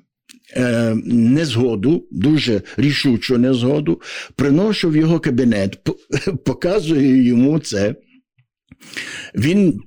е, 0.56 0.96
незгоду, 1.06 2.08
дуже 2.12 2.62
рішучу 2.78 3.38
незгоду, 3.38 4.02
приношу 4.36 4.90
в 4.90 4.96
його 4.96 5.20
кабінет, 5.20 5.78
показую 6.46 7.26
йому 7.26 7.60
це. 7.60 7.96
Він 9.36 9.82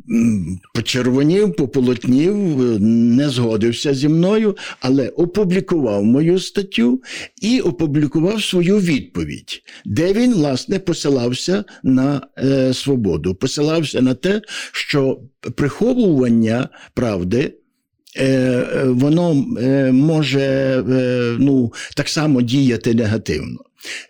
почервонів, 0.75 1.57
пополотнів, 1.57 2.35
не 2.81 3.29
згодився 3.29 3.95
зі 3.95 4.09
мною, 4.09 4.57
але 4.81 5.09
опублікував 5.09 6.05
мою 6.05 6.39
статтю 6.39 7.03
і 7.43 7.61
опублікував 7.61 8.43
свою 8.43 8.79
відповідь, 8.79 9.63
де 9.85 10.13
він, 10.13 10.35
власне, 10.35 10.79
посилався 10.79 11.65
на 11.83 12.21
е, 12.39 12.75
свободу, 12.75 13.35
посилався 13.35 14.03
на 14.03 14.15
те, 14.15 14.43
що 14.73 15.21
приховування 15.57 16.69
правди 16.95 17.55
Е, 18.17 18.27
е, 18.27 18.85
воно 18.85 19.47
е, 19.61 19.93
може 19.93 20.85
ну, 21.39 21.73
так 21.97 22.09
само 22.09 22.43
діяти 22.43 22.95
негативно. 22.95 23.59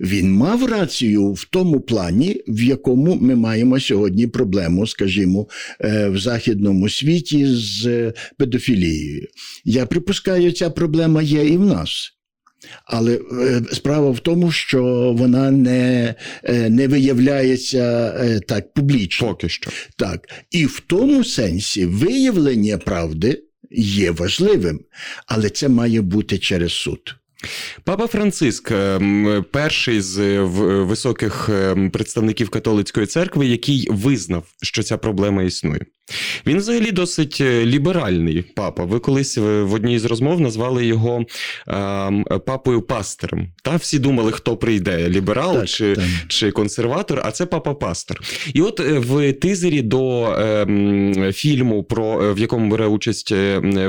Він 0.00 0.32
мав 0.32 0.66
рацію 0.66 1.32
в 1.32 1.44
тому 1.44 1.80
плані, 1.80 2.40
в 2.48 2.62
якому 2.62 3.14
ми 3.14 3.34
маємо 3.34 3.80
сьогодні 3.80 4.26
проблему, 4.26 4.86
скажімо, 4.86 5.46
в 6.08 6.18
західному 6.18 6.88
світі 6.88 7.46
з 7.46 8.12
педофілією. 8.38 9.28
Я 9.64 9.86
припускаю, 9.86 10.52
ця 10.52 10.70
проблема 10.70 11.22
є 11.22 11.44
і 11.46 11.56
в 11.56 11.66
нас. 11.66 12.12
Але 12.84 13.20
справа 13.72 14.10
в 14.10 14.20
тому, 14.20 14.52
що 14.52 15.12
вона 15.18 15.50
не 15.50 16.14
не 16.68 16.88
виявляється 16.88 18.12
так 18.48 18.74
публічно. 18.74 19.28
Поки 19.28 19.48
що. 19.48 19.70
Так. 19.96 20.28
І 20.50 20.66
в 20.66 20.82
тому 20.86 21.24
сенсі 21.24 21.86
виявлення 21.86 22.78
правди 22.78 23.42
є 23.70 24.10
важливим, 24.10 24.80
але 25.26 25.50
це 25.50 25.68
має 25.68 26.00
бути 26.00 26.38
через 26.38 26.72
суд. 26.72 27.19
Папа 27.84 28.06
Франциск, 28.06 28.70
ем, 28.70 29.44
перший 29.50 30.00
з 30.00 30.38
високих 30.82 31.48
ем, 31.48 31.90
представників 31.90 32.50
католицької 32.50 33.06
церкви, 33.06 33.46
який 33.46 33.88
визнав, 33.90 34.44
що 34.62 34.82
ця 34.82 34.98
проблема 34.98 35.42
існує. 35.42 35.80
Він 36.46 36.58
взагалі 36.58 36.92
досить 36.92 37.38
е, 37.40 37.66
ліберальний 37.66 38.42
папа. 38.42 38.84
Ви 38.84 38.98
колись 38.98 39.36
в 39.38 39.72
одній 39.74 39.98
з 39.98 40.04
розмов 40.04 40.40
назвали 40.40 40.86
його 40.86 41.24
а, 41.66 42.10
папою 42.46 42.82
пастором. 42.82 43.48
Та 43.62 43.76
всі 43.76 43.98
думали, 43.98 44.32
хто 44.32 44.56
прийде: 44.56 45.08
ліберал 45.08 45.54
так, 45.54 45.68
чи 45.68 45.94
так. 45.94 46.04
чи 46.28 46.50
консерватор, 46.50 47.20
а 47.24 47.30
це 47.30 47.46
папа 47.46 47.74
пастор. 47.74 48.20
І 48.54 48.62
от 48.62 48.80
е, 48.80 48.98
в 48.98 49.32
тизері 49.32 49.82
до 49.82 50.26
е, 50.26 51.32
фільму, 51.32 51.82
про 51.82 52.22
е, 52.24 52.32
в 52.32 52.38
якому 52.38 52.70
бере 52.70 52.86
участь 52.86 53.34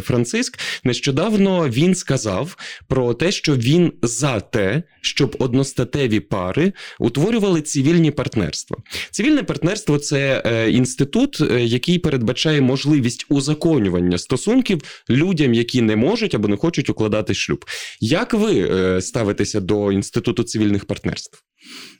Франциск, 0.01 0.59
нещодавно 0.84 1.70
він 1.70 1.95
сказав 1.95 2.57
про 2.88 3.14
те, 3.14 3.32
що 3.32 3.55
він 3.55 3.91
за 4.01 4.39
те, 4.39 4.84
щоб 5.01 5.36
одностатеві 5.39 6.20
пари 6.20 6.74
утворювали 6.99 7.62
цивільні 7.62 8.12
партнерства. 8.12 8.78
Цивільне 9.12 9.43
партнерство 9.43 9.97
це 9.97 10.43
інститут, 10.72 11.41
який 11.59 11.99
передбачає 12.12 12.62
можливість 12.62 13.26
узаконювання 13.30 14.18
стосунків 14.18 14.82
людям, 15.09 15.53
які 15.53 15.82
не 15.82 15.95
можуть 15.95 16.36
або 16.36 16.47
не 16.47 16.57
хочуть 16.57 16.89
укладати 16.89 17.34
шлюб. 17.34 17.66
Як 17.99 18.34
ви 18.34 18.59
е, 18.59 19.01
ставитеся 19.01 19.59
до 19.59 19.91
інституту 19.91 20.43
цивільних 20.43 20.86
партнерств? 20.86 21.43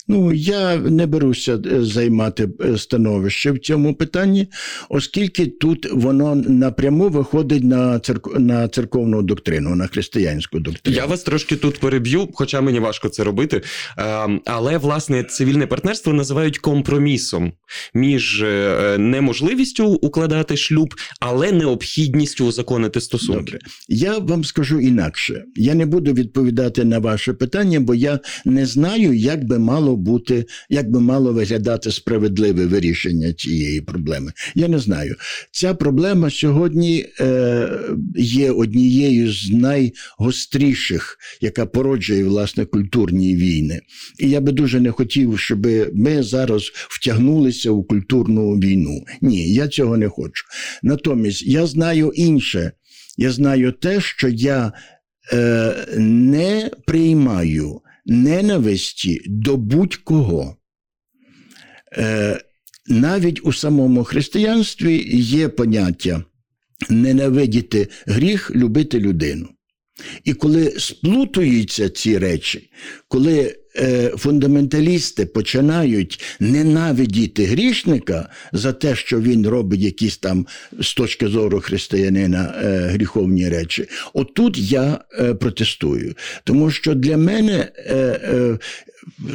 Ну, 0.08 0.34
я 0.34 0.76
не 0.76 1.06
беруся 1.06 1.60
е, 1.66 1.84
займати 1.84 2.50
е, 2.66 2.78
становище 2.78 3.52
в 3.52 3.60
цьому 3.60 3.96
питанні, 3.96 4.48
оскільки 4.90 5.46
тут 5.46 5.92
воно 5.92 6.36
напряму 6.36 7.10
виходить 7.10 7.64
на 7.64 8.00
церк... 8.00 8.40
на 8.40 8.68
церковну 8.68 9.22
доктрину, 9.22 9.76
на 9.76 9.88
християнську 9.88 10.60
доктрину. 10.60 10.98
Я 10.98 11.06
вас 11.06 11.24
трошки 11.24 11.56
тут 11.56 11.80
переб'ю, 11.80 12.30
хоча 12.34 12.62
мені 12.62 12.80
важко 12.80 13.10
це 13.10 13.24
робити. 13.24 13.62
Ем, 13.98 14.42
але 14.46 14.78
власне 14.78 15.24
цивільне 15.24 15.68
партнерство 15.68 16.14
називають 16.14 16.58
компромісом 16.58 17.54
між 17.94 18.42
е, 18.42 18.96
неможливістю 19.00 19.88
укладати 19.88 20.58
шлюб, 20.58 20.96
але 21.20 21.52
необхідністю 21.52 22.46
узаконити 22.46 23.02
стосунки. 23.02 23.44
Добре. 23.44 23.60
Я 23.88 24.18
вам 24.18 24.44
скажу 24.44 24.80
інакше. 24.80 25.44
Я 25.56 25.74
не 25.74 25.86
буду 25.86 26.14
відповідати 26.14 26.84
на 26.84 27.00
ваше 27.00 27.34
питання, 27.34 27.80
бо 27.80 27.96
я 27.96 28.20
не 28.46 28.66
знаю, 28.66 29.14
як 29.14 29.44
би 29.44 29.60
мало 29.62 29.96
бути, 29.96 30.46
як 30.70 30.92
би 30.92 31.00
мало 31.00 31.34
виглядати 31.34 31.92
справедливе 31.92 32.66
вирішення 32.66 33.34
цієї 33.34 33.82
проблеми. 33.82 34.32
Я 34.56 34.68
не 34.68 34.80
знаю. 34.80 35.16
Ця 35.52 35.74
проблема 35.74 36.30
сьогодні 36.30 37.06
е, 37.20 37.70
є 38.16 38.52
однією 38.52 39.34
з 39.34 39.52
найгостріших, 39.52 41.18
яка 41.42 41.66
породжує 41.66 42.24
власне 42.24 42.66
культурні 42.66 43.36
війни. 43.36 43.82
І 44.20 44.30
я 44.30 44.42
би 44.42 44.52
дуже 44.52 44.80
не 44.80 44.92
хотів, 44.92 45.40
щоб 45.40 45.68
ми 45.94 46.24
зараз 46.24 46.72
втягнулися 46.90 47.72
у 47.72 47.84
культурну 47.84 48.54
війну. 48.54 49.06
Ні, 49.22 49.54
я 49.54 49.68
цього 49.68 49.98
не 49.98 50.10
хочу. 50.10 50.44
Натомість 50.84 51.48
я 51.48 51.66
знаю 51.66 52.12
інше. 52.16 52.72
Я 53.18 53.32
знаю 53.32 53.72
те, 53.72 54.02
що 54.02 54.30
я 54.30 54.74
е, 55.34 55.74
не 55.98 56.72
приймаю 56.86 57.82
ненависті 58.06 59.22
до 59.26 59.58
будь-кого. 59.58 60.58
Е, 61.98 62.42
Навіть 62.88 63.46
у 63.46 63.54
самому 63.54 64.04
християнстві 64.04 65.18
є 65.18 65.50
поняття 65.50 66.24
ненавидіти 66.90 67.88
гріх, 68.06 68.52
любити 68.56 69.00
людину. 69.00 69.50
І 70.24 70.34
коли 70.34 70.72
сплутуються 70.78 71.90
ці 71.90 72.18
речі, 72.18 72.72
коли 73.08 73.61
фундаменталісти 74.18 75.26
починають 75.26 76.24
ненавидіти 76.40 77.46
грішника 77.46 78.30
за 78.54 78.74
те, 78.74 78.96
що 78.96 79.22
він 79.22 79.48
робить 79.48 79.82
якісь 79.82 80.18
там 80.18 80.48
з 80.80 80.94
точки 80.94 81.28
зору 81.28 81.62
християнина 81.62 82.54
е, 82.64 82.88
гріховні 82.88 83.50
речі, 83.50 83.88
отут 84.14 84.58
я 84.58 85.00
е, 85.20 85.34
протестую. 85.34 86.16
Тому 86.44 86.72
що 86.72 86.94
для 86.96 87.18
мене, 87.18 87.72
е, 87.78 87.96
е, 87.96 88.58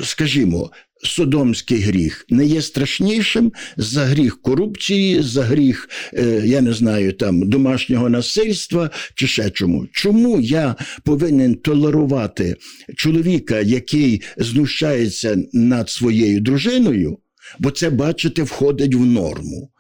скажімо, 0.05 0.71
Содомський 1.07 1.79
гріх 1.79 2.27
не 2.29 2.47
є 2.47 2.63
страшнішим 2.63 3.53
за 3.77 4.05
гріх 4.05 4.43
корупції, 4.43 5.23
за 5.23 5.43
гріх, 5.43 5.89
е, 6.15 6.43
я 6.45 6.61
не 6.61 6.73
знаю, 6.73 7.13
там 7.13 7.49
домашнього 7.49 8.09
насильства 8.09 8.91
чи 9.15 9.27
ще 9.27 9.51
чому. 9.51 9.87
Чому 9.93 10.41
я 10.41 10.77
повинен 11.05 11.55
толерувати 11.55 12.57
чоловіка, 12.97 13.61
який 13.61 14.23
знущається 14.37 15.39
над 15.53 15.91
своєю 15.91 16.41
дружиною, 16.41 17.19
бо 17.59 17.71
це, 17.71 17.91
бачите, 17.91 18.43
входить 18.43 18.95
в 18.95 19.05
норму. 19.05 19.71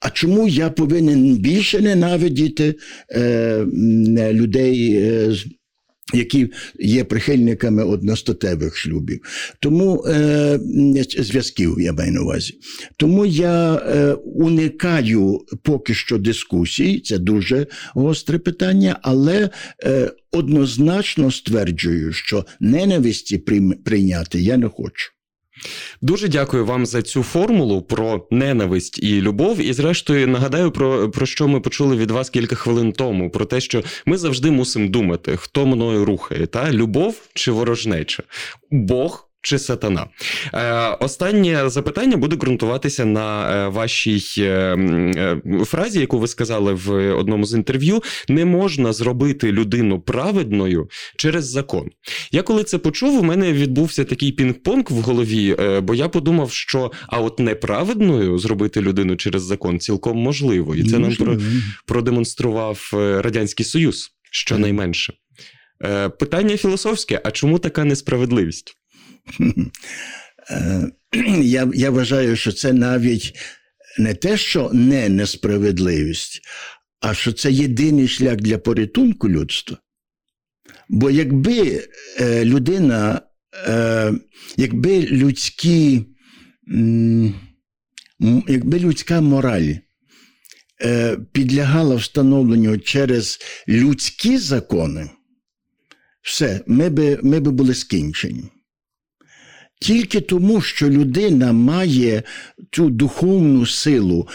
А 0.00 0.10
чому 0.10 0.48
я 0.48 0.70
повинен 0.70 1.36
більше 1.36 1.80
ненавидіти 1.80 2.74
е, 3.10 3.66
людей? 4.32 4.96
Е, 4.96 5.34
які 6.14 6.48
є 6.78 7.04
прихильниками 7.04 7.84
одностатевих 7.84 8.76
шлюбів, 8.76 9.20
тому 9.60 10.04
е, 10.06 10.58
зв'язків 11.18 11.76
я 11.80 11.92
маю 11.92 12.12
на 12.12 12.20
увазі. 12.20 12.58
Тому 12.96 13.26
я 13.26 13.74
е, 13.74 14.12
уникаю 14.12 15.40
поки 15.62 15.94
що 15.94 16.18
дискусій, 16.18 17.00
це 17.00 17.18
дуже 17.18 17.66
гостре 17.94 18.38
питання, 18.38 18.98
але 19.02 19.50
е, 19.84 20.12
однозначно 20.32 21.30
стверджую, 21.30 22.12
що 22.12 22.46
ненависті 22.60 23.38
прийняти 23.84 24.40
я 24.40 24.56
не 24.56 24.68
хочу. 24.68 25.12
Дуже 26.00 26.28
дякую 26.28 26.66
вам 26.66 26.86
за 26.86 27.02
цю 27.02 27.22
формулу 27.22 27.82
про 27.82 28.26
ненависть 28.30 28.98
і 29.02 29.20
любов. 29.20 29.60
І, 29.60 29.72
зрештою, 29.72 30.28
нагадаю 30.28 30.70
про, 30.70 31.10
про 31.10 31.26
що 31.26 31.48
ми 31.48 31.60
почули 31.60 31.96
від 31.96 32.10
вас 32.10 32.30
кілька 32.30 32.56
хвилин 32.56 32.92
тому: 32.92 33.30
про 33.30 33.44
те, 33.44 33.60
що 33.60 33.82
ми 34.06 34.16
завжди 34.16 34.50
мусимо 34.50 34.88
думати, 34.88 35.36
хто 35.36 35.66
мною 35.66 36.04
рухає, 36.04 36.46
та 36.46 36.72
любов 36.72 37.16
чи 37.34 37.52
ворожнеча, 37.52 38.22
Бог. 38.70 39.31
Чи 39.42 39.58
сатана? 39.58 40.06
Е, 40.54 40.96
останнє 41.00 41.68
запитання 41.68 42.16
буде 42.16 42.36
ґрунтуватися 42.36 43.04
на 43.04 43.56
е, 43.66 43.68
вашій 43.68 44.22
е, 44.38 44.42
е, 44.46 45.40
фразі, 45.64 46.00
яку 46.00 46.18
ви 46.18 46.28
сказали 46.28 46.72
в 46.72 47.12
одному 47.14 47.46
з 47.46 47.54
інтерв'ю: 47.54 48.02
не 48.28 48.44
можна 48.44 48.92
зробити 48.92 49.52
людину 49.52 50.00
праведною 50.00 50.88
через 51.16 51.48
закон. 51.48 51.90
Я 52.32 52.42
коли 52.42 52.64
це 52.64 52.78
почув, 52.78 53.20
у 53.20 53.22
мене 53.22 53.52
відбувся 53.52 54.04
такий 54.04 54.36
пінг-понг 54.36 54.92
в 54.92 55.00
голові, 55.00 55.56
е, 55.58 55.80
бо 55.80 55.94
я 55.94 56.08
подумав, 56.08 56.52
що 56.52 56.92
а 57.06 57.20
от 57.20 57.38
неправедною 57.38 58.38
зробити 58.38 58.80
людину 58.80 59.16
через 59.16 59.42
закон 59.42 59.78
цілком 59.78 60.18
можливо, 60.18 60.74
і 60.74 60.84
це 60.84 60.98
нам 60.98 61.16
про, 61.16 61.38
продемонстрував 61.86 62.90
радянський 62.92 63.66
союз, 63.66 64.10
щонайменше. 64.30 65.12
Е, 65.84 66.08
Питання 66.08 66.56
філософське: 66.56 67.20
а 67.24 67.30
чому 67.30 67.58
така 67.58 67.84
несправедливість? 67.84 68.76
Е, 70.50 70.90
Я, 71.42 71.70
я 71.74 71.90
вважаю, 71.90 72.36
що 72.36 72.52
це 72.52 72.72
навіть 72.72 73.32
не 73.98 74.14
те, 74.14 74.36
що 74.36 74.70
не 74.72 75.08
несправедливість, 75.08 76.40
а 77.00 77.14
що 77.14 77.32
це 77.32 77.52
єдиний 77.52 78.08
шлях 78.08 78.36
для 78.36 78.58
порятунку 78.58 79.28
людства. 79.28 79.78
Бо 80.88 81.10
якби 81.10 81.88
е, 82.20 82.44
людина, 82.44 83.20
е, 83.68 84.12
якби 84.56 85.02
людські, 85.02 86.06
якби 88.48 88.78
людська 88.78 89.20
мораль 89.20 89.74
підлягала 91.32 91.94
встановленню 91.94 92.78
через 92.78 93.38
людські 93.68 94.38
закони, 94.38 95.10
все, 96.22 96.60
ми 96.66 96.88
би, 96.88 97.18
ми 97.22 97.40
би 97.40 97.50
були 97.50 97.74
скінчені. 97.74 98.50
Тільки 99.82 100.20
тому, 100.20 100.60
що 100.60 100.90
людина 100.90 101.52
має 101.52 102.22
цю 102.70 102.90
духовну 102.90 103.66
силу 103.66 104.28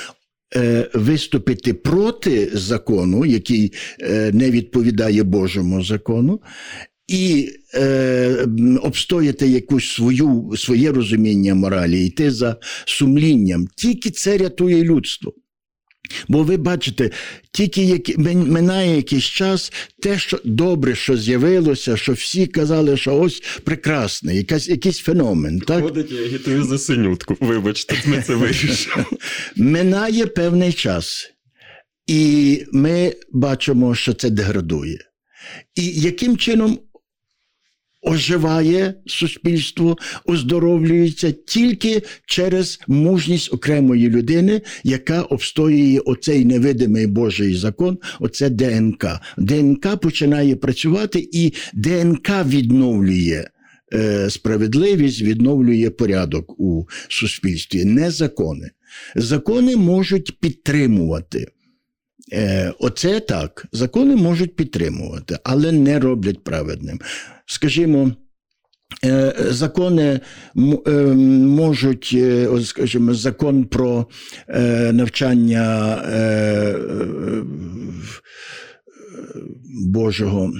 е, 0.55 0.89
виступити 0.93 1.73
проти 1.73 2.49
закону, 2.53 3.25
який 3.25 3.73
е, 3.99 4.31
не 4.33 4.51
відповідає 4.51 5.23
Божому 5.23 5.83
закону, 5.83 6.41
і 7.07 7.49
е, 7.73 8.47
обстояти 8.81 9.47
якусь 9.47 9.91
свою, 9.91 10.53
своє 10.57 10.91
розуміння 10.91 11.55
моралі, 11.55 12.05
йти 12.05 12.31
за 12.31 12.57
сумлінням, 12.85 13.67
тільки 13.75 14.09
це 14.09 14.37
рятує 14.37 14.83
людство. 14.83 15.33
Бо 16.27 16.43
ви 16.43 16.57
бачите, 16.57 17.11
тільки 17.51 17.83
як 17.83 18.17
минає 18.17 18.95
якийсь 18.95 19.23
час, 19.23 19.71
те, 20.01 20.19
що 20.19 20.39
добре, 20.43 20.95
що 20.95 21.17
з'явилося, 21.17 21.97
що 21.97 22.13
всі 22.13 22.47
казали, 22.47 22.97
що 22.97 23.19
ось 23.19 23.43
прекрасне, 23.63 24.35
якась, 24.35 24.67
якийсь 24.67 24.99
феномен. 24.99 25.59
Так? 25.59 25.83
Ходить, 25.83 26.11
я 26.11 26.21
агітую 26.21 26.63
за 26.63 26.77
синютку. 26.77 27.37
Вибачте, 27.39 27.95
ми 28.05 28.23
це 28.27 28.35
вирішили. 28.35 29.05
Минає 29.55 30.25
певний 30.25 30.73
час, 30.73 31.31
і 32.07 32.63
ми 32.71 33.13
бачимо, 33.31 33.95
що 33.95 34.13
це 34.13 34.29
деградує. 34.29 34.99
І 35.75 35.85
яким 35.85 36.37
чином 36.37 36.79
оживає 38.01 38.93
суспільство, 39.05 39.97
оздоровлюється 40.25 41.31
тільки 41.31 42.01
через 42.25 42.79
мужність 42.87 43.53
окремої 43.53 44.09
людини, 44.09 44.61
яка 44.83 45.21
обстоює 45.21 45.99
оцей 45.99 46.45
невидимий 46.45 47.07
Божий 47.07 47.55
закон, 47.55 47.97
оце 48.19 48.49
ДНК. 48.49 49.05
ДНК 49.37 49.99
починає 50.01 50.55
працювати, 50.55 51.29
і 51.31 51.53
ДНК 51.73 52.29
відновлює. 52.45 53.45
е, 53.93 54.29
Справедливість 54.29 55.21
відновлює 55.21 55.89
порядок 55.89 56.59
у 56.59 56.87
суспільстві, 57.09 57.85
не 57.85 58.11
закони. 58.11 58.69
Закони 59.15 59.75
можуть 59.75 60.39
підтримувати. 60.39 61.47
Е, 62.33 62.73
Оце 62.79 63.19
так. 63.19 63.65
Закони 63.71 64.15
можуть 64.15 64.55
підтримувати, 64.55 65.37
але 65.43 65.71
не 65.71 65.99
роблять 65.99 66.43
праведним. 66.43 66.99
Скажімо, 67.45 68.11
е, 69.05 69.35
закони 69.39 70.19
е, 70.87 70.91
можуть, 71.45 72.17
скажімо, 72.63 73.13
закон 73.13 73.65
про 73.65 74.07
навчання 74.91 75.97
Божого. 79.87 80.53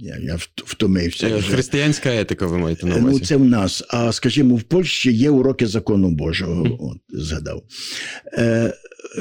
Я, 0.00 0.16
я 0.22 0.38
втомився. 0.56 1.28
Е. 1.28 1.42
Християнська 1.42 2.14
етика, 2.14 2.46
ви 2.46 2.58
маєте 2.58 2.86
на 2.86 2.98
Ну, 2.98 3.20
це 3.20 3.36
в 3.36 3.44
нас. 3.44 3.84
А 3.88 4.12
скажімо, 4.12 4.56
в 4.56 4.62
Польщі 4.62 5.12
є 5.12 5.30
уроки 5.30 5.66
закону 5.66 6.10
Божого. 6.10 6.78
От, 6.80 6.98
згадав. 7.08 7.62
Е, 8.32 8.74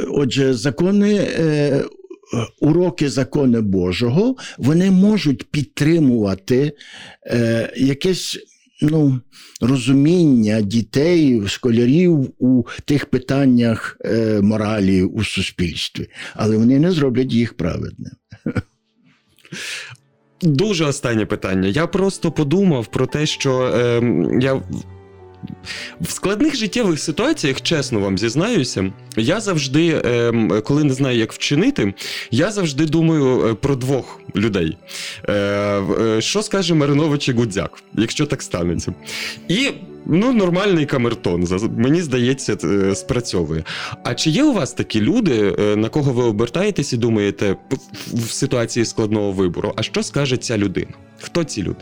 отже, 0.08 0.54
закони. 0.54 1.16
Е, 1.16 1.84
Уроки 2.62 3.10
закону 3.10 3.62
Божого 3.62 4.36
вони 4.58 4.92
можуть 4.92 5.44
підтримувати 5.52 6.72
е, 7.26 7.74
якесь 7.78 8.40
ну, 8.82 9.20
розуміння 9.62 10.62
дітей, 10.62 11.48
школярів 11.48 12.34
у 12.40 12.64
тих 12.86 13.06
питаннях 13.06 13.98
е, 14.06 14.42
моралі 14.42 15.04
у 15.04 15.24
суспільстві, 15.24 16.08
але 16.34 16.58
вони 16.58 16.80
не 16.80 16.92
зроблять 16.92 17.34
їх 17.34 17.54
праведним. 17.54 18.12
Дуже 20.42 20.86
останнє 20.86 21.26
питання. 21.26 21.68
Я 21.68 21.88
просто 21.88 22.32
подумав 22.32 22.88
про 22.88 23.06
те, 23.06 23.26
що 23.26 23.62
е, 23.62 24.02
я. 24.42 24.54
в- 24.54 24.64
складних 26.08 26.56
життєвих 26.56 27.00
ситуаціях, 27.00 27.62
чесно 27.62 28.00
вам 28.00 28.18
зізнаюся, 28.18 28.94
я 29.18 29.40
завжди, 29.40 30.02
е, 30.06 30.62
коли 30.66 30.84
не 30.84 30.94
знаю, 30.94 31.18
як 31.18 31.34
вчинити, 31.34 31.94
я 32.32 32.52
завжди 32.52 32.86
думаю 32.86 33.48
е, 33.48 33.54
про 33.54 33.76
двох 33.76 34.20
людей. 34.36 34.78
Е, 35.28 35.34
е, 35.34 36.22
що 36.22 36.42
скаже 36.42 36.74
Маринович 36.74 37.30
і 37.30 37.32
Гудзяк, 37.34 37.84
якщо 37.94 38.26
так 38.26 38.42
станеться? 38.42 38.94
І 39.48 39.70
ну, 40.06 40.34
нормальний 40.34 40.86
камертон, 40.86 41.48
мені 41.78 42.02
здається, 42.02 42.58
е, 42.64 42.96
спрацьовує. 42.96 43.64
А 44.04 44.14
чи 44.16 44.30
є 44.30 44.44
у 44.44 44.54
вас 44.54 44.74
такі 44.74 45.02
люди, 45.02 45.56
е, 45.60 45.76
на 45.76 45.90
кого 45.90 46.14
ви 46.14 46.24
обертаєтесь 46.24 46.94
і 46.94 46.98
думаєте 46.98 47.56
в- 47.70 48.16
в 48.26 48.32
ситуації 48.32 48.86
складного 48.86 49.32
вибору? 49.32 49.74
А 49.76 49.84
що 49.84 50.04
скаже 50.04 50.38
ця 50.38 50.58
людина? 50.58 50.92
Хто 51.22 51.44
ці 51.44 51.64
люди? 51.64 51.82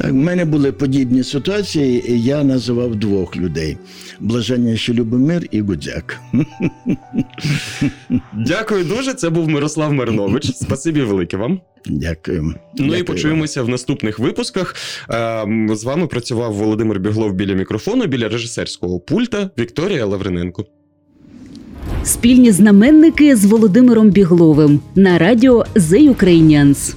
Так, 0.00 0.10
в 0.10 0.14
мене 0.14 0.44
були 0.44 0.72
подібні 0.72 1.24
ситуації, 1.24 2.12
і 2.12 2.22
я 2.22 2.44
називав 2.44 2.96
двох 2.96 3.36
людей: 3.36 3.76
Блаженніший 4.20 4.94
Любомир 4.94 5.46
і 5.50 5.60
Гудзяк. 5.60 6.20
Дякую 8.32 8.84
дуже. 8.84 9.14
Це 9.14 9.30
був 9.30 9.48
Мирослав 9.48 9.92
Миронович. 9.92 10.54
Спасибі 10.54 11.02
велике 11.02 11.36
вам. 11.36 11.60
Дякую. 11.86 12.42
Ну 12.42 12.54
Дякую 12.76 12.94
і 12.94 12.96
вам. 12.96 13.04
почуємося 13.04 13.62
в 13.62 13.68
наступних 13.68 14.18
випусках. 14.18 14.74
Ем, 15.08 15.76
З 15.76 15.84
вами 15.84 16.06
працював 16.06 16.54
Володимир 16.54 17.00
Біглов 17.00 17.32
біля 17.32 17.54
мікрофону, 17.54 18.06
біля 18.06 18.28
режисерського 18.28 19.00
пульта 19.00 19.50
Вікторія 19.58 20.06
Лавриненко. 20.06 20.64
Спільні 22.04 22.52
знаменники 22.52 23.36
з 23.36 23.44
Володимиром 23.44 24.10
Бігловим 24.10 24.80
на 24.94 25.18
радіо 25.18 25.64
The 25.74 26.14
Ukrainians. 26.14 26.94